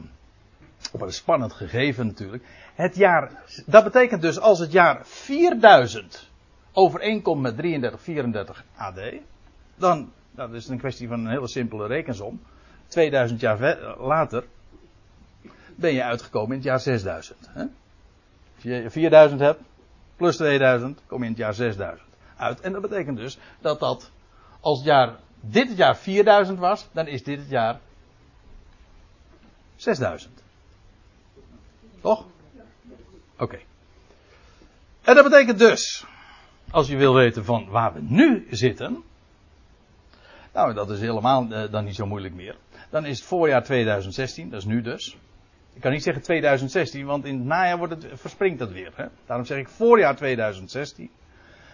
op 0.92 1.02
een 1.02 1.14
spannend 1.14 1.54
gegeven 1.54 2.06
natuurlijk. 2.08 2.44
Het 2.76 2.96
jaar, 2.96 3.32
dat 3.66 3.84
betekent 3.84 4.22
dus 4.22 4.40
als 4.40 4.60
het 4.60 4.72
jaar 4.72 5.06
4000 5.06 6.30
overeenkomt 6.74 7.42
met 7.42 7.58
33, 7.58 8.02
34 8.02 8.64
AD, 8.76 9.00
dan, 9.76 10.12
dat 10.32 10.54
is 10.54 10.68
een 10.68 10.78
kwestie 10.78 11.08
van 11.08 11.20
een 11.20 11.32
hele 11.32 11.48
simpele 11.48 11.88
rekensom. 11.88 12.42
2000 12.88 13.40
jaar 13.40 13.78
later 14.00 14.44
ben 15.76 15.94
je 15.94 16.04
uitgekomen 16.04 16.50
in 16.50 16.56
het 16.56 16.64
jaar 16.64 16.80
6000. 16.80 17.50
Hè? 17.50 17.62
Als 18.56 18.64
je 18.64 18.90
4000 18.90 19.42
hebt, 19.42 19.62
plus 20.16 20.36
2000, 20.36 21.02
kom 21.08 21.20
je 21.20 21.26
in 21.26 21.32
het 21.32 21.40
jaar 21.40 21.54
6000 21.54 22.08
uit. 22.38 22.60
En 22.60 22.72
dat 22.72 22.82
betekent 22.82 23.18
dus 23.18 23.38
dat 23.62 23.80
dat, 23.80 24.12
als 24.60 24.78
het 24.78 24.88
jaar, 24.88 25.16
dit 25.40 25.68
het 25.68 25.78
jaar 25.78 25.98
4000 25.98 26.60
was, 26.60 26.88
dan 26.92 27.08
is 27.08 27.24
dit 27.24 27.40
het 27.40 27.50
jaar 27.50 27.80
6000. 29.76 30.44
Toch? 32.02 32.26
Oké. 33.38 33.60
En 35.02 35.16
dat 35.16 35.24
betekent 35.24 35.60
dus, 35.60 36.06
als 36.72 36.88
je 36.88 36.98
wil 36.98 37.14
weten 37.14 37.46
van 37.46 37.68
waar 37.70 37.94
we 37.94 38.02
nu 38.02 38.48
zitten. 38.50 39.04
Nou, 40.54 40.74
dat 40.74 40.90
is 40.90 41.00
helemaal 41.00 41.52
eh, 41.52 41.72
dan 41.72 41.86
niet 41.86 41.96
zo 41.96 42.06
moeilijk 42.06 42.34
meer. 42.34 42.56
Dan 42.90 43.06
is 43.06 43.18
het 43.18 43.28
voorjaar 43.28 43.64
2016, 43.64 44.50
dat 44.50 44.60
is 44.60 44.66
nu 44.66 44.82
dus. 44.82 45.18
Ik 45.74 45.82
kan 45.82 45.92
niet 45.92 46.04
zeggen 46.04 46.24
2016, 46.24 47.06
want 47.06 47.26
in 47.26 47.36
het 47.36 47.46
najaar 47.46 47.78
wordt 47.78 47.94
het, 47.94 48.20
verspringt 48.20 48.60
dat 48.60 48.72
weer. 48.72 48.92
Hè? 48.96 49.06
Daarom 49.26 49.46
zeg 49.46 49.58
ik 49.58 49.70
voorjaar 49.70 50.16
2016. 50.16 51.10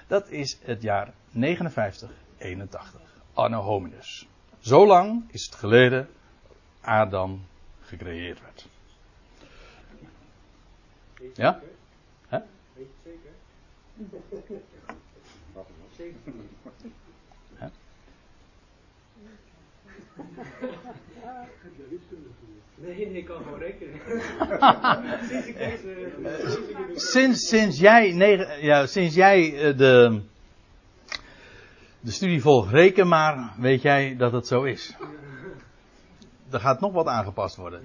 Dat 0.07 0.29
is 0.29 0.57
het 0.61 0.81
jaar 0.81 1.13
5981. 1.31 3.01
Anno 3.33 3.61
Hominus. 3.61 4.27
Zo 4.59 4.87
lang 4.87 5.23
is 5.31 5.45
het 5.45 5.55
geleden 5.55 6.07
Adam 6.81 7.45
gecreëerd 7.81 8.41
werd. 8.41 8.67
Ja? 11.33 11.61
Hè? 12.27 12.39
Weet 12.73 12.87
je 13.03 13.09
het 13.09 13.19
zeker? 14.23 14.59
Hè? 17.55 17.67
Nee, 22.75 23.11
ik 23.11 23.25
kan 23.25 23.43
gewoon 23.43 23.59
rekenen. 23.59 23.99
sinds 25.29 25.47
ik 25.47 25.57
deze. 25.57 26.91
sinds, 26.95 27.47
sinds 27.47 27.79
jij, 27.79 28.11
negen, 28.11 28.63
ja, 28.63 28.85
sinds 28.85 29.15
jij 29.15 29.51
uh, 29.51 29.77
de, 29.77 30.21
de 31.99 32.11
studie 32.11 32.41
volgt, 32.41 32.71
reken 32.71 33.07
maar, 33.07 33.53
weet 33.57 33.81
jij 33.81 34.15
dat 34.17 34.31
het 34.31 34.47
zo 34.47 34.63
is. 34.63 34.95
Er 36.51 36.59
gaat 36.59 36.79
nog 36.79 36.93
wat 36.93 37.07
aangepast 37.07 37.55
worden. 37.55 37.81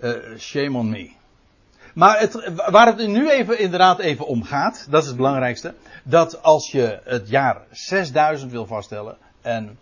Uh, 0.00 0.38
shame 0.38 0.78
on 0.78 0.90
me. 0.90 1.12
Maar 1.94 2.30
waar 2.70 2.86
het 2.86 3.06
nu 3.08 3.30
even, 3.30 3.58
inderdaad 3.58 3.98
even 3.98 4.26
om 4.26 4.42
gaat, 4.42 4.86
dat 4.90 5.02
is 5.02 5.08
het 5.08 5.16
belangrijkste. 5.16 5.74
Dat 6.02 6.42
als 6.42 6.70
je 6.70 7.00
het 7.04 7.28
jaar 7.28 7.62
6000 7.70 8.50
wil 8.50 8.66
vaststellen 8.66 9.16
en 9.40 9.78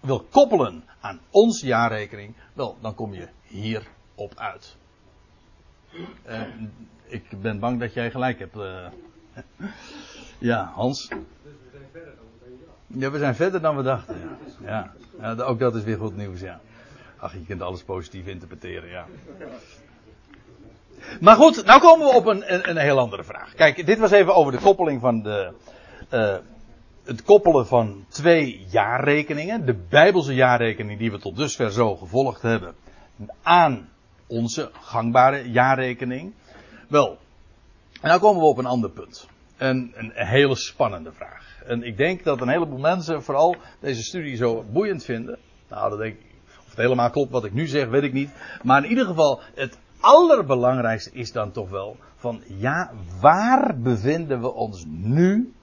wil 0.00 0.26
koppelen 0.30 0.84
aan 1.00 1.20
onze 1.30 1.66
jaarrekening, 1.66 2.34
wel, 2.52 2.76
dan 2.80 2.94
kom 2.94 3.14
je 3.14 3.28
hierop 3.42 4.32
uit. 4.34 4.76
Uh, 6.28 6.40
ik 7.04 7.40
ben 7.40 7.58
bang 7.58 7.80
dat 7.80 7.94
jij 7.94 8.10
gelijk 8.10 8.38
hebt. 8.38 8.56
Uh, 8.56 8.86
ja, 10.38 10.72
Hans. 10.74 11.08
Dus 11.08 11.18
we 11.60 11.68
zijn 11.72 11.84
verder 11.92 12.10
dan 12.16 12.26
we 12.40 12.62
dachten. 12.62 13.00
Ja, 13.00 13.10
we 13.10 13.18
zijn 13.18 13.34
verder 13.34 13.60
dan 13.60 13.76
we 13.76 13.82
dachten. 13.82 14.16
Ja. 14.64 14.92
ja 15.20 15.44
ook 15.44 15.58
dat 15.58 15.74
is 15.74 15.82
weer 15.82 15.98
goed 15.98 16.16
nieuws, 16.16 16.40
ja. 16.40 16.60
Ach, 17.16 17.32
je 17.32 17.44
kunt 17.44 17.62
alles 17.62 17.82
positief 17.82 18.26
interpreteren, 18.26 18.88
ja. 18.88 19.06
Maar 21.20 21.36
goed, 21.36 21.64
nou 21.64 21.80
komen 21.80 22.06
we 22.06 22.14
op 22.14 22.26
een, 22.26 22.52
een, 22.54 22.70
een, 22.70 22.76
heel 22.76 22.98
andere 22.98 23.24
vraag. 23.24 23.54
Kijk, 23.54 23.86
dit 23.86 23.98
was 23.98 24.10
even 24.10 24.34
over 24.34 24.52
de 24.52 24.58
koppeling 24.58 25.00
van 25.00 25.22
de. 25.22 25.52
Uh, 26.12 26.36
het 27.04 27.22
koppelen 27.22 27.66
van 27.66 28.04
twee 28.08 28.66
jaarrekeningen. 28.70 29.66
De 29.66 29.74
Bijbelse 29.88 30.34
jaarrekening 30.34 30.98
die 30.98 31.10
we 31.10 31.18
tot 31.18 31.36
dusver 31.36 31.72
zo 31.72 31.96
gevolgd 31.96 32.42
hebben. 32.42 32.74
Aan 33.42 33.88
onze 34.26 34.70
gangbare 34.80 35.50
jaarrekening. 35.50 36.32
Wel, 36.88 37.18
nou 38.02 38.20
komen 38.20 38.42
we 38.42 38.48
op 38.48 38.58
een 38.58 38.66
ander 38.66 38.90
punt. 38.90 39.28
Een, 39.56 39.92
een, 39.94 40.12
een 40.14 40.26
hele 40.26 40.56
spannende 40.56 41.12
vraag. 41.12 41.62
En 41.66 41.82
ik 41.82 41.96
denk 41.96 42.24
dat 42.24 42.40
een 42.40 42.48
heleboel 42.48 42.78
mensen 42.78 43.22
vooral 43.22 43.56
deze 43.80 44.02
studie 44.02 44.36
zo 44.36 44.64
boeiend 44.72 45.04
vinden. 45.04 45.38
Nou, 45.68 45.90
dat 45.90 45.98
denk 45.98 46.14
ik. 46.14 46.24
Of 46.58 46.68
het 46.68 46.76
helemaal 46.76 47.10
klopt 47.10 47.30
wat 47.30 47.44
ik 47.44 47.52
nu 47.52 47.66
zeg, 47.66 47.88
weet 47.88 48.02
ik 48.02 48.12
niet. 48.12 48.30
Maar 48.62 48.84
in 48.84 48.90
ieder 48.90 49.06
geval, 49.06 49.40
het 49.54 49.78
allerbelangrijkste 50.00 51.10
is 51.12 51.32
dan 51.32 51.50
toch 51.50 51.70
wel 51.70 51.96
van 52.16 52.42
ja, 52.46 52.92
waar 53.20 53.78
bevinden 53.78 54.40
we 54.40 54.52
ons 54.52 54.84
nu 54.86 55.54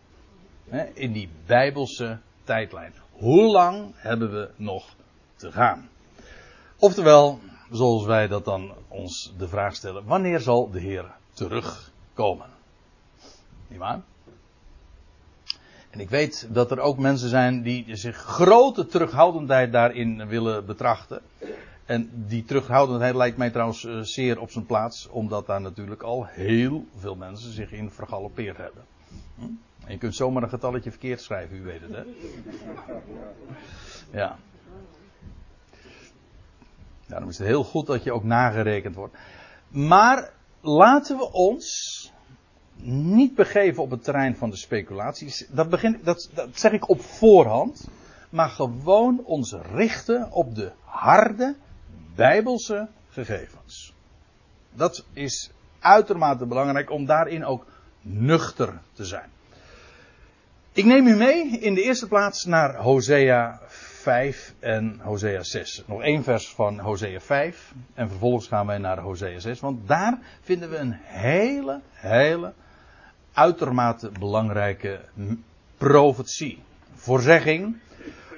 hè, 0.69 0.83
in 0.93 1.11
die 1.11 1.29
bijbelse 1.45 2.19
tijdlijn. 2.43 2.93
Hoe 3.11 3.51
lang 3.51 3.91
hebben 3.95 4.31
we 4.31 4.49
nog 4.55 4.95
te 5.35 5.51
gaan? 5.51 5.89
Oftewel, 6.79 7.39
zoals 7.71 8.05
wij 8.05 8.27
dat 8.27 8.45
dan 8.45 8.73
ons 8.87 9.33
de 9.37 9.47
vraag 9.47 9.75
stellen, 9.75 10.05
wanneer 10.05 10.39
zal 10.39 10.69
de 10.71 10.79
Heer 10.79 11.05
terugkomen? 11.33 12.49
Niet 13.67 13.79
waar? 13.79 14.01
En 15.89 15.99
ik 15.99 16.09
weet 16.09 16.47
dat 16.49 16.71
er 16.71 16.79
ook 16.79 16.97
mensen 16.97 17.29
zijn 17.29 17.61
die 17.61 17.95
zich 17.95 18.17
grote 18.17 18.85
terughoudendheid 18.85 19.71
daarin 19.71 20.27
willen 20.27 20.65
betrachten. 20.65 21.21
En 21.93 22.09
die 22.27 22.45
terughoudendheid 22.45 23.15
lijkt 23.15 23.37
mij 23.37 23.49
trouwens 23.49 23.85
eh, 23.85 23.99
zeer 23.99 24.39
op 24.39 24.51
zijn 24.51 24.65
plaats, 24.65 25.07
omdat 25.07 25.45
daar 25.45 25.61
natuurlijk 25.61 26.03
al 26.03 26.25
heel 26.25 26.85
veel 26.97 27.15
mensen 27.15 27.51
zich 27.51 27.71
in 27.71 27.91
vergalopeerd 27.91 28.57
hebben. 28.57 28.83
Hm? 29.35 29.43
En 29.85 29.91
je 29.91 29.97
kunt 29.97 30.15
zomaar 30.15 30.43
een 30.43 30.49
getalletje 30.49 30.89
verkeerd 30.89 31.21
schrijven, 31.21 31.57
u 31.57 31.63
weet 31.63 31.81
het 31.81 31.91
hè. 31.91 32.03
Ja. 34.19 34.37
Daarom 37.07 37.29
is 37.29 37.37
het 37.37 37.47
heel 37.47 37.63
goed 37.63 37.85
dat 37.85 38.03
je 38.03 38.11
ook 38.11 38.23
nagerekend 38.23 38.95
wordt. 38.95 39.17
Maar 39.67 40.31
laten 40.61 41.17
we 41.17 41.31
ons 41.31 42.11
niet 42.83 43.35
begeven 43.35 43.83
op 43.83 43.91
het 43.91 44.03
terrein 44.03 44.35
van 44.35 44.49
de 44.49 44.57
speculaties. 44.57 45.47
Dat, 45.49 45.69
begin, 45.69 45.99
dat, 46.03 46.29
dat 46.33 46.49
zeg 46.53 46.71
ik 46.71 46.89
op 46.89 47.01
voorhand. 47.01 47.89
Maar 48.29 48.49
gewoon 48.49 49.21
ons 49.23 49.55
richten 49.73 50.31
op 50.31 50.55
de 50.55 50.71
harde 50.83 51.55
bijbelse 52.15 52.87
gegevens. 53.09 53.93
Dat 54.71 55.05
is 55.13 55.51
uitermate 55.79 56.45
belangrijk 56.45 56.89
om 56.89 57.05
daarin 57.05 57.45
ook 57.45 57.65
nuchter 58.01 58.79
te 58.93 59.05
zijn. 59.05 59.29
Ik 60.71 60.85
neem 60.85 61.07
u 61.07 61.15
mee 61.15 61.59
in 61.59 61.73
de 61.73 61.81
eerste 61.81 62.07
plaats 62.07 62.45
naar 62.45 62.75
Hosea 62.75 63.59
5 63.67 64.53
en 64.59 64.99
Hosea 65.01 65.43
6. 65.43 65.83
Nog 65.85 66.01
één 66.01 66.23
vers 66.23 66.49
van 66.49 66.79
Hosea 66.79 67.19
5 67.19 67.73
en 67.93 68.09
vervolgens 68.09 68.47
gaan 68.47 68.65
wij 68.65 68.77
naar 68.77 68.99
Hosea 68.99 69.39
6, 69.39 69.59
want 69.59 69.87
daar 69.87 70.19
vinden 70.41 70.69
we 70.69 70.77
een 70.77 70.97
hele, 71.03 71.81
hele 71.91 72.53
uitermate 73.33 74.11
belangrijke 74.19 74.99
profetie, 75.77 76.63
voorzegging 76.95 77.77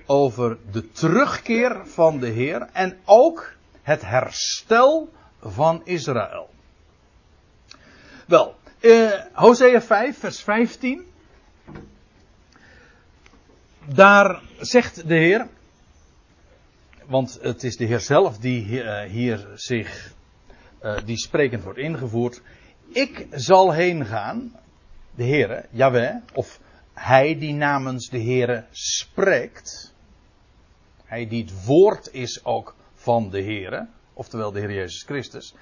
over 0.05 0.57
de 0.71 0.91
terugkeer 0.91 1.81
van 1.85 2.19
de 2.19 2.27
Heer 2.27 2.69
en 2.73 2.97
ook 3.05 3.54
het 3.85 4.01
herstel 4.01 5.09
van 5.41 5.81
Israël. 5.83 6.49
Wel, 8.27 8.55
eh, 8.79 9.11
Hosea 9.33 9.81
5, 9.81 10.17
vers 10.19 10.41
15. 10.41 11.05
Daar 13.85 14.41
zegt 14.59 15.07
de 15.07 15.15
Heer, 15.15 15.47
want 17.05 17.39
het 17.41 17.63
is 17.63 17.77
de 17.77 17.85
Heer 17.85 17.99
zelf 17.99 18.37
die 18.37 18.83
eh, 18.83 19.09
hier 19.09 19.47
zich, 19.55 20.13
uh, 20.81 20.97
die 21.05 21.17
sprekend 21.17 21.63
wordt 21.63 21.79
ingevoerd. 21.79 22.41
Ik 22.87 23.27
zal 23.31 23.71
heen 23.71 24.05
gaan, 24.05 24.59
de 25.15 25.23
Heere, 25.23 25.65
Jaweh, 25.69 26.15
of 26.33 26.59
hij 26.93 27.39
die 27.39 27.53
namens 27.53 28.09
de 28.09 28.21
Heere 28.21 28.65
spreekt. 28.71 29.93
Hij 31.03 31.27
die 31.27 31.43
het 31.43 31.65
woord 31.65 32.09
is 32.13 32.45
ook 32.45 32.75
van 33.05 33.29
de 33.29 33.41
Heere, 33.43 33.87
oftewel 34.13 34.51
de 34.51 34.59
Heer 34.59 34.73
Jezus 34.73 35.03
Christus. 35.03 35.53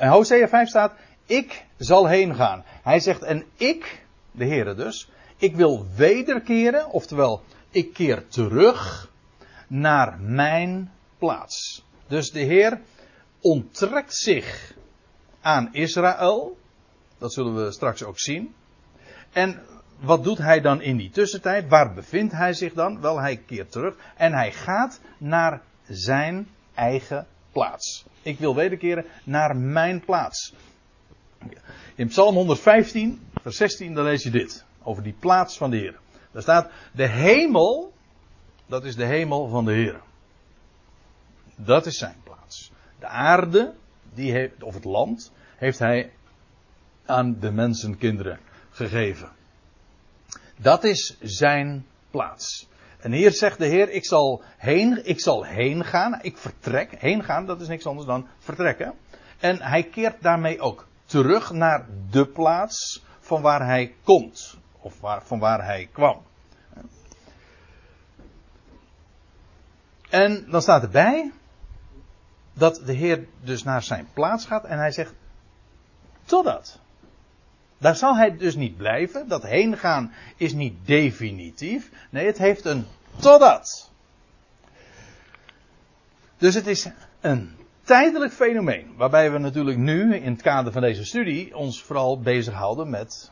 In 0.00 0.08
Hosea 0.08 0.48
5 0.48 0.68
staat, 0.68 0.92
ik 1.26 1.64
zal 1.76 2.06
heen 2.06 2.34
gaan. 2.34 2.64
Hij 2.82 3.00
zegt, 3.00 3.22
en 3.22 3.44
ik, 3.56 4.04
de 4.30 4.44
Heere 4.44 4.74
dus, 4.74 5.10
ik 5.36 5.56
wil 5.56 5.86
wederkeren, 5.96 6.90
oftewel, 6.90 7.42
ik 7.70 7.92
keer 7.92 8.28
terug 8.28 9.10
naar 9.66 10.18
mijn 10.20 10.92
plaats. 11.18 11.84
Dus 12.06 12.30
de 12.30 12.40
Heer 12.40 12.80
onttrekt 13.40 14.14
zich 14.14 14.74
aan 15.40 15.68
Israël. 15.72 16.58
Dat 17.18 17.32
zullen 17.32 17.64
we 17.64 17.72
straks 17.72 18.02
ook 18.02 18.18
zien. 18.18 18.54
En 19.32 19.60
wat 20.00 20.24
doet 20.24 20.38
hij 20.38 20.60
dan 20.60 20.80
in 20.80 20.96
die 20.96 21.10
tussentijd? 21.10 21.68
Waar 21.68 21.94
bevindt 21.94 22.32
hij 22.32 22.52
zich 22.52 22.72
dan? 22.72 23.00
Wel, 23.00 23.20
hij 23.20 23.36
keert 23.36 23.72
terug 23.72 23.96
en 24.16 24.32
hij 24.32 24.52
gaat 24.52 25.00
naar 25.18 25.62
zijn 25.88 26.48
eigen 26.74 27.26
plaats. 27.52 28.04
Ik 28.22 28.38
wil 28.38 28.54
wederkeren 28.54 29.04
naar 29.24 29.56
mijn 29.56 30.00
plaats. 30.00 30.54
In 31.94 32.08
Psalm 32.08 32.34
115, 32.34 33.20
vers 33.42 33.56
16, 33.56 33.94
dan 33.94 34.04
lees 34.04 34.22
je 34.22 34.30
dit. 34.30 34.64
Over 34.82 35.02
die 35.02 35.14
plaats 35.18 35.56
van 35.56 35.70
de 35.70 35.76
Heer. 35.76 35.98
Daar 36.30 36.42
staat, 36.42 36.70
de 36.92 37.08
hemel, 37.08 37.92
dat 38.66 38.84
is 38.84 38.96
de 38.96 39.04
hemel 39.04 39.48
van 39.48 39.64
de 39.64 39.72
Heer. 39.72 40.00
Dat 41.56 41.86
is 41.86 41.98
zijn 41.98 42.16
plaats. 42.24 42.70
De 42.98 43.06
aarde, 43.06 43.74
die 44.14 44.52
of 44.60 44.74
het 44.74 44.84
land, 44.84 45.32
heeft 45.56 45.78
hij 45.78 46.12
aan 47.06 47.36
de 47.40 47.50
mensenkinderen 47.50 48.40
gegeven. 48.70 49.28
Dat 50.56 50.84
is 50.84 51.16
zijn 51.20 51.86
plaats. 52.10 52.68
En 52.98 53.12
hier 53.12 53.32
zegt 53.32 53.58
de 53.58 53.66
Heer, 53.66 53.90
ik 53.90 54.04
zal 54.04 54.42
heen, 54.56 55.06
ik 55.06 55.20
zal 55.20 55.44
heen 55.44 55.84
gaan, 55.84 56.18
ik 56.22 56.36
vertrek. 56.36 56.94
Heen 56.98 57.24
gaan, 57.24 57.46
dat 57.46 57.60
is 57.60 57.68
niks 57.68 57.86
anders 57.86 58.06
dan 58.06 58.26
vertrekken. 58.38 58.94
En 59.38 59.62
hij 59.62 59.82
keert 59.82 60.22
daarmee 60.22 60.60
ook 60.60 60.86
terug 61.04 61.50
naar 61.52 61.86
de 62.10 62.26
plaats 62.26 63.04
van 63.20 63.42
waar 63.42 63.66
hij 63.66 63.94
komt. 64.04 64.56
Of 64.80 65.00
waar, 65.00 65.22
van 65.24 65.38
waar 65.38 65.64
hij 65.64 65.88
kwam. 65.92 66.22
En 70.10 70.50
dan 70.50 70.62
staat 70.62 70.82
erbij 70.82 71.32
dat 72.52 72.82
de 72.86 72.92
Heer 72.92 73.26
dus 73.40 73.62
naar 73.62 73.82
zijn 73.82 74.08
plaats 74.12 74.44
gaat 74.44 74.64
en 74.64 74.78
hij 74.78 74.90
zegt, 74.90 75.14
totdat. 76.24 76.80
Daar 77.78 77.96
zal 77.96 78.16
hij 78.16 78.36
dus 78.36 78.54
niet 78.54 78.76
blijven. 78.76 79.28
Dat 79.28 79.42
heen 79.42 79.76
gaan 79.76 80.12
is 80.36 80.52
niet 80.52 80.74
definitief. 80.84 81.90
Nee, 82.10 82.26
het 82.26 82.38
heeft 82.38 82.64
een 82.64 82.86
totdat. 83.18 83.90
Dus 86.38 86.54
het 86.54 86.66
is 86.66 86.88
een 87.20 87.56
tijdelijk 87.82 88.32
fenomeen. 88.32 88.94
Waarbij 88.96 89.32
we 89.32 89.38
natuurlijk 89.38 89.78
nu 89.78 90.14
in 90.14 90.32
het 90.32 90.42
kader 90.42 90.72
van 90.72 90.82
deze 90.82 91.04
studie 91.04 91.56
ons 91.56 91.82
vooral 91.82 92.20
bezighouden 92.20 92.90
met 92.90 93.30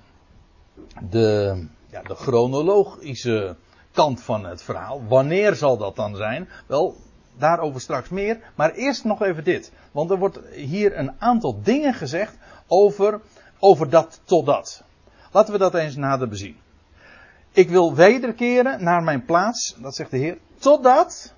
de, 1.11 1.67
ja, 1.91 2.03
de 2.03 2.15
chronologische 2.15 3.57
kant 3.93 4.23
van 4.23 4.45
het 4.45 4.63
verhaal. 4.63 5.03
Wanneer 5.09 5.55
zal 5.55 5.77
dat 5.77 5.97
dan 5.97 6.17
zijn? 6.17 6.49
Wel, 6.67 6.97
daarover 7.39 7.81
straks 7.81 8.09
meer. 8.09 8.39
Maar 8.55 8.73
eerst 8.73 9.05
nog 9.05 9.23
even 9.23 9.45
dit. 9.45 9.73
Want 9.93 10.11
er 10.11 10.19
wordt 10.19 10.39
hier 10.55 10.99
een 10.99 11.13
aantal 11.19 11.61
dingen 11.63 11.95
gezegd 11.95 12.37
over 12.67 13.21
over 13.59 13.91
dat 13.91 14.21
tot 14.25 14.47
dat. 14.47 14.83
Laten 15.33 15.53
we 15.53 15.59
dat 15.59 15.75
eens 15.75 15.97
nader 15.97 16.29
bezien. 16.29 16.57
Ik 17.53 17.69
wil 17.69 17.95
wederkeren 17.95 18.85
naar 18.85 19.03
mijn 19.03 19.25
plaats, 19.25 19.77
dat 19.79 19.95
zegt 19.95 20.11
de 20.11 20.17
Heer, 20.17 20.39
totdat 20.59 21.35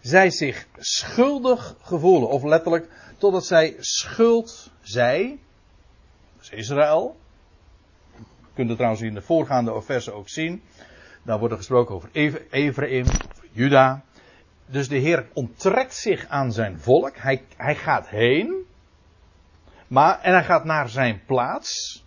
zij 0.00 0.30
zich 0.30 0.66
schuldig 0.78 1.76
gevoelen. 1.82 2.28
Of 2.28 2.42
letterlijk, 2.42 2.88
totdat 3.18 3.46
zij 3.46 3.76
schuld, 3.78 4.70
zij, 4.82 5.38
is 6.40 6.50
Israël. 6.50 7.16
Je 8.16 8.54
kunt 8.54 8.68
het 8.68 8.76
trouwens 8.76 9.02
in 9.04 9.14
de 9.14 9.22
voorgaande 9.22 9.82
versen 9.82 10.14
ook 10.14 10.28
zien. 10.28 10.62
Daar 11.22 11.38
wordt 11.38 11.52
er 11.52 11.58
gesproken 11.58 11.94
over 11.94 12.10
Ephraim, 12.50 13.06
Juda. 13.52 14.02
Dus 14.66 14.88
de 14.88 14.98
Heer 14.98 15.26
onttrekt 15.32 15.94
zich 15.94 16.26
aan 16.28 16.52
zijn 16.52 16.80
volk. 16.80 17.16
Hij, 17.16 17.42
hij 17.56 17.74
gaat 17.74 18.08
heen. 18.08 18.66
Maar, 19.88 20.20
en 20.20 20.32
hij 20.32 20.44
gaat 20.44 20.64
naar 20.64 20.88
zijn 20.88 21.22
plaats. 21.26 22.02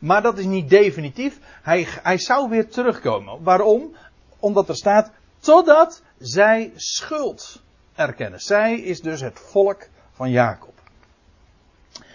Maar 0.00 0.22
dat 0.22 0.38
is 0.38 0.44
niet 0.44 0.70
definitief. 0.70 1.38
Hij, 1.62 1.86
hij 2.02 2.18
zou 2.18 2.48
weer 2.48 2.68
terugkomen. 2.68 3.42
Waarom? 3.42 3.96
Omdat 4.38 4.68
er 4.68 4.76
staat, 4.76 5.10
totdat 5.38 6.02
zij 6.18 6.72
schuld 6.76 7.62
erkennen. 7.94 8.40
Zij 8.40 8.80
is 8.80 9.00
dus 9.00 9.20
het 9.20 9.40
volk 9.40 9.88
van 10.12 10.30
Jacob. 10.30 10.80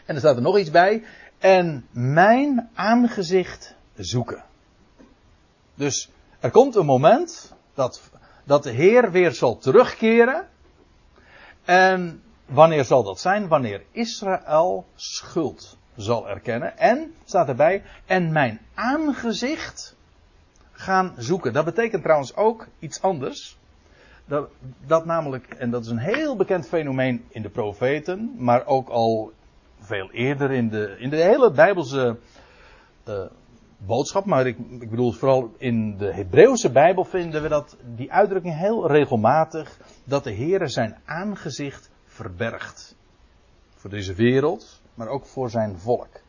En 0.06 0.16
er 0.16 0.20
staat 0.20 0.36
er 0.36 0.42
nog 0.42 0.58
iets 0.58 0.72
bij. 0.72 1.04
En 1.38 1.88
mijn 1.92 2.70
aangezicht 2.74 3.76
zoeken. 3.96 4.44
Dus 5.76 6.10
er 6.40 6.52
komt 6.52 6.76
een 6.76 6.86
moment 6.86 7.54
dat, 7.74 8.02
dat 8.44 8.64
de 8.64 8.72
Heer 8.72 9.12
weer 9.12 9.32
zal 9.32 9.58
terugkeren. 9.58 10.48
En 11.66 12.24
Wanneer 12.48 12.86
zal 12.86 13.04
dat 13.04 13.20
zijn? 13.20 13.48
Wanneer 13.48 13.84
Israël 13.92 14.86
schuld 14.96 15.78
zal 15.96 16.30
erkennen. 16.30 16.78
En, 16.78 17.14
staat 17.26 17.48
erbij, 17.48 17.84
en 18.06 18.32
mijn 18.32 18.60
aangezicht 18.74 19.96
gaan 20.72 21.14
zoeken. 21.18 21.54
Dat 21.54 21.66
betekent 21.66 22.02
trouwens 22.02 22.36
ook 22.36 22.68
iets 22.80 23.02
anders. 23.02 23.58
Dat, 24.26 24.50
dat 24.86 25.06
namelijk, 25.06 25.54
en 25.54 25.70
dat 25.70 25.84
is 25.84 25.90
een 25.90 25.98
heel 25.98 26.36
bekend 26.36 26.68
fenomeen 26.68 27.26
in 27.30 27.42
de 27.42 27.50
profeten, 27.50 28.34
maar 28.38 28.66
ook 28.66 28.90
al 28.90 29.32
veel 29.80 30.12
eerder 30.12 30.52
in 30.52 30.70
de, 30.70 30.96
in 31.00 31.10
de 31.10 31.22
hele 31.22 31.52
Bijbelse 31.52 32.18
uh, 33.08 33.26
boodschap, 33.78 34.26
maar 34.26 34.48
ik, 34.48 34.58
ik 34.80 34.90
bedoel 34.90 35.12
vooral 35.12 35.54
in 35.58 35.98
de 35.98 36.14
Hebreeuwse 36.14 36.72
Bijbel 36.72 37.04
vinden 37.04 37.42
we 37.42 37.48
dat 37.48 37.78
die 37.96 38.12
uitdrukking 38.12 38.58
heel 38.58 38.88
regelmatig 38.88 39.80
dat 40.04 40.24
de 40.24 40.34
Heere 40.34 40.68
zijn 40.68 40.98
aangezicht 41.06 41.90
verbergt. 42.18 42.96
Voor 43.76 43.90
deze 43.90 44.14
wereld, 44.14 44.82
maar 44.94 45.08
ook 45.08 45.26
voor 45.26 45.50
zijn 45.50 45.80
volk. 45.80 46.20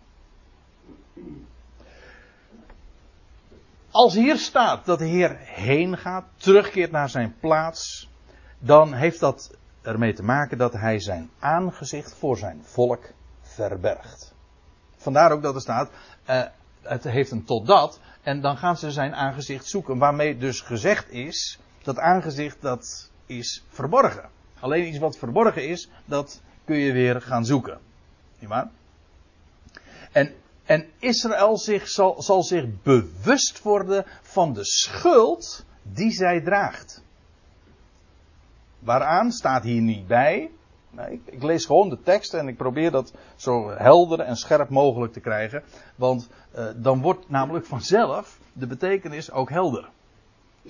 Als 3.91 4.15
hier 4.15 4.37
staat 4.37 4.87
dat 4.87 4.99
de 4.99 5.05
Heer 5.05 5.37
heen 5.39 5.99
gaat, 5.99 6.25
terugkeert 6.37 6.91
naar 6.91 7.09
zijn 7.09 7.35
plaats, 7.41 8.11
dan 8.59 8.95
heeft 8.95 9.21
dat 9.21 9.57
ermee 9.83 10.15
te 10.15 10.23
maken 10.23 10.59
dat 10.59 10.73
hij 10.73 11.01
zijn 11.01 11.31
aangezicht 11.39 12.15
voor 12.15 12.37
zijn 12.37 12.61
volk 12.65 13.05
verbergt. 13.41 14.35
Vandaar 14.97 15.33
ook 15.33 15.43
dat 15.43 15.55
er 15.55 15.61
staat, 15.61 15.91
uh, 16.31 16.43
het 16.83 17.05
heeft 17.05 17.31
een 17.31 17.45
tot 17.45 17.67
dat, 17.67 18.01
en 18.23 18.41
dan 18.41 18.57
gaan 18.57 18.77
ze 18.77 18.91
zijn 18.91 19.15
aangezicht 19.15 19.67
zoeken. 19.67 19.99
Waarmee 19.99 20.37
dus 20.37 20.61
gezegd 20.61 21.11
is, 21.11 21.59
dat 21.83 21.99
aangezicht 21.99 22.61
dat 22.61 23.11
is 23.27 23.65
verborgen. 23.69 24.38
Alleen 24.61 24.87
iets 24.87 24.99
wat 24.99 25.19
verborgen 25.19 25.69
is, 25.69 25.89
dat 26.05 26.43
kun 26.65 26.77
je 26.77 26.93
weer 26.93 27.23
gaan 27.23 27.45
zoeken. 27.45 27.79
Niet 28.39 28.49
waar? 28.49 28.71
En, 30.13 30.35
en 30.65 30.87
Israël 30.99 31.59
zich, 31.59 31.89
zal, 31.89 32.23
zal 32.23 32.43
zich 32.43 32.83
bewust 32.83 33.63
worden 33.63 34.05
van 34.23 34.53
de 34.53 34.65
schuld 34.65 35.65
die 35.83 36.11
zij 36.11 36.41
draagt. 36.41 37.03
Waaraan 38.79 39.33
staat 39.33 39.63
hier 39.63 39.81
niet 39.81 40.07
bij. 40.07 40.51
Nee, 40.91 41.21
ik, 41.25 41.43
lees 41.43 41.65
gewoon 41.65 41.89
de 41.89 42.03
tekst 42.03 42.35
en 42.35 42.49
ik 42.49 42.57
probeer 42.57 42.91
dat 42.91 43.13
zo 43.37 43.71
helder 43.71 44.21
en 44.21 44.37
scherp 44.37 44.69
mogelijk 44.69 45.13
te 45.13 45.21
krijgen. 45.21 45.63
Want 45.97 46.29
uh, 46.57 46.67
dan 46.77 47.01
wordt 47.01 47.31
namelijk 47.31 47.67
vanzelf 47.67 48.39
de 48.53 48.67
betekenis 48.67 49.31
ook 49.31 49.51
helder. 49.51 49.89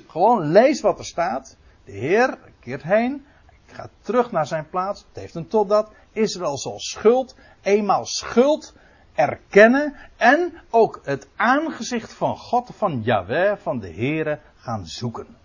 Gewoon 0.07 0.47
lees 0.47 0.81
wat 0.81 0.99
er 0.99 1.05
staat. 1.05 1.57
De 1.85 1.93
Heer 1.93 2.39
keert 2.61 2.83
heen. 2.83 3.25
Gaat 3.73 3.91
terug 4.01 4.31
naar 4.31 4.47
zijn 4.47 4.69
plaats. 4.69 5.05
Het 5.09 5.17
heeft 5.21 5.35
een 5.35 5.49
totdat. 5.49 5.93
Israël 6.13 6.59
zal 6.59 6.79
schuld. 6.79 7.37
Eenmaal 7.63 8.05
schuld 8.05 8.75
erkennen. 9.15 9.95
En 10.17 10.53
ook 10.71 11.01
het 11.05 11.29
aangezicht 11.37 12.13
van 12.13 12.37
God, 12.37 12.71
van 12.75 13.03
Yahweh, 13.03 13.57
van 13.57 13.79
de 13.79 13.93
Heere 13.93 14.41
gaan 14.57 14.87
zoeken. 14.87 15.37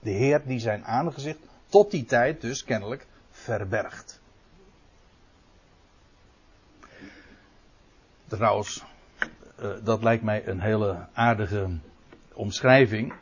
De 0.00 0.10
Heer 0.10 0.42
die 0.46 0.58
zijn 0.58 0.84
aangezicht 0.84 1.38
tot 1.66 1.90
die 1.90 2.04
tijd 2.04 2.40
dus 2.40 2.64
kennelijk 2.64 3.06
verbergt. 3.30 4.20
Trouwens, 8.26 8.84
uh, 9.60 9.70
dat 9.84 10.02
lijkt 10.02 10.22
mij 10.22 10.46
een 10.46 10.60
hele 10.60 11.06
aardige 11.12 11.78
omschrijving. 12.32 13.14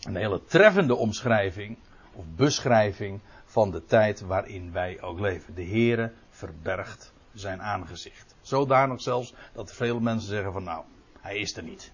Een 0.00 0.16
hele 0.16 0.44
treffende 0.44 0.94
omschrijving 0.94 1.78
of 2.20 2.26
beschrijving 2.36 3.20
van 3.44 3.70
de 3.70 3.84
tijd 3.84 4.20
waarin 4.20 4.72
wij 4.72 5.00
ook 5.02 5.20
leven. 5.20 5.54
De 5.54 5.64
Heere 5.64 6.12
verbergt 6.30 7.12
zijn 7.32 7.62
aangezicht. 7.62 8.34
Zodanig 8.40 9.02
zelfs 9.02 9.34
dat 9.52 9.72
veel 9.72 10.00
mensen 10.00 10.28
zeggen 10.28 10.52
van 10.52 10.64
nou, 10.64 10.84
hij 11.20 11.38
is 11.38 11.56
er 11.56 11.62
niet. 11.62 11.92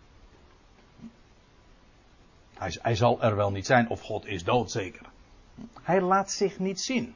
Hij, 2.54 2.76
hij 2.82 2.94
zal 2.94 3.22
er 3.22 3.36
wel 3.36 3.50
niet 3.50 3.66
zijn 3.66 3.88
of 3.88 4.00
God 4.00 4.26
is 4.26 4.44
dood 4.44 4.70
zeker. 4.70 5.06
Hij 5.82 6.00
laat 6.00 6.30
zich 6.30 6.58
niet 6.58 6.80
zien. 6.80 7.14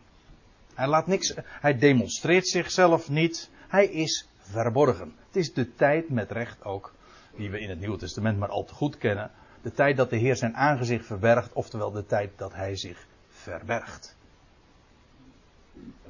Hij 0.74 0.86
laat 0.86 1.06
niks, 1.06 1.34
hij 1.44 1.78
demonstreert 1.78 2.48
zichzelf 2.48 3.08
niet. 3.08 3.50
Hij 3.68 3.86
is 3.86 4.28
verborgen. 4.38 5.14
Het 5.26 5.36
is 5.36 5.52
de 5.52 5.74
tijd 5.74 6.10
met 6.10 6.30
recht 6.30 6.64
ook, 6.64 6.94
die 7.36 7.50
we 7.50 7.60
in 7.60 7.68
het 7.68 7.80
Nieuwe 7.80 7.98
Testament 7.98 8.38
maar 8.38 8.48
al 8.48 8.64
te 8.64 8.74
goed 8.74 8.98
kennen. 8.98 9.30
De 9.62 9.72
tijd 9.72 9.96
dat 9.96 10.10
de 10.10 10.16
Heer 10.16 10.36
zijn 10.36 10.56
aangezicht 10.56 11.06
verbergt, 11.06 11.52
oftewel 11.52 11.90
de 11.90 12.06
tijd 12.06 12.30
dat 12.36 12.54
hij 12.54 12.76
zich 12.76 13.06
verbergt. 13.28 14.16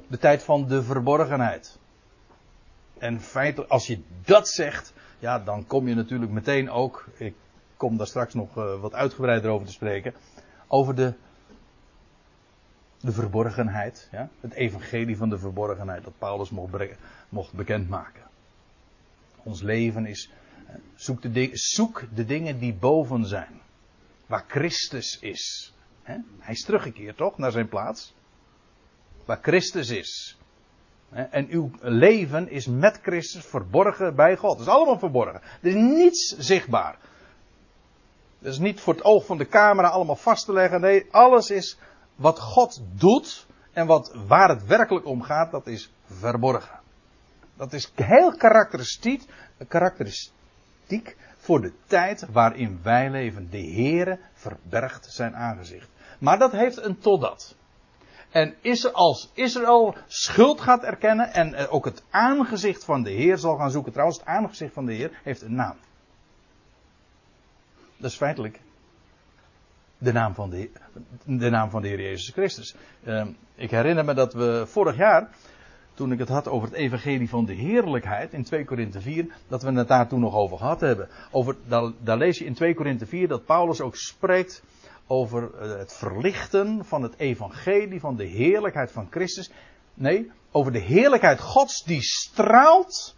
De 0.07 0.17
tijd 0.17 0.43
van 0.43 0.67
de 0.67 0.83
verborgenheid. 0.83 1.79
En 2.97 3.21
feitelijk, 3.21 3.71
als 3.71 3.87
je 3.87 4.01
dat 4.25 4.49
zegt, 4.49 4.93
ja, 5.19 5.39
dan 5.39 5.67
kom 5.67 5.87
je 5.87 5.95
natuurlijk 5.95 6.31
meteen 6.31 6.69
ook, 6.69 7.05
ik 7.17 7.35
kom 7.77 7.97
daar 7.97 8.07
straks 8.07 8.33
nog 8.33 8.57
uh, 8.57 8.79
wat 8.79 8.93
uitgebreider 8.93 9.51
over 9.51 9.65
te 9.65 9.73
spreken, 9.73 10.13
over 10.67 10.95
de 10.95 11.13
de 13.01 13.11
verborgenheid. 13.11 14.07
Ja? 14.11 14.29
Het 14.39 14.53
evangelie 14.53 15.17
van 15.17 15.29
de 15.29 15.37
verborgenheid 15.37 16.03
dat 16.03 16.13
Paulus 16.17 16.49
mocht, 16.49 16.73
mocht 17.29 17.53
bekendmaken. 17.53 18.23
Ons 19.43 19.61
leven 19.61 20.05
is. 20.05 20.31
Zoek 20.95 21.33
de, 21.33 21.49
zoek 21.53 22.03
de 22.13 22.25
dingen 22.25 22.59
die 22.59 22.73
boven 22.73 23.25
zijn. 23.25 23.61
Waar 24.25 24.45
Christus 24.47 25.19
is. 25.19 25.73
Hij 26.39 26.53
is 26.53 26.63
teruggekeerd 26.63 27.17
toch 27.17 27.37
naar 27.37 27.51
zijn 27.51 27.67
plaats. 27.67 28.13
Waar 29.25 29.39
Christus 29.41 29.89
is. 29.89 30.37
En 31.09 31.47
uw 31.49 31.71
leven 31.79 32.49
is 32.49 32.67
met 32.67 32.99
Christus 33.01 33.45
verborgen 33.45 34.15
bij 34.15 34.37
God. 34.37 34.51
Het 34.51 34.67
is 34.67 34.73
allemaal 34.73 34.99
verborgen. 34.99 35.41
Er 35.61 35.67
is 35.69 35.73
niets 35.73 36.35
zichtbaar. 36.37 36.97
Het 38.39 38.47
is 38.47 38.57
niet 38.57 38.79
voor 38.79 38.93
het 38.93 39.03
oog 39.03 39.25
van 39.25 39.37
de 39.37 39.47
camera 39.47 39.87
allemaal 39.87 40.15
vast 40.15 40.45
te 40.45 40.53
leggen. 40.53 40.81
Nee, 40.81 41.07
alles 41.11 41.49
is 41.49 41.77
wat 42.15 42.39
God 42.39 42.81
doet 42.93 43.45
en 43.73 43.85
wat, 43.85 44.13
waar 44.27 44.49
het 44.49 44.65
werkelijk 44.65 45.05
om 45.05 45.21
gaat, 45.21 45.51
dat 45.51 45.67
is 45.67 45.93
verborgen. 46.05 46.79
Dat 47.55 47.73
is 47.73 47.91
heel 47.95 48.35
karakteristiek, 48.35 49.23
karakteristiek 49.67 50.39
voor 51.37 51.61
de 51.61 51.73
tijd 51.85 52.25
waarin 52.31 52.79
wij 52.83 53.09
leven. 53.09 53.49
De 53.49 53.71
Heere 53.71 54.19
verbergt 54.33 55.05
zijn 55.13 55.35
aangezicht. 55.35 55.89
Maar 56.19 56.39
dat 56.39 56.51
heeft 56.51 56.83
een 56.83 56.97
totdat. 56.97 57.55
En 58.29 58.55
is 58.61 58.93
als 58.93 59.31
Israël 59.33 59.95
schuld 60.07 60.61
gaat 60.61 60.83
erkennen 60.83 61.33
en 61.33 61.67
ook 61.67 61.85
het 61.85 62.03
aangezicht 62.09 62.83
van 62.83 63.03
de 63.03 63.11
Heer 63.11 63.37
zal 63.37 63.57
gaan 63.57 63.71
zoeken. 63.71 63.91
Trouwens, 63.91 64.19
het 64.19 64.27
aangezicht 64.27 64.73
van 64.73 64.85
de 64.85 64.93
Heer 64.93 65.19
heeft 65.23 65.41
een 65.41 65.55
naam. 65.55 65.75
Dat 67.97 68.11
is 68.11 68.17
feitelijk 68.17 68.59
de 69.97 70.11
naam 70.11 70.33
van 70.33 70.49
de, 70.49 70.69
de, 71.25 71.49
naam 71.49 71.69
van 71.69 71.81
de 71.81 71.87
Heer 71.87 72.01
Jezus 72.01 72.29
Christus. 72.29 72.75
Uh, 73.03 73.27
ik 73.55 73.71
herinner 73.71 74.05
me 74.05 74.13
dat 74.13 74.33
we 74.33 74.63
vorig 74.67 74.97
jaar, 74.97 75.29
toen 75.93 76.11
ik 76.11 76.19
het 76.19 76.29
had 76.29 76.47
over 76.47 76.67
het 76.67 76.77
evangelie 76.77 77.29
van 77.29 77.45
de 77.45 77.53
heerlijkheid 77.53 78.33
in 78.33 78.43
2 78.43 78.65
Korinthe 78.65 79.01
4, 79.01 79.35
dat 79.47 79.61
we 79.61 79.71
het 79.71 79.87
daar 79.87 80.07
toen 80.07 80.19
nog 80.19 80.35
over 80.35 80.57
gehad 80.57 80.81
hebben. 80.81 81.09
Over, 81.31 81.55
daar, 81.67 81.91
daar 81.99 82.17
lees 82.17 82.37
je 82.37 82.45
in 82.45 82.53
2 82.53 82.73
Korinthe 82.73 83.05
4 83.05 83.27
dat 83.27 83.45
Paulus 83.45 83.81
ook 83.81 83.95
spreekt 83.95 84.63
over 85.07 85.51
uh, 85.53 85.77
het 85.77 85.93
verlichten 85.93 86.85
van 86.85 87.03
het 87.03 87.17
evangelie 87.17 87.99
van 87.99 88.15
de 88.15 88.25
heerlijkheid 88.25 88.91
van 88.91 89.07
Christus. 89.09 89.51
Nee, 89.93 90.31
over 90.51 90.71
de 90.71 90.79
heerlijkheid 90.79 91.39
Gods 91.39 91.83
die 91.83 92.01
straalt 92.01 93.15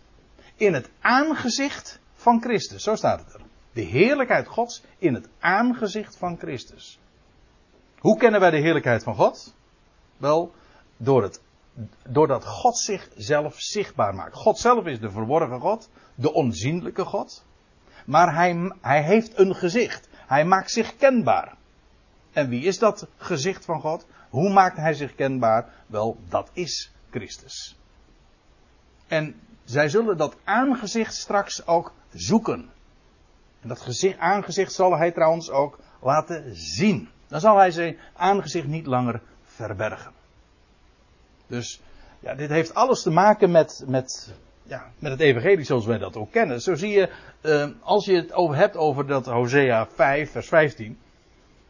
in 0.55 0.73
het 0.73 0.89
aangezicht 1.01 1.99
van 2.15 2.41
Christus. 2.41 2.83
Zo 2.83 2.95
staat 2.95 3.19
het 3.19 3.33
er. 3.33 3.41
De 3.73 3.81
heerlijkheid 3.81 4.47
Gods 4.47 4.83
in 4.97 5.13
het 5.13 5.27
aangezicht 5.39 6.17
van 6.17 6.37
Christus. 6.37 6.99
Hoe 7.99 8.17
kennen 8.17 8.39
wij 8.39 8.49
de 8.49 8.61
heerlijkheid 8.61 9.03
van 9.03 9.15
God? 9.15 9.53
Wel, 10.17 10.53
door 10.97 11.23
het, 11.23 11.41
doordat 12.07 12.45
God 12.45 12.77
zichzelf 12.77 13.59
zichtbaar 13.61 14.15
maakt. 14.15 14.35
God 14.35 14.57
zelf 14.57 14.85
is 14.85 14.99
de 14.99 15.11
verborgen 15.11 15.59
God, 15.59 15.89
de 16.15 16.33
onzienlijke 16.33 17.05
God. 17.05 17.45
Maar 18.05 18.35
hij, 18.35 18.71
hij 18.81 19.03
heeft 19.03 19.39
een 19.39 19.55
gezicht. 19.55 20.09
Hij 20.11 20.45
maakt 20.45 20.71
zich 20.71 20.95
kenbaar. 20.95 21.55
En 22.31 22.49
wie 22.49 22.63
is 22.63 22.79
dat 22.79 23.07
gezicht 23.17 23.65
van 23.65 23.81
God? 23.81 24.05
Hoe 24.29 24.53
maakt 24.53 24.77
hij 24.77 24.93
zich 24.93 25.15
kenbaar? 25.15 25.73
Wel, 25.87 26.17
dat 26.29 26.49
is 26.53 26.91
Christus. 27.09 27.77
En 29.07 29.35
zij 29.63 29.89
zullen 29.89 30.17
dat 30.17 30.35
aangezicht 30.43 31.13
straks 31.13 31.67
ook 31.67 31.93
zoeken. 32.13 32.69
En 33.61 33.67
dat 33.67 33.81
gezicht, 33.81 34.17
aangezicht 34.17 34.73
zal 34.73 34.97
hij 34.97 35.11
trouwens 35.11 35.49
ook 35.49 35.79
laten 36.01 36.55
zien. 36.55 37.09
Dan 37.27 37.39
zal 37.39 37.57
hij 37.57 37.71
zijn 37.71 37.97
aangezicht 38.13 38.67
niet 38.67 38.85
langer 38.85 39.21
verbergen. 39.43 40.22
Dus 41.53 41.81
ja, 42.19 42.35
dit 42.35 42.49
heeft 42.49 42.73
alles 42.73 43.01
te 43.01 43.11
maken 43.11 43.51
met, 43.51 43.83
met, 43.87 44.33
ja, 44.63 44.91
met 44.99 45.11
het 45.11 45.19
evangelie 45.19 45.65
zoals 45.65 45.85
wij 45.85 45.97
dat 45.97 46.15
ook 46.15 46.31
kennen. 46.31 46.61
Zo 46.61 46.75
zie 46.75 46.89
je, 46.89 47.09
uh, 47.41 47.67
als 47.79 48.05
je 48.05 48.15
het 48.15 48.33
over 48.33 48.55
hebt 48.55 48.75
over 48.75 49.07
dat 49.07 49.25
Hosea 49.25 49.87
5, 49.87 50.31
vers 50.31 50.47
15, 50.47 50.99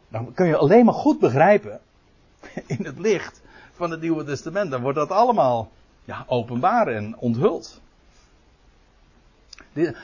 dan 0.08 0.34
kun 0.34 0.46
je 0.46 0.56
alleen 0.56 0.84
maar 0.84 0.94
goed 0.94 1.18
begrijpen 1.18 1.80
in 2.76 2.84
het 2.84 2.98
licht 2.98 3.42
van 3.72 3.90
het 3.90 4.00
Nieuwe 4.00 4.24
Testament. 4.24 4.70
Dan 4.70 4.82
wordt 4.82 4.98
dat 4.98 5.10
allemaal 5.10 5.70
ja, 6.04 6.24
openbaar 6.28 6.88
en 6.88 7.16
onthuld. 7.16 7.80
Dit, 9.72 9.96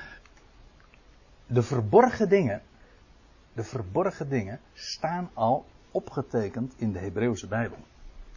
de 1.46 1.62
verborgen 1.62 2.28
dingen, 2.28 2.62
de 3.52 3.64
verborgen 3.64 4.28
dingen 4.28 4.60
staan 4.74 5.30
al 5.34 5.64
opgetekend 5.90 6.74
in 6.76 6.92
de 6.92 6.98
Hebreeuwse 6.98 7.46
Bijbel. 7.46 7.78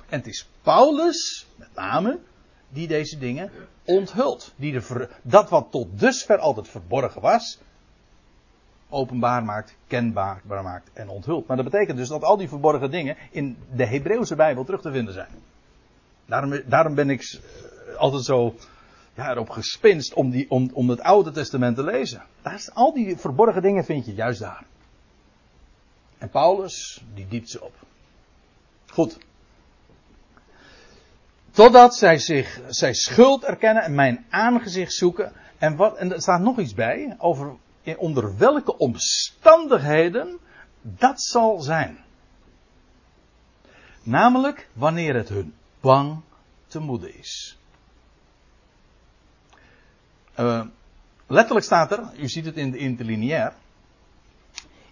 En 0.09 0.17
het 0.17 0.27
is 0.27 0.49
Paulus, 0.61 1.47
met 1.55 1.69
name, 1.75 2.19
die 2.69 2.87
deze 2.87 3.17
dingen 3.17 3.51
onthult. 3.83 4.53
Die 4.55 4.71
de 4.71 4.81
ver- 4.81 5.09
dat 5.21 5.49
wat 5.49 5.67
tot 5.71 5.99
dusver 5.99 6.37
altijd 6.37 6.67
verborgen 6.67 7.21
was, 7.21 7.59
openbaar 8.89 9.43
maakt, 9.43 9.75
kenbaar 9.87 10.41
maakt 10.45 10.89
en 10.93 11.09
onthult. 11.09 11.47
Maar 11.47 11.57
dat 11.57 11.65
betekent 11.65 11.97
dus 11.97 12.07
dat 12.07 12.23
al 12.23 12.37
die 12.37 12.47
verborgen 12.47 12.91
dingen 12.91 13.17
in 13.31 13.57
de 13.75 13.85
Hebreeuwse 13.85 14.35
Bijbel 14.35 14.63
terug 14.63 14.81
te 14.81 14.91
vinden 14.91 15.13
zijn. 15.13 15.29
Daarom, 16.25 16.61
daarom 16.65 16.95
ben 16.95 17.09
ik 17.09 17.21
eh, 17.21 17.95
altijd 17.95 18.23
zo 18.23 18.55
ja, 19.13 19.31
erop 19.31 19.49
gespinst 19.49 20.13
om, 20.13 20.29
die, 20.29 20.49
om, 20.49 20.69
om 20.73 20.89
het 20.89 21.01
Oude 21.01 21.31
Testament 21.31 21.75
te 21.75 21.83
lezen. 21.83 22.23
Daar 22.41 22.53
is, 22.53 22.73
al 22.73 22.93
die 22.93 23.17
verborgen 23.17 23.61
dingen 23.61 23.85
vind 23.85 24.05
je 24.05 24.13
juist 24.13 24.39
daar. 24.39 24.65
En 26.17 26.29
Paulus, 26.29 27.03
die 27.13 27.27
diept 27.27 27.49
ze 27.49 27.63
op. 27.63 27.73
Goed. 28.87 29.17
Totdat 31.53 31.95
zij 31.95 32.17
zich, 32.17 32.61
zij 32.67 32.93
schuld 32.93 33.43
erkennen 33.43 33.83
en 33.83 33.95
mijn 33.95 34.25
aangezicht 34.29 34.93
zoeken. 34.93 35.33
En, 35.57 35.75
wat, 35.75 35.97
en 35.97 36.13
er 36.13 36.21
staat 36.21 36.41
nog 36.41 36.59
iets 36.59 36.73
bij 36.73 37.15
over 37.17 37.55
onder 37.97 38.37
welke 38.37 38.77
omstandigheden 38.77 40.39
dat 40.81 41.21
zal 41.21 41.61
zijn. 41.61 42.03
Namelijk 44.03 44.67
wanneer 44.73 45.15
het 45.15 45.29
hun 45.29 45.53
bang 45.79 46.21
te 46.67 46.79
moede 46.79 47.13
is. 47.13 47.57
Uh, 50.39 50.65
letterlijk 51.27 51.65
staat 51.65 51.91
er, 51.91 52.19
u 52.19 52.27
ziet 52.27 52.45
het 52.45 52.55
in 52.55 52.71
de 52.71 52.77
interlineair, 52.77 53.53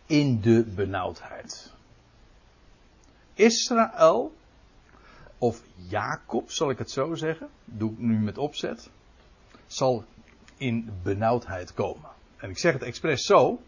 in 0.05 0.41
de 0.41 0.63
benauwdheid. 0.63 1.71
Israël, 3.33 4.33
of 5.41 5.61
Jacob, 5.75 6.51
zal 6.51 6.69
ik 6.69 6.77
het 6.77 6.91
zo 6.91 7.15
zeggen, 7.15 7.49
doe 7.65 7.91
ik 7.91 7.97
nu 7.97 8.17
met 8.17 8.37
opzet, 8.37 8.89
zal 9.67 10.03
in 10.57 10.91
benauwdheid 11.03 11.73
komen. 11.73 12.09
En 12.37 12.49
ik 12.49 12.57
zeg 12.57 12.73
het 12.73 12.83
expres 12.83 13.25
zo, 13.25 13.61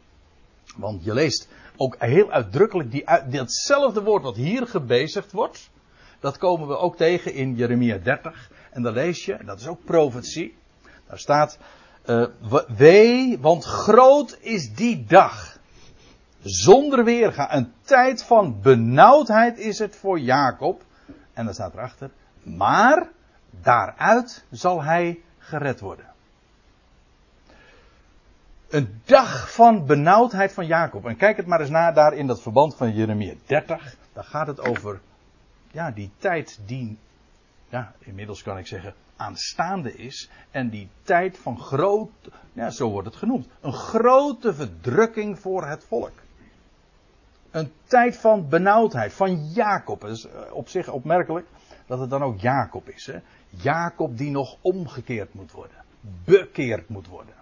want 0.76 1.04
je 1.04 1.14
leest 1.14 1.50
ook 1.78 1.96
heel 2.00 2.32
uitdrukkelijk 2.32 2.92
die, 2.92 3.06
datzelfde 3.30 4.04
woord 4.04 4.24
wat 4.24 4.36
hier 4.36 4.68
gebezigd 4.68 5.32
wordt, 5.32 5.70
dat 6.20 6.38
komen 6.38 6.68
we 6.68 6.78
ook 6.78 6.98
tegen 6.98 7.34
in 7.34 7.56
Jeremia 7.56 7.98
30. 7.98 8.52
En 8.72 8.82
dan 8.82 8.94
lees 8.94 9.26
je, 9.26 9.38
dat 9.46 9.60
is 9.60 9.68
ook 9.68 9.84
profetie, 9.86 10.56
daar 11.08 11.20
staat, 11.20 11.58
uh, 12.06 12.26
wee, 12.78 13.40
want 13.40 13.64
groot 13.64 14.38
is 14.42 14.74
die 14.74 15.06
dag. 15.06 15.60
Zonder 16.42 17.04
weerga. 17.04 17.56
Een 17.56 17.74
tijd 17.82 18.24
van 18.24 18.62
benauwdheid 18.62 19.58
is 19.58 19.80
het 19.80 19.96
voor 19.96 20.20
Jacob. 20.20 20.84
En 21.34 21.46
dan 21.46 21.54
staat 21.54 21.74
erachter, 21.74 22.10
maar 22.44 23.10
daaruit 23.50 24.46
zal 24.50 24.84
hij 24.84 25.22
gered 25.38 25.80
worden. 25.80 26.06
Een 28.70 29.02
dag 29.06 29.54
van 29.54 29.86
benauwdheid 29.86 30.54
van 30.54 30.66
Jacob. 30.66 31.06
En 31.06 31.18
kijk 31.18 31.38
het 31.38 31.46
maar 31.46 31.60
eens 31.60 31.70
na 31.70 31.92
daar 31.92 32.14
in 32.14 32.28
dat 32.28 32.42
verband 32.42 32.76
van 32.76 32.94
Jeremia 32.94 33.34
30. 33.46 33.96
Daar 34.14 34.24
gaat 34.24 34.48
het 34.48 34.60
over, 34.60 35.02
ja, 35.72 35.92
die 35.92 36.12
tijd 36.18 36.60
die, 36.66 36.98
ja, 37.70 37.94
inmiddels 38.00 38.44
kan 38.44 38.58
ik 38.58 38.68
zeggen, 38.68 38.94
aanstaande 39.16 39.96
is. 39.96 40.30
En 40.52 40.70
die 40.70 40.90
tijd 41.04 41.38
van 41.38 41.60
groot, 41.60 42.12
ja, 42.54 42.70
zo 42.70 42.90
wordt 42.90 43.08
het 43.08 43.18
genoemd. 43.18 43.48
Een 43.62 43.74
grote 43.74 44.54
verdrukking 44.54 45.40
voor 45.40 45.68
het 45.68 45.86
volk. 45.88 46.23
Een 47.54 47.72
tijd 47.84 48.18
van 48.18 48.50
benauwdheid, 48.50 49.14
van 49.14 49.46
Jacob. 49.46 50.06
Is 50.06 50.28
op 50.52 50.70
zich 50.70 50.90
opmerkelijk 50.90 51.48
dat 51.86 52.00
het 52.00 52.10
dan 52.10 52.24
ook 52.24 52.40
Jacob 52.40 52.90
is. 52.90 53.06
Hè? 53.06 53.20
Jacob 53.50 54.18
die 54.18 54.32
nog 54.32 54.58
omgekeerd 54.62 55.34
moet 55.34 55.52
worden. 55.52 55.78
Bekeerd 56.26 56.90
moet 56.90 57.08
worden. 57.08 57.36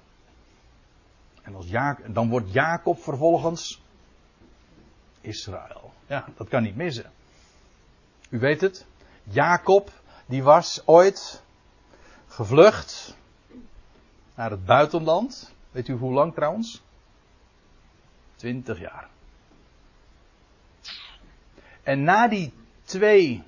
En 1.41 1.55
als 1.55 1.68
Jacob, 1.68 2.14
dan 2.14 2.30
wordt 2.30 2.53
Jacob 2.53 2.99
vervolgens 2.99 3.82
Israël. 5.22 5.93
Ja, 6.05 6.26
dat 6.36 6.47
kan 6.47 6.64
niet 6.64 6.76
missen. 6.76 7.12
U 8.30 8.39
weet 8.39 8.62
het. 8.62 8.86
Jacob, 9.24 9.91
die 10.26 10.43
was 10.43 10.82
ooit 10.86 11.43
gevlucht 12.28 13.18
naar 14.36 14.51
het 14.51 14.66
buitenland. 14.66 15.53
Weet 15.72 15.88
u 15.88 15.93
hoe 15.93 16.14
lang 16.14 16.34
trouwens? 16.34 16.84
Twintig 18.36 18.80
jaar. 18.80 19.09
En 21.91 22.03
na 22.03 22.27
die 22.27 22.53
twee, 22.83 23.43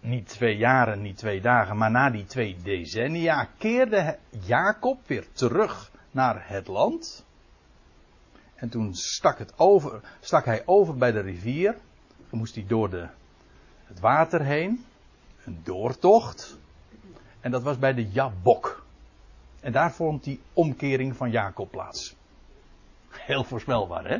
niet 0.00 0.28
twee 0.28 0.56
jaren, 0.56 1.02
niet 1.02 1.16
twee 1.16 1.40
dagen, 1.40 1.76
maar 1.76 1.90
na 1.90 2.10
die 2.10 2.24
twee 2.24 2.56
decennia 2.62 3.48
keerde 3.58 4.18
Jacob 4.44 4.98
weer 5.06 5.26
terug 5.32 5.90
naar 6.10 6.48
het 6.48 6.66
land. 6.66 7.24
En 8.54 8.68
toen 8.68 8.94
stak, 8.94 9.38
het 9.38 9.58
over, 9.58 10.00
stak 10.20 10.44
hij 10.44 10.62
over 10.66 10.96
bij 10.96 11.12
de 11.12 11.20
rivier. 11.20 11.76
Toen 12.28 12.38
moest 12.38 12.54
hij 12.54 12.64
door 12.66 12.90
de, 12.90 13.06
het 13.84 14.00
water 14.00 14.42
heen. 14.42 14.84
Een 15.44 15.60
doortocht. 15.64 16.58
En 17.40 17.50
dat 17.50 17.62
was 17.62 17.78
bij 17.78 17.94
de 17.94 18.08
Jabok. 18.08 18.84
En 19.60 19.72
daar 19.72 19.92
vond 19.92 20.24
die 20.24 20.40
omkering 20.52 21.16
van 21.16 21.30
Jacob 21.30 21.70
plaats. 21.70 22.16
Heel 23.08 23.44
voorspelbaar, 23.44 24.08
hè? 24.08 24.18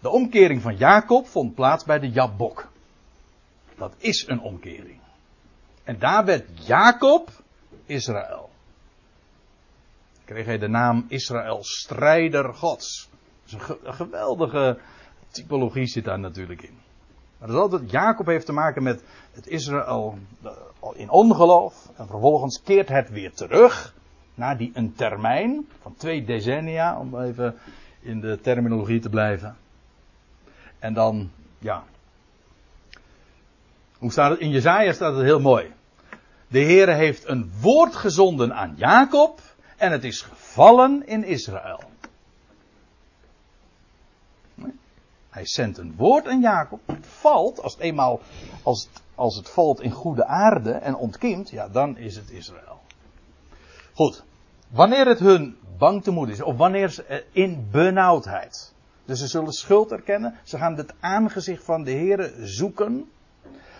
De 0.00 0.08
omkering 0.08 0.62
van 0.62 0.76
Jacob 0.76 1.26
vond 1.26 1.54
plaats 1.54 1.84
bij 1.84 1.98
de 1.98 2.10
Jabok. 2.10 2.68
Dat 3.76 3.94
is 3.98 4.28
een 4.28 4.40
omkering. 4.40 5.00
En 5.84 5.98
daar 5.98 6.24
werd 6.24 6.66
Jacob 6.66 7.30
Israël. 7.86 8.50
Kreeg 10.24 10.46
hij 10.46 10.58
de 10.58 10.68
naam 10.68 11.04
Israël, 11.08 11.58
strijder 11.64 12.54
Gods. 12.54 13.08
Een, 13.50 13.60
ge 13.60 13.78
een 13.82 13.94
geweldige 13.94 14.78
typologie 15.30 15.86
zit 15.86 16.04
daar 16.04 16.18
natuurlijk 16.18 16.62
in. 16.62 16.78
Maar 17.38 17.48
dat 17.48 17.56
is 17.56 17.62
altijd, 17.62 17.90
Jacob 17.90 18.26
heeft 18.26 18.46
te 18.46 18.52
maken 18.52 18.82
met 18.82 19.02
het 19.32 19.46
Israël 19.46 20.18
in 20.94 21.10
ongeloof. 21.10 21.90
En 21.96 22.06
vervolgens 22.06 22.62
keert 22.62 22.88
het 22.88 23.10
weer 23.10 23.32
terug 23.32 23.94
naar 24.34 24.56
die 24.56 24.70
een 24.74 24.94
termijn 24.94 25.68
van 25.80 25.94
twee 25.94 26.24
decennia, 26.24 26.98
om 26.98 27.20
even 27.20 27.58
in 28.00 28.20
de 28.20 28.38
terminologie 28.40 29.00
te 29.00 29.08
blijven. 29.08 29.56
En 30.78 30.94
dan, 30.94 31.30
ja. 31.58 31.84
Hoe 33.98 34.12
staat 34.12 34.30
het? 34.30 34.40
In 34.40 34.50
Jezaja 34.50 34.92
staat 34.92 35.14
het 35.14 35.24
heel 35.24 35.40
mooi. 35.40 35.72
De 36.48 36.60
Heere 36.60 36.92
heeft 36.92 37.28
een 37.28 37.52
woord 37.60 37.96
gezonden 37.96 38.54
aan 38.54 38.74
Jacob 38.76 39.40
en 39.76 39.92
het 39.92 40.04
is 40.04 40.22
gevallen 40.22 41.06
in 41.06 41.24
Israël. 41.24 41.80
Hij 45.30 45.46
zendt 45.46 45.78
een 45.78 45.94
woord 45.96 46.26
aan 46.26 46.40
Jacob. 46.40 46.80
Het 46.86 47.06
valt, 47.06 47.62
als 47.62 47.72
het 47.72 47.82
eenmaal, 47.82 48.20
als 48.62 48.82
het, 48.82 49.02
als 49.14 49.36
het 49.36 49.50
valt 49.50 49.80
in 49.80 49.90
goede 49.90 50.24
aarde 50.24 50.72
en 50.72 50.94
ontkiemt, 50.94 51.50
ja, 51.50 51.68
dan 51.68 51.96
is 51.96 52.16
het 52.16 52.30
Israël. 52.30 52.80
Goed. 53.92 54.24
Wanneer 54.68 55.06
het 55.06 55.18
hun 55.18 55.58
bang 55.78 56.02
te 56.02 56.10
moed 56.10 56.28
is, 56.28 56.42
of 56.42 56.56
wanneer 56.56 56.88
ze 56.88 57.24
in 57.32 57.68
benauwdheid. 57.70 58.74
Dus 59.08 59.18
ze 59.18 59.26
zullen 59.26 59.52
schuld 59.52 59.92
erkennen. 59.92 60.34
Ze 60.42 60.58
gaan 60.58 60.76
het 60.76 60.94
aangezicht 61.00 61.64
van 61.64 61.82
de 61.82 61.90
Heer 61.90 62.32
zoeken. 62.40 63.10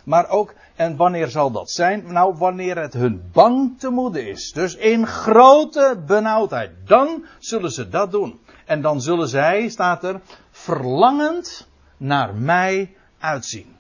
Maar 0.05 0.29
ook, 0.29 0.55
en 0.76 0.97
wanneer 0.97 1.29
zal 1.29 1.51
dat 1.51 1.70
zijn? 1.70 2.12
Nou, 2.12 2.37
wanneer 2.37 2.79
het 2.79 2.93
hun 2.93 3.31
bang 3.33 3.79
te 3.79 3.89
moede 3.89 4.29
is. 4.29 4.53
Dus 4.53 4.76
in 4.76 5.07
grote 5.07 6.03
benauwdheid. 6.07 6.70
Dan 6.85 7.24
zullen 7.39 7.70
ze 7.70 7.89
dat 7.89 8.11
doen. 8.11 8.41
En 8.64 8.83
dan 8.83 9.01
zullen 9.01 9.29
zij, 9.29 9.68
staat 9.68 10.05
er, 10.05 10.20
verlangend 10.51 11.68
naar 11.97 12.35
mij 12.35 12.97
uitzien. 13.18 13.76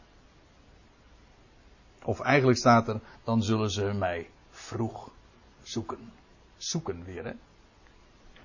Of 2.04 2.20
eigenlijk 2.20 2.58
staat 2.58 2.88
er, 2.88 3.00
dan 3.24 3.42
zullen 3.42 3.70
ze 3.70 3.82
mij 3.82 4.30
vroeg 4.50 5.10
zoeken. 5.62 6.12
Zoeken 6.56 7.04
weer, 7.04 7.24
hè? 7.24 7.32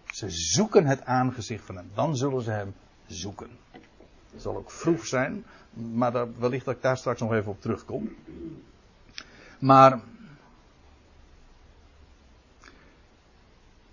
Ze 0.05 0.29
zoeken 0.29 0.85
het 0.85 1.05
aangezicht 1.05 1.65
van 1.65 1.75
hem. 1.75 1.91
Dan 1.93 2.15
zullen 2.15 2.41
ze 2.41 2.51
hem 2.51 2.73
zoeken. 3.13 3.49
Het 4.31 4.41
zal 4.41 4.55
ook 4.55 4.71
vroeg 4.71 5.05
zijn, 5.05 5.45
maar 5.73 6.39
wellicht 6.39 6.65
dat 6.65 6.75
ik 6.75 6.81
daar 6.81 6.97
straks 6.97 7.19
nog 7.19 7.33
even 7.33 7.51
op 7.51 7.61
terugkom. 7.61 8.15
Maar. 9.59 9.99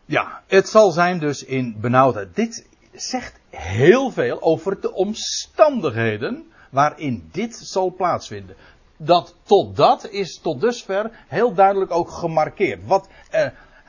Ja, 0.04 0.42
het 0.46 0.68
zal 0.68 0.90
zijn 0.90 1.18
dus 1.18 1.44
in 1.44 1.80
benauwdheid. 1.80 2.34
Dit 2.34 2.66
zegt 2.92 3.40
heel 3.50 4.10
veel 4.10 4.42
over 4.42 4.80
de 4.80 4.92
omstandigheden 4.92 6.52
waarin 6.70 7.28
dit 7.32 7.54
zal 7.54 7.94
plaatsvinden. 7.94 8.56
Dat 8.96 9.34
tot 9.42 9.76
dat 9.76 10.08
is 10.08 10.38
tot 10.38 10.60
dusver 10.60 11.10
heel 11.28 11.54
duidelijk 11.54 11.90
ook 11.90 12.10
gemarkeerd. 12.10 12.86
Wat, 12.86 13.08
eh, 13.30 13.48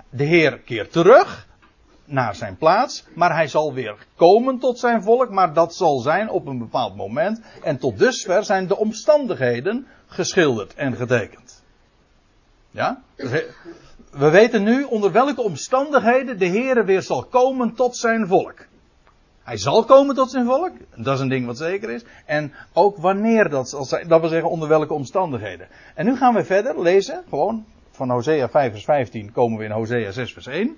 de 0.09 0.23
Heer 0.23 0.59
keert 0.59 0.91
terug 0.91 1.47
naar 2.05 2.35
zijn 2.35 2.57
plaats, 2.57 3.05
maar 3.15 3.35
hij 3.35 3.47
zal 3.47 3.73
weer 3.73 4.07
komen 4.15 4.59
tot 4.59 4.79
zijn 4.79 5.03
volk, 5.03 5.29
maar 5.29 5.53
dat 5.53 5.75
zal 5.75 5.99
zijn 5.99 6.29
op 6.29 6.47
een 6.47 6.57
bepaald 6.57 6.95
moment. 6.95 7.41
En 7.63 7.77
tot 7.77 7.99
dusver 7.99 8.43
zijn 8.43 8.67
de 8.67 8.77
omstandigheden 8.77 9.87
geschilderd 10.07 10.73
en 10.73 10.95
getekend. 10.95 11.63
Ja? 12.69 13.01
Dus 13.15 13.43
we 14.11 14.29
weten 14.29 14.63
nu 14.63 14.83
onder 14.83 15.11
welke 15.11 15.41
omstandigheden 15.41 16.39
de 16.39 16.45
Heer 16.45 16.85
weer 16.85 17.01
zal 17.01 17.23
komen 17.23 17.73
tot 17.73 17.97
zijn 17.97 18.27
volk. 18.27 18.65
Hij 19.43 19.57
zal 19.57 19.83
komen 19.83 20.15
tot 20.15 20.31
zijn 20.31 20.45
volk. 20.45 20.71
Dat 20.95 21.15
is 21.15 21.19
een 21.19 21.29
ding 21.29 21.45
wat 21.45 21.57
zeker 21.57 21.89
is. 21.89 22.03
En 22.25 22.53
ook 22.73 22.97
wanneer 22.97 23.49
dat 23.49 23.69
zal 23.69 23.83
zijn. 23.83 24.07
Dat 24.07 24.19
wil 24.19 24.29
zeggen 24.29 24.49
onder 24.49 24.67
welke 24.67 24.93
omstandigheden. 24.93 25.67
En 25.95 26.05
nu 26.05 26.15
gaan 26.15 26.33
we 26.33 26.43
verder 26.43 26.81
lezen. 26.81 27.23
Gewoon 27.29 27.65
van 27.91 28.09
Hosea 28.09 28.49
5 28.49 28.71
vers 28.71 28.83
15 28.83 29.31
komen 29.31 29.57
we 29.57 29.65
in 29.65 29.71
Hosea 29.71 30.11
6 30.11 30.33
vers 30.33 30.47
1. 30.47 30.75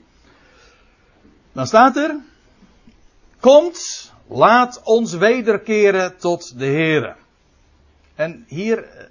Dan 1.54 1.68
staat 1.68 1.98
er. 1.98 2.22
Komt, 3.40 4.12
laat 4.28 4.82
ons 4.84 5.14
wederkeren 5.14 6.18
tot 6.18 6.60
de 6.60 6.66
Heere. 6.66 7.16
En 8.16 8.46
hier 8.48 8.84
eh, 8.84 9.06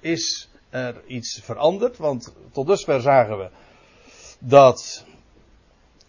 is 0.00 0.48
er 0.70 1.02
iets 1.06 1.40
veranderd. 1.42 1.96
Want 1.96 2.34
tot 2.52 2.66
dusver 2.66 3.00
zagen 3.00 3.38
we 3.38 3.48
dat 4.38 5.04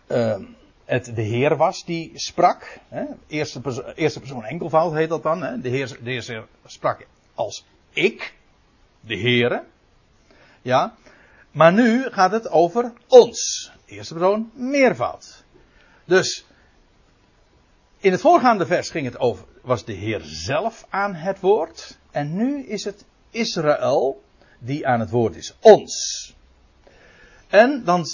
eh, 0.08 0.40
het 0.86 1.16
de 1.16 1.22
Heer 1.22 1.58
was 1.58 1.86
die 1.86 2.12
sprak. 2.14 2.80
Hè? 2.90 3.04
Eerste, 3.28 3.94
eerste 3.96 4.20
persoon 4.20 4.44
enkelvoud 4.44 4.94
heet 4.94 5.10
dat 5.10 5.24
dan. 5.24 5.44
Hè? 5.44 5.62
De, 5.62 5.70
heer, 5.70 5.98
de 6.04 6.12
Heer 6.12 6.48
sprak 6.66 7.08
als 7.34 7.66
ik, 7.90 8.34
de 9.00 9.18
Heere. 9.18 9.64
Ja. 10.62 10.96
Maar 11.52 11.74
nu 11.74 12.12
gaat 12.12 12.32
het 12.32 12.50
over 12.50 12.94
ons. 13.08 13.72
Eerste 13.86 14.14
persoon 14.14 14.52
meervoud. 14.54 15.45
Dus 16.06 16.46
in 17.98 18.12
het 18.12 18.22
voorgaande 18.22 18.66
vers 18.66 18.90
ging 18.90 19.06
het 19.06 19.20
over, 19.20 19.46
was 19.62 19.86
de 19.86 19.94
Heer 19.94 20.22
zelf 20.24 20.86
aan 20.90 21.14
het 21.14 21.40
woord. 21.40 21.98
En 22.12 22.36
nu 22.36 22.64
is 22.64 22.84
het 22.84 23.06
Israël 23.30 24.24
die 24.60 24.88
aan 24.88 25.00
het 25.00 25.10
woord 25.10 25.36
is. 25.36 25.56
Ons. 25.60 26.34
En 27.48 27.84
dan, 27.84 28.06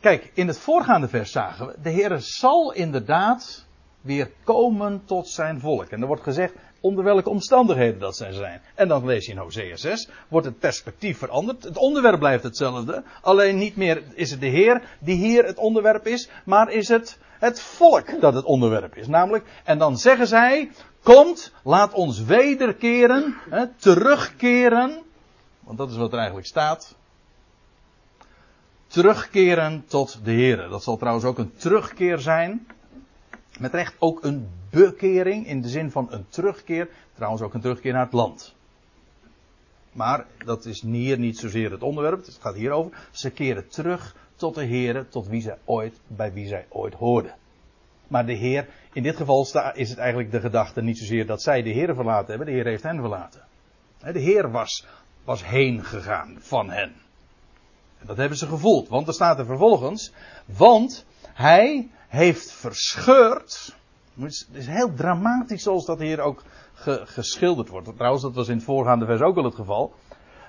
kijk, 0.00 0.30
in 0.34 0.46
het 0.46 0.58
voorgaande 0.58 1.08
vers 1.08 1.32
zagen 1.32 1.66
we, 1.66 1.74
de 1.82 1.90
Heer 1.90 2.18
zal 2.18 2.72
inderdaad 2.72 3.66
weer 4.00 4.30
komen 4.44 5.02
tot 5.04 5.28
zijn 5.28 5.60
volk. 5.60 5.88
En 5.88 6.00
er 6.00 6.06
wordt 6.06 6.22
gezegd 6.22 6.54
onder 6.80 7.04
welke 7.04 7.30
omstandigheden 7.30 8.00
dat 8.00 8.16
zij 8.16 8.32
zijn. 8.32 8.60
En 8.74 8.88
dan 8.88 9.06
lees 9.06 9.26
je 9.26 9.32
in 9.32 9.38
Hosea 9.38 9.76
6, 9.76 10.08
wordt 10.28 10.46
het 10.46 10.58
perspectief 10.58 11.18
veranderd. 11.18 11.64
Het 11.64 11.76
onderwerp 11.76 12.18
blijft 12.18 12.42
hetzelfde. 12.42 13.02
Alleen 13.22 13.58
niet 13.58 13.76
meer 13.76 14.02
is 14.14 14.30
het 14.30 14.40
de 14.40 14.46
Heer 14.46 14.82
die 14.98 15.16
hier 15.16 15.44
het 15.44 15.58
onderwerp 15.58 16.06
is, 16.06 16.28
maar 16.44 16.70
is 16.70 16.88
het 16.88 17.18
het 17.40 17.60
volk 17.60 18.20
dat 18.20 18.34
het 18.34 18.44
onderwerp 18.44 18.96
is. 18.96 19.06
Namelijk, 19.06 19.44
en 19.64 19.78
dan 19.78 19.98
zeggen 19.98 20.26
zij, 20.26 20.70
komt, 21.02 21.52
laat 21.64 21.92
ons 21.92 22.24
wederkeren, 22.24 23.36
hè, 23.50 23.66
terugkeren, 23.76 25.02
want 25.60 25.78
dat 25.78 25.90
is 25.90 25.96
wat 25.96 26.12
er 26.12 26.18
eigenlijk 26.18 26.46
staat. 26.46 26.94
Terugkeren 28.86 29.84
tot 29.86 30.24
de 30.24 30.30
Heer. 30.30 30.68
Dat 30.68 30.82
zal 30.82 30.96
trouwens 30.96 31.24
ook 31.24 31.38
een 31.38 31.52
terugkeer 31.56 32.18
zijn. 32.18 32.66
Met 33.60 33.74
recht 33.74 33.94
ook 33.98 34.24
een 34.24 34.48
bekering 34.70 35.46
in 35.46 35.60
de 35.60 35.68
zin 35.68 35.90
van 35.90 36.06
een 36.10 36.28
terugkeer. 36.28 36.88
Trouwens 37.14 37.42
ook 37.42 37.54
een 37.54 37.60
terugkeer 37.60 37.92
naar 37.92 38.04
het 38.04 38.12
land. 38.12 38.54
Maar 39.92 40.26
dat 40.44 40.64
is 40.64 40.82
hier 40.82 41.18
niet 41.18 41.38
zozeer 41.38 41.70
het 41.70 41.82
onderwerp. 41.82 42.26
Het 42.26 42.38
gaat 42.40 42.54
hier 42.54 42.70
over. 42.70 43.08
Ze 43.10 43.30
keren 43.30 43.68
terug 43.68 44.16
tot 44.36 44.54
de 44.54 44.64
Heer, 44.64 45.08
tot 45.08 45.26
wie 45.26 45.40
zij 45.40 45.58
ooit, 45.64 46.00
bij 46.06 46.32
wie 46.32 46.46
zij 46.46 46.66
ooit 46.68 46.94
hoorden. 46.94 47.34
Maar 48.08 48.26
de 48.26 48.32
Heer, 48.32 48.68
in 48.92 49.02
dit 49.02 49.16
geval 49.16 49.46
is 49.74 49.88
het 49.90 49.98
eigenlijk 49.98 50.30
de 50.30 50.40
gedachte 50.40 50.82
niet 50.82 50.98
zozeer 50.98 51.26
dat 51.26 51.42
zij 51.42 51.62
de 51.62 51.70
Heer 51.70 51.94
verlaten 51.94 52.28
hebben. 52.28 52.46
De 52.46 52.52
Heer 52.52 52.66
heeft 52.66 52.82
hen 52.82 53.00
verlaten. 53.00 53.44
De 54.12 54.18
Heer 54.18 54.50
was, 54.50 54.86
was 55.24 55.44
heen 55.44 55.84
gegaan 55.84 56.36
van 56.38 56.70
hen. 56.70 56.92
En 57.98 58.06
dat 58.06 58.16
hebben 58.16 58.38
ze 58.38 58.46
gevoeld. 58.46 58.88
Want 58.88 59.06
er 59.08 59.14
staat 59.14 59.38
er 59.38 59.46
vervolgens. 59.46 60.12
Want 60.44 61.06
hij 61.40 61.90
heeft 62.08 62.52
verscheurd. 62.52 63.76
Het 64.20 64.46
is 64.52 64.66
heel 64.66 64.94
dramatisch 64.94 65.62
zoals 65.62 65.86
dat 65.86 65.98
hier 65.98 66.20
ook 66.20 66.42
ge, 66.74 67.02
geschilderd 67.04 67.68
wordt. 67.68 67.96
Trouwens, 67.96 68.22
dat 68.22 68.34
was 68.34 68.48
in 68.48 68.54
het 68.56 68.64
voorgaande 68.64 69.04
vers 69.04 69.20
ook 69.20 69.36
al 69.36 69.44
het 69.44 69.54
geval. 69.54 69.94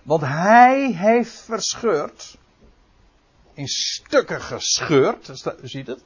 Want 0.04 0.22
hij 0.22 0.92
heeft 0.94 1.40
verscheurd. 1.40 2.38
In 3.54 3.68
stukken 3.68 4.42
gescheurd. 4.42 5.44
Ziet 5.62 5.88
het. 5.88 6.04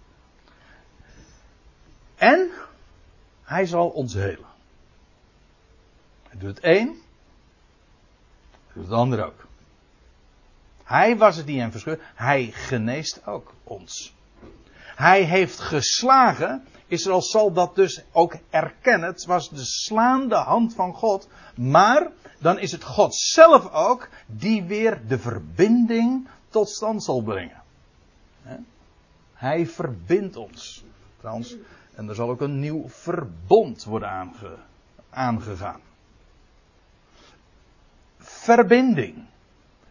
En 2.15 2.51
hij 3.43 3.65
zal 3.65 3.89
ons 3.89 4.13
helen. 4.13 4.47
Hij 6.27 6.39
doet 6.39 6.55
het 6.55 6.63
een. 6.63 7.01
Hij 8.51 8.73
doet 8.73 8.83
het 8.83 8.93
ander 8.93 9.25
ook. 9.25 9.47
Hij 10.83 11.17
was 11.17 11.35
het 11.35 11.45
die 11.45 11.59
hem 11.59 11.71
verscheurd. 11.71 12.01
Hij 12.15 12.51
geneest 12.51 13.27
ook 13.27 13.53
ons. 13.63 14.13
Hij 14.95 15.23
heeft 15.23 15.59
geslagen. 15.59 16.63
Israël 16.87 17.21
zal 17.21 17.51
dat 17.53 17.75
dus 17.75 18.03
ook 18.11 18.35
erkennen. 18.49 19.09
Het 19.09 19.25
was 19.25 19.49
de 19.49 19.65
slaande 19.65 20.35
hand 20.35 20.73
van 20.73 20.93
God. 20.93 21.27
Maar 21.55 22.11
dan 22.39 22.59
is 22.59 22.71
het 22.71 22.83
God 22.83 23.15
zelf 23.15 23.71
ook 23.71 24.09
die 24.25 24.63
weer 24.63 25.01
de 25.07 25.19
verbinding 25.19 26.27
tot 26.49 26.69
stand 26.69 27.03
zal 27.03 27.21
brengen. 27.21 27.63
Hij 29.33 29.67
verbindt 29.67 30.35
ons. 30.35 30.83
Trouwens, 31.19 31.55
en 31.95 32.09
er 32.09 32.15
zal 32.15 32.29
ook 32.29 32.41
een 32.41 32.59
nieuw 32.59 32.89
verbond 32.89 33.83
worden 33.83 34.09
aange, 34.09 34.55
aangegaan. 35.09 35.79
Verbinding. 38.17 39.23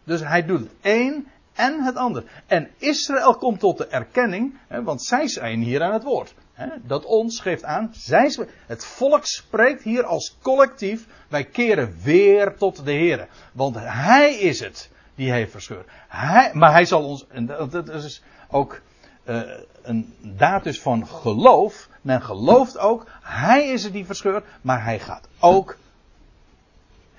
Dus 0.03 0.21
hij 0.21 0.45
doet 0.45 0.69
een 0.81 1.27
en 1.55 1.83
het 1.83 1.95
ander. 1.95 2.23
En 2.45 2.69
Israël 2.77 3.35
komt 3.35 3.59
tot 3.59 3.77
de 3.77 3.87
erkenning, 3.87 4.57
hè, 4.67 4.83
want 4.83 5.03
zij 5.03 5.27
zijn 5.27 5.59
hier 5.59 5.83
aan 5.83 5.93
het 5.93 6.03
woord. 6.03 6.33
Hè, 6.53 6.67
dat 6.83 7.05
ons 7.05 7.39
geeft 7.39 7.63
aan, 7.63 7.89
zij, 7.93 8.37
het 8.65 8.85
volk 8.85 9.25
spreekt 9.25 9.83
hier 9.83 10.03
als 10.03 10.37
collectief, 10.41 11.05
wij 11.27 11.43
keren 11.43 11.95
weer 12.03 12.55
tot 12.57 12.85
de 12.85 12.91
Heer. 12.91 13.27
Want 13.51 13.75
Hij 13.79 14.35
is 14.35 14.59
het 14.59 14.89
die 15.15 15.31
heeft 15.31 15.51
verscheurd. 15.51 15.87
Hij, 16.07 16.49
maar 16.53 16.71
Hij 16.71 16.85
zal 16.85 17.03
ons, 17.03 17.25
en 17.27 17.45
dat, 17.45 17.89
is 17.89 18.23
ook 18.49 18.81
uh, 19.25 19.41
een 19.81 20.13
daad 20.21 20.63
dus 20.63 20.81
van 20.81 21.07
geloof. 21.07 21.89
Men 22.01 22.21
gelooft 22.21 22.77
ook, 22.77 23.05
Hij 23.21 23.67
is 23.67 23.83
het 23.83 23.93
die 23.93 24.05
verscheurt, 24.05 24.45
maar 24.61 24.83
Hij 24.83 24.99
gaat 24.99 25.27
ook 25.39 25.77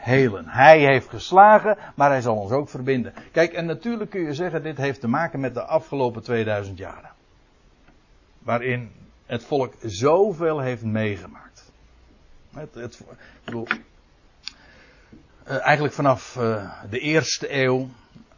helen. 0.06 0.48
Hij 0.48 0.80
heeft 0.80 1.08
geslagen, 1.08 1.78
maar 1.94 2.10
hij 2.10 2.20
zal 2.20 2.36
ons 2.36 2.50
ook 2.50 2.68
verbinden. 2.68 3.14
Kijk, 3.32 3.52
en 3.52 3.66
natuurlijk 3.66 4.10
kun 4.10 4.20
je 4.20 4.34
zeggen, 4.34 4.62
dit 4.62 4.76
heeft 4.76 5.00
te 5.00 5.08
maken 5.08 5.40
met 5.40 5.54
de 5.54 5.62
afgelopen 5.62 6.22
2000 6.22 6.78
jaren. 6.78 7.10
Waarin 8.38 8.90
het 9.26 9.44
volk 9.44 9.74
zoveel 9.82 10.60
heeft 10.60 10.82
meegemaakt. 10.82 11.72
Het, 12.54 12.76
ik 12.76 13.44
bedoel, 13.44 13.66
uh, 15.48 15.66
eigenlijk 15.66 15.94
vanaf 15.94 16.36
uh, 16.36 16.72
de 16.90 16.98
eerste 16.98 17.54
eeuw, 17.54 17.88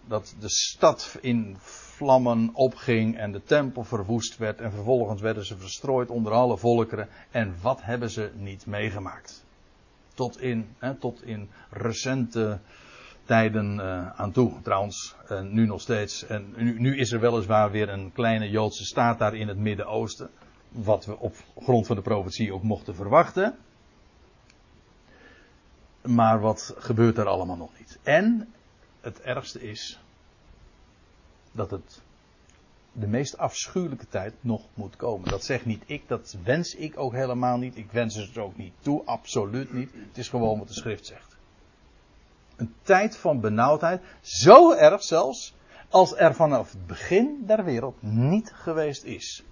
dat 0.06 0.34
de 0.40 0.50
stad 0.50 1.18
in 1.20 1.56
vlammen 1.60 2.50
opging 2.52 3.16
en 3.16 3.32
de 3.32 3.42
tempel 3.42 3.84
verwoest 3.84 4.36
werd 4.36 4.60
en 4.60 4.72
vervolgens 4.72 5.20
werden 5.20 5.44
ze 5.44 5.56
verstrooid 5.56 6.08
onder 6.10 6.32
alle 6.32 6.56
volkeren. 6.56 7.08
En 7.30 7.54
wat 7.60 7.82
hebben 7.82 8.10
ze 8.10 8.30
niet 8.34 8.66
meegemaakt? 8.66 9.46
Tot 10.18 10.40
in, 10.40 10.74
hè, 10.78 10.94
tot 10.94 11.24
in 11.24 11.50
recente 11.70 12.58
tijden 13.24 13.74
uh, 13.74 14.10
aan 14.20 14.32
toe. 14.32 14.62
Trouwens, 14.62 15.14
uh, 15.30 15.40
nu 15.40 15.66
nog 15.66 15.80
steeds. 15.80 16.26
En 16.26 16.54
nu, 16.56 16.80
nu, 16.80 16.98
is 16.98 17.12
er 17.12 17.20
weliswaar 17.20 17.70
weer 17.70 17.88
een 17.88 18.12
kleine 18.12 18.50
Joodse 18.50 18.84
staat 18.84 19.18
daar 19.18 19.34
in 19.34 19.48
het 19.48 19.58
Midden-Oosten. 19.58 20.30
Wat 20.68 21.04
we 21.04 21.18
op 21.18 21.36
grond 21.56 21.86
van 21.86 21.96
de 21.96 22.02
profetie 22.02 22.52
ook 22.52 22.62
mochten 22.62 22.94
verwachten. 22.94 23.56
Maar 26.02 26.40
wat 26.40 26.74
gebeurt 26.78 27.18
er 27.18 27.26
allemaal 27.26 27.56
nog 27.56 27.78
niet? 27.78 27.98
En 28.02 28.52
het 29.00 29.20
ergste 29.20 29.62
is 29.70 30.00
dat 31.52 31.70
het 31.70 32.02
de 33.00 33.06
meest 33.06 33.38
afschuwelijke 33.38 34.08
tijd 34.08 34.34
nog 34.40 34.62
moet 34.74 34.96
komen. 34.96 35.28
Dat 35.28 35.44
zegt 35.44 35.66
niet 35.66 35.82
ik, 35.86 36.08
dat 36.08 36.36
wens 36.44 36.74
ik 36.74 36.98
ook 36.98 37.12
helemaal 37.12 37.58
niet. 37.58 37.76
Ik 37.76 37.92
wens 37.92 38.14
het 38.14 38.38
ook 38.38 38.56
niet 38.56 38.72
toe, 38.80 39.02
absoluut 39.04 39.72
niet. 39.72 39.90
Het 39.92 40.18
is 40.18 40.28
gewoon 40.28 40.58
wat 40.58 40.68
de 40.68 40.74
schrift 40.74 41.06
zegt. 41.06 41.36
Een 42.56 42.74
tijd 42.82 43.16
van 43.16 43.40
benauwdheid, 43.40 44.02
zo 44.20 44.72
erg 44.72 45.02
zelfs, 45.02 45.54
als 45.88 46.16
er 46.16 46.34
vanaf 46.34 46.72
het 46.72 46.86
begin 46.86 47.44
der 47.46 47.64
wereld 47.64 48.02
niet 48.02 48.52
geweest 48.54 49.04
is. 49.04 49.44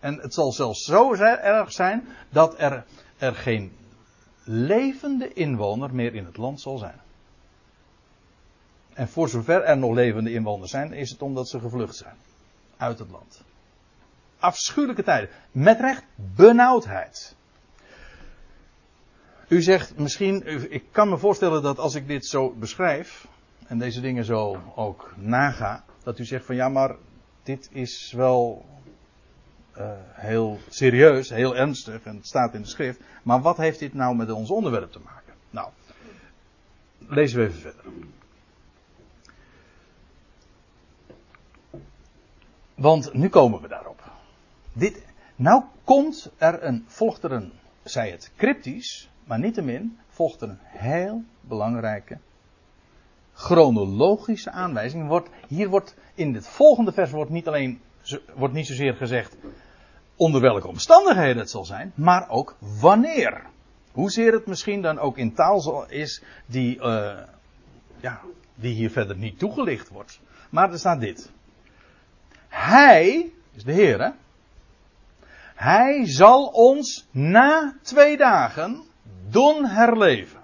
En 0.00 0.18
het 0.18 0.34
zal 0.34 0.52
zelfs 0.52 0.84
zo 0.84 1.14
erg 1.14 1.72
zijn 1.72 2.08
dat 2.30 2.54
er, 2.58 2.84
er 3.18 3.34
geen 3.34 3.76
levende 4.44 5.32
inwoner 5.32 5.94
meer 5.94 6.14
in 6.14 6.24
het 6.24 6.36
land 6.36 6.60
zal 6.60 6.78
zijn. 6.78 7.00
En 8.94 9.08
voor 9.08 9.28
zover 9.28 9.62
er 9.62 9.78
nog 9.78 9.92
levende 9.94 10.32
inwoners 10.32 10.70
zijn, 10.70 10.92
is 10.92 11.10
het 11.10 11.22
omdat 11.22 11.48
ze 11.48 11.60
gevlucht 11.60 11.96
zijn 11.96 12.16
uit 12.80 12.98
het 12.98 13.10
land. 13.10 13.42
Afschuwelijke 14.38 15.02
tijden. 15.02 15.28
Met 15.50 15.80
recht 15.80 16.04
benauwdheid. 16.14 17.36
U 19.48 19.62
zegt 19.62 19.98
misschien, 19.98 20.46
ik 20.72 20.84
kan 20.90 21.08
me 21.08 21.18
voorstellen 21.18 21.62
dat 21.62 21.78
als 21.78 21.94
ik 21.94 22.06
dit 22.06 22.26
zo 22.26 22.50
beschrijf, 22.50 23.26
en 23.66 23.78
deze 23.78 24.00
dingen 24.00 24.24
zo 24.24 24.62
ook 24.74 25.12
naga, 25.16 25.84
dat 26.02 26.18
u 26.18 26.24
zegt 26.24 26.44
van 26.44 26.54
ja, 26.54 26.68
maar 26.68 26.96
dit 27.42 27.68
is 27.72 28.12
wel 28.16 28.64
uh, 29.78 29.90
heel 30.12 30.58
serieus, 30.68 31.28
heel 31.28 31.56
ernstig 31.56 32.02
en 32.02 32.16
het 32.16 32.26
staat 32.26 32.54
in 32.54 32.62
de 32.62 32.68
schrift. 32.68 33.00
Maar 33.22 33.40
wat 33.40 33.56
heeft 33.56 33.78
dit 33.78 33.94
nou 33.94 34.16
met 34.16 34.30
ons 34.30 34.50
onderwerp 34.50 34.92
te 34.92 35.00
maken? 35.04 35.34
Nou, 35.50 35.68
lezen 36.98 37.38
we 37.38 37.46
even 37.46 37.60
verder. 37.60 37.84
Want 42.80 43.12
nu 43.12 43.28
komen 43.28 43.60
we 43.60 43.68
daarop. 43.68 44.02
Dit, 44.72 45.06
nou 45.36 45.62
komt 45.84 46.32
er 46.36 46.62
een, 46.62 46.84
volgt 46.86 47.22
er 47.22 47.32
een, 47.32 47.52
zij 47.82 48.10
het 48.10 48.32
cryptisch, 48.36 49.10
maar 49.24 49.38
niettemin 49.38 49.98
volgt 50.08 50.40
er 50.40 50.48
een 50.48 50.58
heel 50.60 51.22
belangrijke 51.40 52.18
chronologische 53.32 54.50
aanwijzing. 54.50 55.08
Wordt, 55.08 55.28
hier 55.48 55.68
wordt 55.68 55.94
in 56.14 56.34
het 56.34 56.48
volgende 56.48 56.92
vers 56.92 57.10
wordt 57.10 57.30
niet 57.30 57.48
alleen 57.48 57.80
wordt 58.34 58.54
niet 58.54 58.66
zozeer 58.66 58.94
gezegd 58.94 59.36
onder 60.16 60.40
welke 60.40 60.68
omstandigheden 60.68 61.38
het 61.38 61.50
zal 61.50 61.64
zijn, 61.64 61.92
maar 61.94 62.28
ook 62.28 62.56
wanneer. 62.80 63.42
Hoezeer 63.92 64.32
het 64.32 64.46
misschien 64.46 64.82
dan 64.82 64.98
ook 64.98 65.18
in 65.18 65.34
taal 65.34 65.84
is 65.88 66.22
die, 66.46 66.76
uh, 66.76 67.18
ja, 68.00 68.20
die 68.54 68.74
hier 68.74 68.90
verder 68.90 69.16
niet 69.16 69.38
toegelicht 69.38 69.88
wordt. 69.88 70.20
Maar 70.50 70.72
er 70.72 70.78
staat 70.78 71.00
dit. 71.00 71.32
Hij, 72.50 73.32
is 73.52 73.64
de 73.64 73.72
Heer, 73.72 74.00
hè? 74.00 74.10
Hij 75.54 76.06
zal 76.06 76.46
ons 76.46 77.06
na 77.10 77.74
twee 77.82 78.16
dagen 78.16 78.82
doen 79.28 79.64
herleven. 79.66 80.40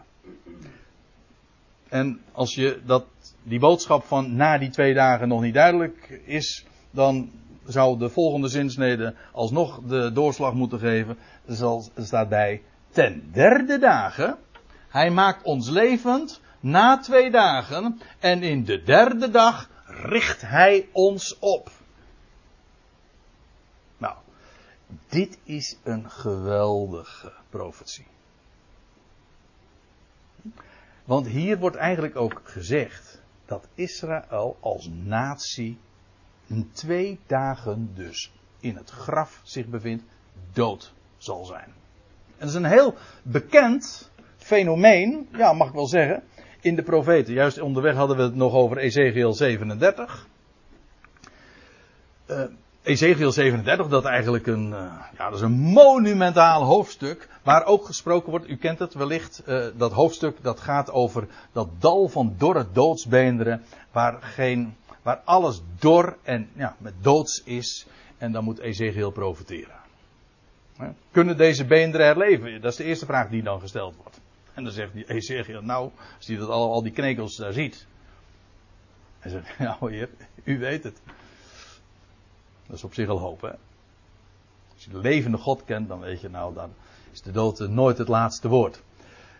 En 1.88 2.20
als 2.32 2.54
je 2.54 2.80
dat, 2.84 3.04
die 3.42 3.58
boodschap 3.58 4.04
van 4.04 4.36
na 4.36 4.58
die 4.58 4.70
twee 4.70 4.94
dagen 4.94 5.28
nog 5.28 5.40
niet 5.40 5.54
duidelijk 5.54 6.20
is, 6.24 6.66
dan 6.90 7.30
zou 7.66 7.98
de 7.98 8.08
volgende 8.08 8.48
zinsnede 8.48 9.14
alsnog 9.32 9.80
de 9.86 10.12
doorslag 10.12 10.54
moeten 10.54 10.78
geven. 10.78 11.18
Er 11.46 12.04
staat 12.04 12.28
bij 12.28 12.62
ten 12.90 13.30
derde 13.32 13.78
dagen. 13.78 14.38
Hij 14.88 15.10
maakt 15.10 15.42
ons 15.42 15.68
levend 15.68 16.40
na 16.60 16.98
twee 16.98 17.30
dagen. 17.30 18.00
En 18.18 18.42
in 18.42 18.64
de 18.64 18.82
derde 18.82 19.30
dag 19.30 19.68
richt 19.86 20.40
hij 20.40 20.88
ons 20.92 21.38
op. 21.38 21.70
Nou, 23.98 24.14
dit 25.08 25.38
is 25.42 25.76
een 25.82 26.10
geweldige 26.10 27.32
profetie. 27.50 28.06
Want 31.04 31.26
hier 31.26 31.58
wordt 31.58 31.76
eigenlijk 31.76 32.16
ook 32.16 32.40
gezegd 32.44 33.22
dat 33.46 33.68
Israël 33.74 34.56
als 34.60 34.90
natie 35.04 35.78
twee 36.72 37.18
dagen 37.26 37.90
dus 37.94 38.32
in 38.60 38.76
het 38.76 38.90
graf 38.90 39.40
zich 39.44 39.66
bevindt, 39.66 40.04
dood 40.52 40.92
zal 41.16 41.44
zijn. 41.44 41.74
En 42.26 42.38
dat 42.38 42.48
is 42.48 42.54
een 42.54 42.64
heel 42.64 42.94
bekend 43.22 44.10
fenomeen, 44.36 45.28
ja 45.32 45.52
mag 45.52 45.68
ik 45.68 45.74
wel 45.74 45.86
zeggen, 45.86 46.22
in 46.60 46.76
de 46.76 46.82
profeten. 46.82 47.34
Juist 47.34 47.60
onderweg 47.60 47.94
hadden 47.94 48.16
we 48.16 48.22
het 48.22 48.34
nog 48.34 48.52
over 48.52 48.78
Ezekiel 48.78 49.32
37. 49.32 50.26
Uh, 52.30 52.44
Ezekiel 52.86 53.32
37, 53.32 53.88
dat 53.88 54.04
eigenlijk 54.04 54.46
een, 54.46 54.68
uh, 54.68 54.92
ja, 55.18 55.24
dat 55.24 55.34
is 55.34 55.40
een 55.40 55.58
monumentaal 55.58 56.62
hoofdstuk, 56.62 57.28
waar 57.42 57.64
ook 57.64 57.84
gesproken 57.86 58.30
wordt, 58.30 58.48
u 58.48 58.56
kent 58.56 58.78
het 58.78 58.94
wellicht, 58.94 59.42
uh, 59.46 59.66
dat 59.76 59.92
hoofdstuk 59.92 60.36
dat 60.42 60.60
gaat 60.60 60.90
over 60.90 61.26
dat 61.52 61.68
dal 61.78 62.08
van 62.08 62.34
dorre 62.38 62.66
doodsbeenderen, 62.72 63.62
waar 63.92 64.22
geen, 64.22 64.76
waar 65.02 65.20
alles 65.24 65.62
dor 65.78 66.16
en 66.22 66.48
ja, 66.56 66.76
met 66.78 66.94
doods 67.00 67.42
is. 67.44 67.86
En 68.18 68.32
dan 68.32 68.44
moet 68.44 68.58
Ezekiel 68.58 69.10
profiteren. 69.10 69.76
Kunnen 71.10 71.36
deze 71.36 71.64
beenderen 71.64 72.06
herleven? 72.06 72.60
Dat 72.60 72.70
is 72.70 72.76
de 72.76 72.84
eerste 72.84 73.06
vraag 73.06 73.28
die 73.28 73.42
dan 73.42 73.60
gesteld 73.60 73.96
wordt. 73.96 74.20
En 74.54 74.64
dan 74.64 74.72
zegt 74.72 74.92
Ezekiel, 75.06 75.62
nou, 75.62 75.90
als 76.16 76.26
hij 76.26 76.36
dat 76.36 76.48
al, 76.48 76.72
al 76.72 76.82
die 76.82 76.92
knekels 76.92 77.36
daar 77.36 77.52
ziet. 77.52 77.86
Hij 79.18 79.30
zegt, 79.30 79.58
nou 79.78 79.92
heer, 79.92 80.08
u 80.44 80.58
weet 80.58 80.84
het. 80.84 81.00
Dat 82.66 82.76
is 82.76 82.84
op 82.84 82.94
zich 82.94 83.08
al 83.08 83.18
hoop, 83.18 83.40
hè. 83.40 83.50
Als 84.74 84.84
je 84.84 84.90
de 84.90 84.98
levende 84.98 85.36
God 85.36 85.64
kent, 85.64 85.88
dan 85.88 86.00
weet 86.00 86.20
je, 86.20 86.28
nou, 86.28 86.54
dan 86.54 86.70
is 87.12 87.22
de 87.22 87.30
dood 87.30 87.58
nooit 87.58 87.98
het 87.98 88.08
laatste 88.08 88.48
woord. 88.48 88.82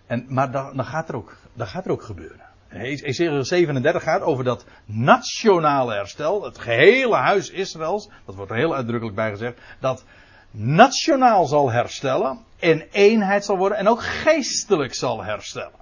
En, 0.07 0.27
maar 0.29 0.51
dan, 0.51 0.85
gaat 0.85 1.09
er 1.09 1.16
ook, 1.16 1.37
dan 1.53 1.66
gaat 1.66 1.85
er 1.85 1.91
ook 1.91 2.03
gebeuren. 2.03 2.41
Ezekiel 2.68 3.45
37 3.45 4.03
gaat 4.03 4.22
over 4.22 4.45
dat 4.45 4.64
nationale 4.85 5.95
herstel. 5.95 6.45
Het 6.45 6.59
gehele 6.59 7.16
huis 7.16 7.51
Israëls. 7.51 8.09
Dat 8.24 8.35
wordt 8.35 8.51
er 8.51 8.57
heel 8.57 8.74
uitdrukkelijk 8.74 9.16
bij 9.16 9.31
gezegd. 9.31 9.61
Dat 9.81 10.05
nationaal 10.51 11.47
zal 11.47 11.70
herstellen. 11.70 12.39
En 12.59 12.87
eenheid 12.91 13.45
zal 13.45 13.57
worden. 13.57 13.79
En 13.79 13.89
ook 13.89 14.03
geestelijk 14.03 14.95
zal 14.95 15.24
herstellen. 15.24 15.81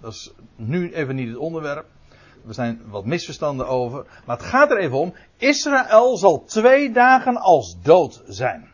Dat 0.00 0.12
is 0.12 0.32
nu 0.56 0.92
even 0.92 1.14
niet 1.14 1.28
het 1.28 1.36
onderwerp. 1.36 1.86
Er 2.48 2.54
zijn 2.54 2.80
wat 2.84 3.04
misverstanden 3.04 3.68
over. 3.68 4.06
Maar 4.24 4.36
het 4.36 4.46
gaat 4.46 4.70
er 4.70 4.78
even 4.78 4.98
om. 4.98 5.14
Israël 5.36 6.16
zal 6.16 6.44
twee 6.44 6.92
dagen 6.92 7.36
als 7.36 7.76
dood 7.82 8.22
zijn. 8.26 8.70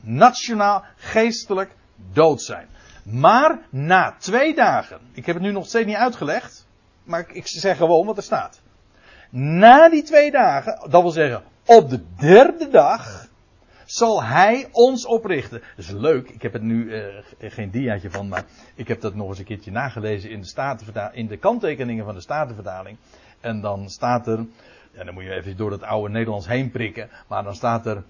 Nationaal, 0.00 0.84
geestelijk 0.96 1.74
dood 2.12 2.42
zijn. 2.42 2.68
Maar 3.02 3.58
na 3.70 4.14
twee 4.18 4.54
dagen. 4.54 5.00
Ik 5.12 5.26
heb 5.26 5.34
het 5.34 5.44
nu 5.44 5.52
nog 5.52 5.66
steeds 5.66 5.86
niet 5.86 5.96
uitgelegd. 5.96 6.66
Maar 7.04 7.24
ik 7.32 7.46
zeg 7.46 7.76
gewoon 7.76 8.06
wat 8.06 8.16
er 8.16 8.22
staat. 8.22 8.60
Na 9.30 9.88
die 9.88 10.02
twee 10.02 10.30
dagen, 10.30 10.90
dat 10.90 11.02
wil 11.02 11.10
zeggen 11.10 11.42
op 11.64 11.90
de 11.90 12.04
derde 12.16 12.68
dag, 12.68 13.26
zal 13.92 14.22
hij 14.22 14.68
ons 14.70 15.06
oprichten. 15.06 15.58
Dat 15.60 15.84
is 15.84 15.90
leuk, 15.90 16.28
ik 16.28 16.42
heb 16.42 16.52
het 16.52 16.62
nu 16.62 16.84
uh, 16.84 17.04
geen 17.38 17.70
diaatje 17.70 18.10
van, 18.10 18.28
maar 18.28 18.44
ik 18.74 18.88
heb 18.88 19.00
dat 19.00 19.14
nog 19.14 19.28
eens 19.28 19.38
een 19.38 19.44
keertje 19.44 19.70
nagelezen 19.70 20.30
in 20.30 20.40
de, 20.40 21.10
in 21.12 21.26
de 21.26 21.36
kanttekeningen 21.36 22.04
van 22.04 22.14
de 22.14 22.20
Statenvertaling. 22.20 22.96
En 23.40 23.60
dan 23.60 23.90
staat 23.90 24.26
er, 24.26 24.46
ja, 24.92 25.04
dan 25.04 25.14
moet 25.14 25.22
je 25.22 25.34
even 25.34 25.56
door 25.56 25.70
het 25.70 25.82
oude 25.82 26.12
Nederlands 26.12 26.46
heen 26.46 26.70
prikken, 26.70 27.10
maar 27.28 27.42
dan 27.42 27.54
staat 27.54 27.86
er 27.86 28.02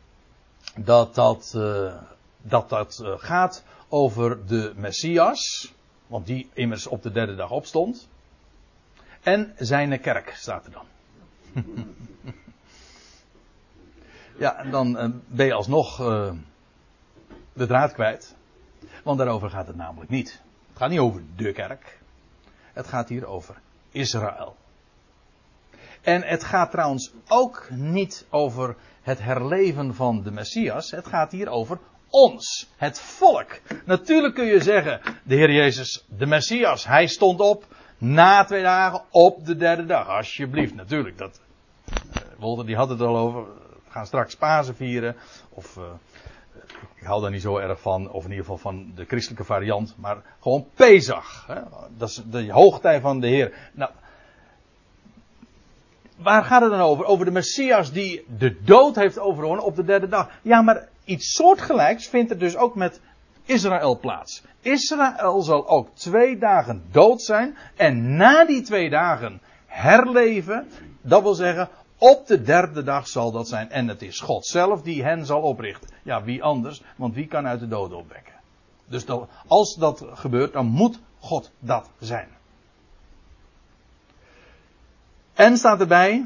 dat 0.76 1.14
dat, 1.14 1.53
uh, 1.57 1.95
dat, 2.43 2.68
dat 2.68 3.01
uh, 3.03 3.12
gaat 3.16 3.64
over 3.89 4.47
de 4.47 4.72
Messias, 4.76 5.72
want 6.07 6.26
die 6.26 6.51
immers 6.53 6.87
op 6.87 7.03
de 7.03 7.11
derde 7.11 7.35
dag 7.35 7.51
opstond. 7.51 8.09
En 9.22 9.53
zijn 9.57 10.01
kerk 10.01 10.33
staat 10.35 10.66
er 10.66 10.72
dan. 10.72 10.87
ja, 14.39 14.64
dan 14.70 14.97
uh, 14.97 15.14
ben 15.26 15.47
je 15.47 15.53
alsnog 15.53 16.01
uh, 16.01 16.33
de 17.53 17.66
draad 17.66 17.93
kwijt. 17.93 18.37
Want 19.05 19.18
daarover 19.18 19.51
gaat 19.51 19.66
het 19.66 19.76
namelijk 19.76 20.11
niet. 20.11 20.41
Het 20.68 20.78
gaat 20.78 20.91
niet 20.91 20.99
over 20.99 21.22
de 21.37 21.53
kerk. 21.53 21.99
Het 22.72 22.87
gaat 22.87 23.09
hier 23.09 23.26
over 23.26 23.57
Israël. 23.91 24.57
En 26.01 26.22
het 26.22 26.45
gaat 26.45 26.70
trouwens 26.70 27.12
ook 27.28 27.68
niet 27.70 28.26
over 28.30 28.76
het 29.03 29.22
herleven 29.22 29.95
van 29.95 30.22
de 30.22 30.30
Messias. 30.30 30.91
Het 30.91 31.07
gaat 31.07 31.33
hier 31.33 31.49
over 31.49 31.78
ons, 32.11 32.70
het 32.76 33.01
volk. 33.01 33.61
Natuurlijk 33.85 34.35
kun 34.35 34.47
je 34.47 34.62
zeggen, 34.62 35.01
de 35.24 35.35
Heer 35.35 35.53
Jezus, 35.53 36.05
de 36.09 36.26
Messias, 36.26 36.87
hij 36.87 37.07
stond 37.07 37.41
op. 37.41 37.66
Na 37.99 38.45
twee 38.45 38.62
dagen 38.62 39.03
op 39.11 39.47
de 39.47 39.57
derde 39.57 39.85
dag. 39.85 40.09
Alsjeblieft, 40.09 40.74
natuurlijk. 40.74 41.18
Dat, 41.18 41.41
uh, 41.89 42.22
Wolter 42.39 42.66
die 42.66 42.76
had 42.76 42.89
het 42.89 43.01
al 43.01 43.16
over. 43.16 43.47
Gaan 43.93 44.07
straks 44.07 44.36
Pasen 44.36 44.74
vieren. 44.74 45.16
Of 45.49 45.76
uh, 45.76 45.84
ik 46.95 47.05
hou 47.05 47.22
daar 47.22 47.30
niet 47.30 47.43
zo 47.43 47.57
erg 47.57 47.80
van. 47.80 48.11
Of 48.11 48.24
in 48.24 48.30
ieder 48.30 48.45
geval 48.45 48.59
van 48.59 48.93
de 48.95 49.05
christelijke 49.05 49.45
variant. 49.45 49.95
Maar 49.97 50.22
gewoon 50.40 50.66
Pesach. 50.74 51.45
Hè? 51.47 51.61
Dat 51.97 52.09
is 52.09 52.22
de 52.30 52.53
hoogtij 52.53 53.01
van 53.01 53.20
de 53.20 53.26
Heer. 53.26 53.70
Nou, 53.72 53.90
waar 56.16 56.45
gaat 56.45 56.62
het 56.62 56.70
dan 56.70 56.80
over? 56.80 57.05
Over 57.05 57.24
de 57.24 57.30
Messias 57.30 57.93
die 57.93 58.24
de 58.38 58.62
dood 58.62 58.97
heeft 58.97 59.18
overwonnen 59.18 59.64
op 59.64 59.76
de 59.76 59.84
derde 59.84 60.09
dag. 60.09 60.30
Ja, 60.43 60.62
maar 60.62 60.88
iets 61.05 61.32
soortgelijks 61.32 62.09
vindt 62.09 62.30
er 62.30 62.38
dus 62.38 62.57
ook 62.57 62.74
met 62.74 63.01
Israël 63.45 63.99
plaats. 63.99 64.43
Israël 64.61 65.43
zal 65.43 65.68
ook 65.68 65.88
twee 65.95 66.38
dagen 66.38 66.84
dood 66.90 67.22
zijn 67.22 67.57
en 67.76 68.16
na 68.16 68.45
die 68.45 68.62
twee 68.62 68.90
dagen 68.90 69.40
herleven. 69.66 70.68
Dat 71.01 71.22
wil 71.22 71.34
zeggen, 71.34 71.68
op 72.03 72.26
de 72.26 72.42
derde 72.42 72.82
dag 72.82 73.09
zal 73.09 73.32
dat 73.32 73.48
zijn. 73.48 73.70
En 73.70 73.88
het 73.88 74.03
is 74.03 74.20
God 74.20 74.46
zelf 74.46 74.82
die 74.82 75.03
hen 75.03 75.26
zal 75.26 75.40
oprichten. 75.40 75.88
Ja, 76.03 76.22
wie 76.22 76.42
anders? 76.42 76.82
Want 76.96 77.14
wie 77.14 77.26
kan 77.26 77.46
uit 77.46 77.61
de 77.61 77.68
dood 77.68 77.92
opwekken? 77.92 78.32
Dus 78.86 79.05
als 79.46 79.74
dat 79.74 80.07
gebeurt, 80.12 80.53
dan 80.53 80.66
moet 80.66 81.00
God 81.18 81.50
dat 81.59 81.90
zijn. 81.98 82.28
En 85.32 85.57
staat 85.57 85.80
erbij, 85.80 86.24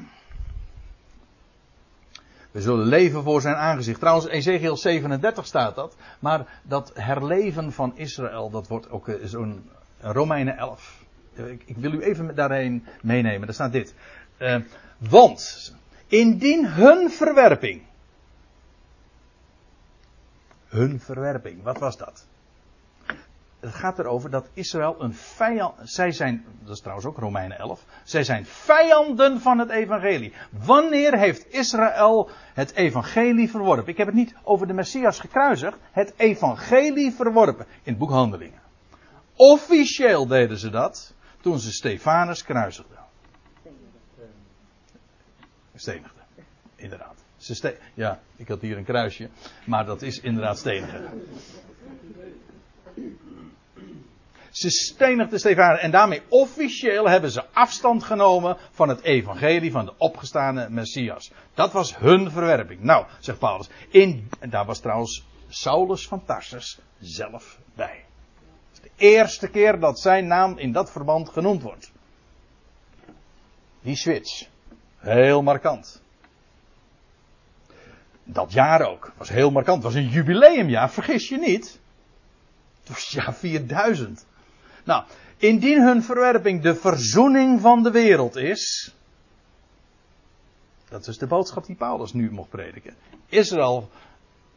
we 2.51 2.61
zullen 2.61 2.87
leven 2.87 3.23
voor 3.23 3.41
zijn 3.41 3.57
aangezicht. 3.57 4.01
Trouwens, 4.01 4.29
Ezekiel 4.29 4.77
37 4.77 5.47
staat 5.47 5.75
dat. 5.75 5.97
Maar 6.19 6.61
dat 6.63 6.91
herleven 6.95 7.73
van 7.73 7.97
Israël, 7.97 8.51
dat 8.51 8.69
wordt 8.69 8.91
ook 8.91 9.11
zo'n 9.23 9.71
Romeinen 10.01 10.57
11. 10.57 11.05
Ik, 11.35 11.63
ik 11.67 11.77
wil 11.77 11.93
u 11.93 12.01
even 12.01 12.35
daarheen 12.35 12.87
meenemen. 13.03 13.47
Daar 13.47 13.55
staat 13.55 13.73
dit. 13.73 13.95
Uh, 14.39 14.57
want 14.99 15.75
indien 16.07 16.67
hun 16.67 17.11
verwerping. 17.11 17.83
Hun 20.69 21.01
verwerping, 21.01 21.63
wat 21.63 21.79
was 21.79 21.97
dat? 21.97 22.27
Het 23.61 23.75
gaat 23.75 23.99
erover 23.99 24.31
dat 24.31 24.49
Israël 24.53 24.97
een 24.99 25.15
vijand. 25.15 25.75
Zij 25.83 26.13
zijn, 26.13 26.45
dat 26.63 26.75
is 26.75 26.81
trouwens 26.81 27.07
ook 27.07 27.19
Romeinen 27.19 27.59
11. 27.59 27.85
Zij 28.05 28.25
zijn 28.25 28.47
vijanden 28.47 29.41
van 29.41 29.59
het 29.59 29.71
evangelie. 29.71 30.33
Wanneer 30.51 31.19
heeft 31.19 31.53
Israël 31.53 32.31
het 32.55 32.73
evangelie 32.73 33.51
verworpen? 33.51 33.87
Ik 33.87 33.97
heb 33.97 34.07
het 34.07 34.17
niet 34.17 34.35
over 34.43 34.67
de 34.67 34.73
Messias 34.73 35.21
gekruisigd. 35.21 35.77
Het 35.91 36.13
evangelie 36.17 37.13
verworpen. 37.13 37.67
In 37.83 37.93
het 37.93 37.99
boek 37.99 38.11
Handelingen. 38.11 38.61
Officieel 39.37 40.27
deden 40.27 40.59
ze 40.59 40.71
dat 40.71 41.15
toen 41.41 41.59
ze 41.59 41.73
Stefanus 41.73 42.45
kruisigden. 42.45 42.96
Stenigden. 45.77 46.25
Inderdaad. 46.77 47.25
Ze 47.37 47.77
ja, 47.95 48.21
ik 48.37 48.49
had 48.49 48.61
hier 48.61 48.77
een 48.77 48.85
kruisje. 48.85 49.29
Maar 49.65 49.87
dat 49.87 50.03
is 50.03 50.21
inderdaad 50.21 50.59
stenigen. 50.59 51.23
Ze 54.51 54.71
stenigden 54.71 55.39
Stefanus 55.39 55.81
en 55.81 55.91
daarmee 55.91 56.23
officieel 56.29 57.09
hebben 57.09 57.31
ze 57.31 57.45
afstand 57.53 58.05
genomen 58.05 58.57
van 58.71 58.89
het 58.89 59.01
evangelie 59.01 59.71
van 59.71 59.85
de 59.85 59.93
opgestane 59.97 60.69
Messias. 60.71 61.33
Dat 61.55 61.73
was 61.73 61.97
hun 61.97 62.31
verwerping. 62.31 62.81
Nou, 62.81 63.07
zegt 63.21 63.39
Paulus, 63.39 63.69
in, 63.89 64.29
daar 64.49 64.65
was 64.65 64.81
trouwens 64.81 65.25
Saulus 65.49 66.09
van 66.09 66.25
Tarsus 66.25 66.79
zelf 66.99 67.59
bij. 67.75 68.05
Het 68.73 68.83
de 68.83 68.91
eerste 68.97 69.49
keer 69.49 69.81
dat 69.81 70.01
zijn 70.01 70.27
naam 70.27 70.59
in 70.59 70.73
dat 70.73 70.91
verband 70.91 71.29
genoemd 71.29 71.63
wordt. 71.63 71.93
Die 73.81 73.97
switch. 73.97 74.49
Heel 75.07 75.43
markant. 75.43 76.03
Dat 78.25 78.53
jaar 78.53 78.89
ook. 78.89 79.13
Was 79.17 79.29
heel 79.29 79.51
markant. 79.51 79.83
Was 79.83 79.95
een 79.95 80.09
jubileumjaar, 80.09 80.91
vergis 80.91 81.29
je 81.29 81.39
niet. 81.39 81.79
Het 82.81 82.89
was 82.89 83.09
jaar 83.09 83.35
4000. 83.35 84.27
Nou, 84.85 85.05
indien 85.37 85.83
hun 85.83 86.03
verwerping 86.03 86.63
de 86.63 86.75
verzoening 86.75 87.61
van 87.61 87.83
de 87.83 87.91
wereld 87.91 88.37
is. 88.37 88.95
Dat 90.89 91.07
is 91.07 91.19
de 91.19 91.27
boodschap 91.27 91.67
die 91.67 91.77
Paulus 91.77 92.13
nu 92.13 92.31
mocht 92.31 92.49
prediken. 92.49 92.95
Israël 93.27 93.91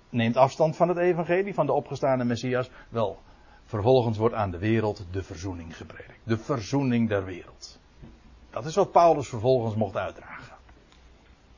neemt 0.09 0.37
afstand 0.37 0.75
van 0.75 0.87
het 0.87 0.97
evangelie, 0.97 1.53
van 1.53 1.65
de 1.65 1.73
opgestane 1.73 2.23
Messias. 2.23 2.69
Wel, 2.89 3.19
vervolgens 3.65 4.17
wordt 4.17 4.35
aan 4.35 4.51
de 4.51 4.57
wereld 4.57 5.05
de 5.11 5.23
verzoening 5.23 5.77
gepredikt. 5.77 6.19
De 6.23 6.37
verzoening 6.37 7.09
der 7.09 7.25
wereld. 7.25 7.79
Dat 8.49 8.65
is 8.65 8.75
wat 8.75 8.91
Paulus 8.91 9.27
vervolgens 9.27 9.75
mocht 9.75 9.95
uitdragen. 9.95 10.38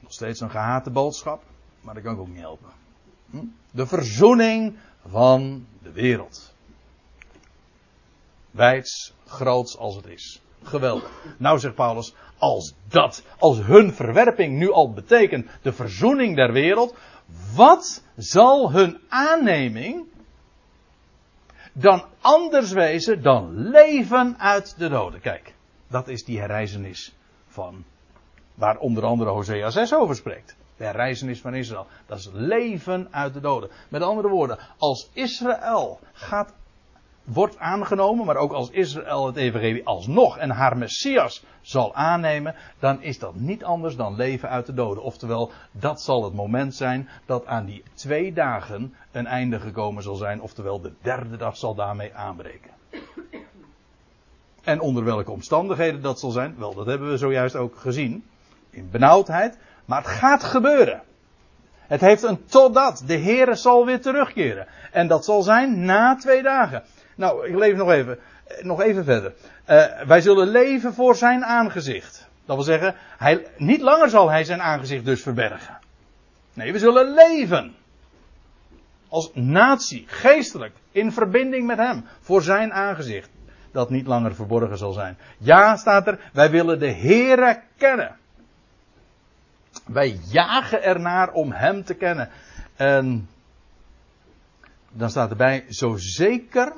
Nog 0.02 0.14
steeds 0.14 0.40
een 0.40 0.50
gehate 0.50 0.90
boodschap, 0.90 1.44
maar 1.82 1.94
dat 1.94 2.04
kan 2.04 2.14
ik 2.14 2.20
ook 2.20 2.28
niet 2.28 2.38
helpen. 2.38 2.70
Hm? 3.30 3.46
De 3.72 3.88
verzoening 3.88 4.78
van 5.08 5.66
de 5.84 5.92
wereld 5.92 6.54
wijds, 8.52 9.14
groots 9.26 9.78
als 9.78 9.96
het 9.96 10.06
is. 10.06 10.42
Geweldig. 10.64 11.12
Nou 11.38 11.60
zegt 11.60 11.76
Paulus, 11.76 12.14
als 12.38 12.74
dat, 12.88 13.24
als 13.40 13.62
hun 13.62 13.94
verwerping 13.94 14.58
nu 14.58 14.72
al 14.72 14.94
betekent 14.94 15.48
de 15.62 15.74
verzoening 15.74 16.36
der 16.36 16.52
wereld, 16.52 16.96
wat 17.56 18.04
zal 18.16 18.72
hun 18.72 19.00
aanneming 19.10 20.06
dan 21.74 22.06
anders 22.22 22.72
wezen 22.72 23.22
dan 23.22 23.70
leven 23.70 24.40
uit 24.40 24.78
de 24.78 24.90
doden? 24.90 25.22
Kijk, 25.22 25.54
dat 25.88 26.08
is 26.08 26.24
die 26.24 26.40
herreizenis 26.40 27.16
van, 27.48 27.84
waar 28.56 28.78
onder 28.78 29.04
andere 29.04 29.30
Hosea 29.30 29.70
6 29.70 29.96
over 29.96 30.16
spreekt. 30.16 30.56
De 30.78 30.84
herreizenis 30.84 31.42
van 31.42 31.54
Israël. 31.54 31.88
Dat 32.06 32.18
is 32.18 32.30
leven 32.34 33.08
uit 33.12 33.34
de 33.34 33.40
doden. 33.40 33.70
Met 33.90 34.02
andere 34.02 34.28
woorden, 34.28 34.58
als 34.78 35.10
Israël 35.14 36.00
gaat 36.14 36.54
wordt 37.24 37.58
aangenomen, 37.58 38.26
maar 38.26 38.36
ook 38.36 38.52
als 38.52 38.70
Israël 38.70 39.26
het 39.26 39.36
evangelie 39.36 39.86
alsnog 39.86 40.38
en 40.38 40.50
haar 40.50 40.78
Messias 40.78 41.44
zal 41.62 41.96
aannemen, 41.96 42.56
dan 42.80 43.02
is 43.02 43.20
dat 43.20 43.36
niet 43.36 43.64
anders 43.64 43.96
dan 43.96 44.16
leven 44.16 44.50
uit 44.50 44.66
de 44.66 44.74
doden. 44.74 45.04
Oftewel, 45.04 45.52
dat 45.72 46.02
zal 46.02 46.24
het 46.24 46.34
moment 46.34 46.76
zijn 46.76 47.10
dat 47.26 47.46
aan 47.46 47.66
die 47.66 47.84
twee 47.94 48.34
dagen 48.34 48.94
een 49.12 49.28
einde 49.28 49.60
gekomen 49.60 50.04
zal 50.04 50.16
zijn, 50.16 50.42
oftewel 50.42 50.82
de 50.82 50.94
derde 51.02 51.38
dag 51.38 51.58
zal 51.58 51.76
daarmee 51.76 52.14
aanbreken. 52.14 52.72
En 54.64 54.80
onder 54.80 55.04
welke 55.04 55.32
omstandigheden 55.32 56.02
dat 56.02 56.20
zal 56.20 56.32
zijn, 56.32 56.56
wel, 56.58 56.74
dat 56.74 56.86
hebben 56.86 57.10
we 57.10 57.18
zojuist 57.18 57.56
ook 57.56 57.76
gezien. 57.76 58.24
In 58.72 58.90
benauwdheid, 58.92 59.58
maar 59.86 60.02
het 60.02 60.08
gaat 60.08 60.44
gebeuren. 60.44 61.02
Het 61.92 62.02
heeft 62.02 62.24
een 62.24 62.46
totdat. 62.46 63.04
De 63.06 63.18
Heere 63.18 63.56
zal 63.56 63.86
weer 63.86 64.02
terugkeren. 64.02 64.68
En 64.92 65.08
dat 65.08 65.26
zal 65.26 65.42
zijn 65.42 65.86
na 65.86 66.16
twee 66.16 66.42
dagen. 66.44 66.84
Nou, 67.16 67.48
ik 67.48 67.56
leef 67.56 67.76
nog 67.76 67.92
even, 67.92 68.20
eh, 68.48 68.64
nog 68.64 68.82
even 68.82 69.04
verder. 69.04 69.34
Uh, 69.70 70.02
wij 70.08 70.22
zullen 70.22 70.48
leven 70.48 70.94
voor 70.94 71.16
zijn 71.16 71.46
aangezicht. 71.46 72.30
Dat 72.46 72.56
wil 72.56 72.66
zeggen, 72.66 72.96
hij, 73.18 73.48
niet 73.58 73.82
langer 73.82 74.10
zal 74.10 74.30
hij 74.30 74.44
zijn 74.44 74.62
aangezicht 74.62 75.06
dus 75.06 75.22
verbergen. 75.22 75.80
Nee, 76.54 76.72
we 76.72 76.80
zullen 76.80 77.14
leven. 77.14 77.76
Als 79.10 79.32
natie, 79.34 80.06
geestelijk, 80.08 80.76
in 80.92 81.12
verbinding 81.12 81.68
met 81.68 81.78
hem, 81.78 82.06
voor 82.22 82.42
zijn 82.42 82.74
aangezicht. 82.74 83.30
Dat 83.72 83.90
niet 83.90 84.08
langer 84.08 84.36
verborgen 84.36 84.78
zal 84.78 84.92
zijn. 84.92 85.18
Ja, 85.38 85.76
staat 85.76 86.08
er, 86.08 86.20
wij 86.34 86.52
willen 86.52 86.80
de 86.80 86.92
Heere 86.92 87.62
kennen. 87.78 88.16
Wij 89.86 90.20
jagen 90.26 90.84
ernaar 90.84 91.32
om 91.32 91.52
hem 91.52 91.84
te 91.84 91.94
kennen. 91.94 92.30
En 92.76 93.30
dan 94.92 95.10
staat 95.10 95.30
erbij, 95.30 95.66
zo 95.70 95.96
zeker 95.98 96.74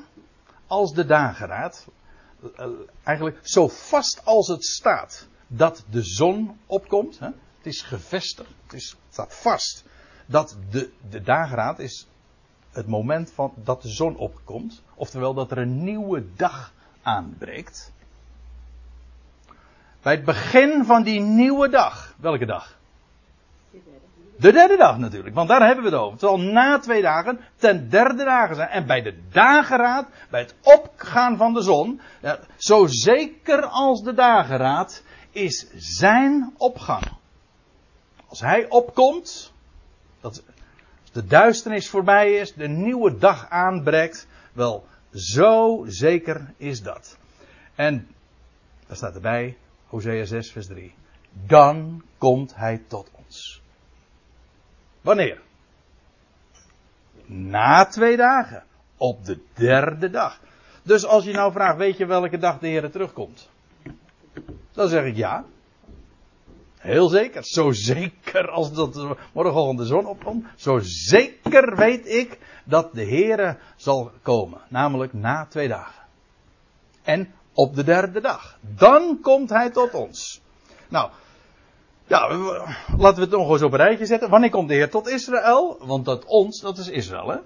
als 0.68 0.94
de 0.94 1.06
dageraad. 1.06 1.88
Eh, 2.56 2.68
eigenlijk 3.04 3.40
zo 3.42 3.68
vast 3.68 4.26
als 4.26 4.48
het 4.48 4.66
staat 4.66 5.28
dat 5.48 5.84
de 5.90 6.04
zon 6.04 6.60
opkomt. 6.66 7.20
Hè, 7.20 7.26
het 7.58 7.66
is 7.66 7.82
gevestigd, 7.82 8.50
het, 8.64 8.74
is, 8.74 8.96
staat 9.10 9.36
vast. 9.36 9.84
Dat 10.26 10.58
de, 10.70 10.92
de 11.10 11.22
dageraad 11.22 11.80
is 11.80 12.08
het 12.72 12.88
moment 12.88 13.32
van, 13.32 13.54
dat 13.56 13.82
de 13.82 13.90
zon 13.90 14.16
opkomt. 14.16 14.82
Oftewel 14.96 15.34
dat 15.34 15.52
er 15.52 15.58
een 15.58 15.84
nieuwe 15.84 16.34
dag 16.36 16.74
aanbreekt. 17.02 17.92
Bij 20.02 20.14
het 20.14 20.26
begin 20.26 20.86
van 20.86 21.04
die 21.04 21.20
nieuwe 21.20 21.70
dag. 21.70 22.16
Welke 22.18 22.46
dag? 22.46 22.82
De 24.38 24.52
derde 24.52 24.78
dag 24.78 24.98
natuurlijk, 24.98 25.36
want 25.36 25.50
daar 25.50 25.66
hebben 25.66 25.84
we 25.84 25.90
het 25.90 26.00
over. 26.00 26.20
Zal 26.20 26.40
na 26.40 26.80
twee 26.80 27.02
dagen 27.02 27.40
ten 27.56 27.90
derde 27.90 28.24
dagen 28.24 28.56
zijn. 28.56 28.70
En 28.70 28.86
bij 28.86 29.02
de 29.02 29.18
dageraad, 29.32 30.08
bij 30.30 30.42
het 30.42 30.56
opgaan 30.62 31.38
van 31.38 31.54
de 31.54 31.62
zon, 31.62 32.02
zo 32.58 32.86
zeker 32.88 33.66
als 33.66 34.04
de 34.04 34.14
dageraad, 34.14 35.04
is 35.32 35.68
zijn 35.76 36.54
opgang. 36.58 37.04
Als 38.28 38.40
hij 38.40 38.70
opkomt, 38.70 39.54
dat 40.22 40.44
de 41.12 41.26
duisternis 41.26 41.90
voorbij 41.90 42.34
is, 42.34 42.54
de 42.54 42.68
nieuwe 42.68 43.18
dag 43.18 43.50
aanbreekt, 43.50 44.28
wel, 44.54 44.86
zo 45.14 45.84
zeker 45.88 46.54
is 46.58 46.82
dat. 46.82 47.18
En, 47.76 48.08
daar 48.88 48.98
staat 48.98 49.16
erbij, 49.16 49.58
Hosea 49.88 50.26
6 50.26 50.52
vers 50.52 50.68
3. 50.68 50.94
Dan 51.48 52.04
komt 52.18 52.56
hij 52.56 52.84
tot 52.88 53.10
ons. 53.12 53.63
Wanneer? 55.04 55.42
Na 57.26 57.86
twee 57.86 58.18
dagen. 58.18 58.64
Op 58.98 59.26
de 59.26 59.40
derde 59.54 60.10
dag. 60.10 60.40
Dus 60.84 61.06
als 61.06 61.24
je 61.24 61.34
nou 61.34 61.52
vraagt, 61.52 61.78
weet 61.78 61.98
je 61.98 62.06
welke 62.06 62.38
dag 62.38 62.60
de 62.60 62.68
Heer 62.68 62.92
terugkomt? 62.92 63.50
Dan 64.72 64.88
zeg 64.88 65.04
ik 65.04 65.16
ja. 65.16 65.46
Heel 66.78 67.08
zeker. 67.08 67.46
Zo 67.46 67.72
zeker 67.72 68.50
als 68.50 68.74
dat 68.74 69.18
morgen 69.34 69.76
de 69.76 69.86
zon 69.86 70.06
opkomt. 70.06 70.46
Zo 70.56 70.80
zeker 70.82 71.76
weet 71.76 72.08
ik 72.08 72.40
dat 72.64 72.94
de 72.94 73.04
Heer 73.04 73.58
zal 73.76 74.12
komen. 74.22 74.62
Namelijk 74.68 75.14
na 75.14 75.46
twee 75.46 75.68
dagen. 75.68 76.04
En 77.04 77.34
op 77.54 77.76
de 77.76 77.84
derde 77.84 78.22
dag. 78.22 78.58
Dan 78.62 79.20
komt 79.22 79.50
hij 79.50 79.70
tot 79.70 79.94
ons. 79.94 80.42
Nou, 80.90 81.12
ja, 82.08 82.28
laten 82.98 83.16
we 83.16 83.22
het 83.22 83.30
nog 83.30 83.50
eens 83.52 83.62
op 83.62 83.72
een 83.72 83.78
rijtje 83.78 84.06
zetten. 84.06 84.30
Wanneer 84.30 84.50
komt 84.50 84.68
de 84.68 84.74
Heer 84.74 84.90
tot 84.90 85.08
Israël? 85.08 85.78
Want 85.80 86.06
dat 86.06 86.26
ons, 86.26 86.62
dat 86.62 86.78
is 86.78 86.88
Israël, 86.88 87.28
hè? 87.28 87.38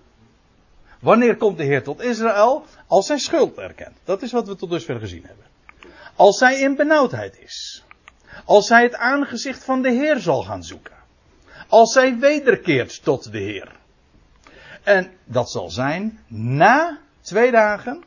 Wanneer 0.99 1.37
komt 1.37 1.57
de 1.57 1.63
Heer 1.63 1.83
tot 1.83 2.01
Israël? 2.01 2.65
Als 2.87 3.07
hij 3.07 3.17
schuld 3.17 3.57
erkent. 3.57 3.97
Dat 4.03 4.21
is 4.21 4.31
wat 4.31 4.47
we 4.47 4.55
tot 4.55 4.69
dusver 4.69 4.99
gezien 4.99 5.23
hebben. 5.25 5.45
Als 6.15 6.39
hij 6.39 6.59
in 6.59 6.75
benauwdheid 6.75 7.39
is. 7.39 7.83
Als 8.45 8.69
hij 8.69 8.83
het 8.83 8.95
aangezicht 8.95 9.63
van 9.63 9.81
de 9.81 9.91
Heer 9.91 10.19
zal 10.19 10.43
gaan 10.43 10.63
zoeken. 10.63 10.95
Als 11.67 11.93
hij 11.93 12.17
wederkeert 12.17 13.03
tot 13.03 13.31
de 13.31 13.39
Heer. 13.39 13.75
En 14.83 15.11
dat 15.23 15.51
zal 15.51 15.69
zijn 15.69 16.19
na 16.27 16.99
twee 17.21 17.51
dagen. 17.51 18.03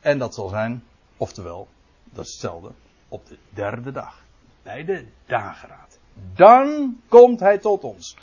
En 0.00 0.18
dat 0.18 0.34
zal 0.34 0.48
zijn, 0.48 0.84
oftewel, 1.16 1.68
dat 2.04 2.24
is 2.24 2.30
hetzelfde, 2.30 2.70
op 3.08 3.28
de 3.28 3.36
derde 3.50 3.92
dag. 3.92 4.22
Bij 4.62 4.84
de 4.84 5.06
dageraad. 5.26 5.98
Dan 6.34 6.96
komt 7.08 7.40
hij 7.40 7.58
tot 7.58 7.84
ons. 7.84 8.16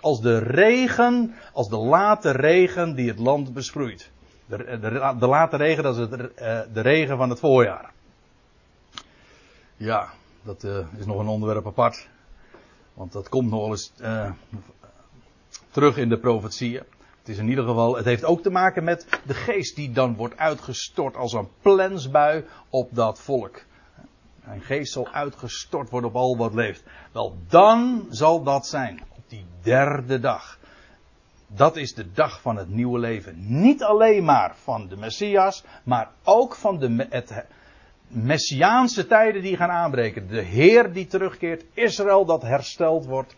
Als 0.00 0.20
de 0.20 0.38
regen, 0.38 1.34
als 1.52 1.68
de 1.68 1.76
late 1.76 2.30
regen 2.30 2.94
die 2.94 3.08
het 3.08 3.18
land 3.18 3.52
besproeit. 3.52 4.10
De, 4.46 4.78
de, 5.18 5.26
late 5.26 5.56
regen, 5.56 5.82
dat 5.82 5.96
is 5.96 6.08
eh, 6.34 6.60
de 6.72 6.80
regen 6.80 7.16
van 7.16 7.30
het 7.30 7.38
voorjaar. 7.38 7.90
Ja, 9.76 10.08
dat 10.42 10.64
uh, 10.64 10.78
is 10.98 11.06
nog 11.06 11.18
een 11.18 11.26
onderwerp 11.26 11.66
apart. 11.66 12.08
Want 12.94 13.12
dat 13.12 13.28
komt 13.28 13.50
nog 13.50 13.68
eens 13.68 13.92
uh, 14.00 14.30
terug 15.70 15.96
in 15.96 16.08
de 16.08 16.18
profetieën. 16.18 16.82
Het 17.18 17.28
is 17.28 17.38
in 17.38 17.48
ieder 17.48 17.64
geval, 17.64 17.96
het 17.96 18.04
heeft 18.04 18.24
ook 18.24 18.42
te 18.42 18.50
maken 18.50 18.84
met 18.84 19.20
de 19.24 19.34
geest 19.34 19.76
die 19.76 19.92
dan 19.92 20.16
wordt 20.16 20.36
uitgestort 20.36 21.16
als 21.16 21.32
een 21.32 21.48
plensbui 21.60 22.44
op 22.70 22.88
dat 22.92 23.20
volk. 23.20 23.64
Een 24.46 24.62
geest 24.62 24.92
zal 24.92 25.08
uitgestort 25.08 25.90
worden 25.90 26.10
op 26.10 26.16
al 26.16 26.36
wat 26.36 26.54
leeft. 26.54 26.84
Wel, 27.12 27.36
dan 27.48 28.06
zal 28.10 28.42
dat 28.42 28.66
zijn. 28.66 29.02
Op 29.16 29.22
die 29.28 29.46
derde 29.62 30.18
dag. 30.18 30.58
Dat 31.46 31.76
is 31.76 31.94
de 31.94 32.12
dag 32.12 32.40
van 32.40 32.56
het 32.56 32.68
nieuwe 32.68 32.98
leven. 32.98 33.34
Niet 33.62 33.82
alleen 33.82 34.24
maar 34.24 34.56
van 34.56 34.88
de 34.88 34.96
Messias, 34.96 35.64
maar 35.84 36.10
ook 36.24 36.54
van 36.54 36.78
de, 36.78 37.06
Messiaanse 38.08 39.06
tijden 39.06 39.42
die 39.42 39.56
gaan 39.56 39.70
aanbreken. 39.70 40.28
De 40.28 40.42
Heer 40.42 40.92
die 40.92 41.06
terugkeert, 41.06 41.64
Israël 41.72 42.24
dat 42.24 42.42
hersteld 42.42 43.06
wordt. 43.06 43.36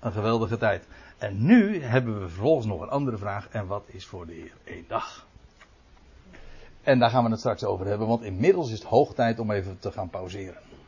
Een 0.00 0.12
geweldige 0.12 0.56
tijd. 0.56 0.86
En 1.18 1.44
nu 1.44 1.82
hebben 1.82 2.20
we 2.20 2.28
vervolgens 2.28 2.66
nog 2.66 2.80
een 2.80 2.88
andere 2.88 3.18
vraag. 3.18 3.48
En 3.48 3.66
wat 3.66 3.84
is 3.86 4.06
voor 4.06 4.26
de 4.26 4.32
Heer 4.32 4.52
één 4.64 4.84
dag? 4.88 5.27
En 6.88 6.98
daar 6.98 7.10
gaan 7.10 7.24
we 7.24 7.30
het 7.30 7.38
straks 7.38 7.64
over 7.64 7.86
hebben, 7.86 8.06
want 8.06 8.22
inmiddels 8.22 8.70
is 8.72 8.78
het 8.78 8.88
hoog 8.88 9.14
tijd 9.14 9.38
om 9.38 9.50
even 9.50 9.78
te 9.78 9.92
gaan 9.92 10.10
pauzeren. 10.10 10.67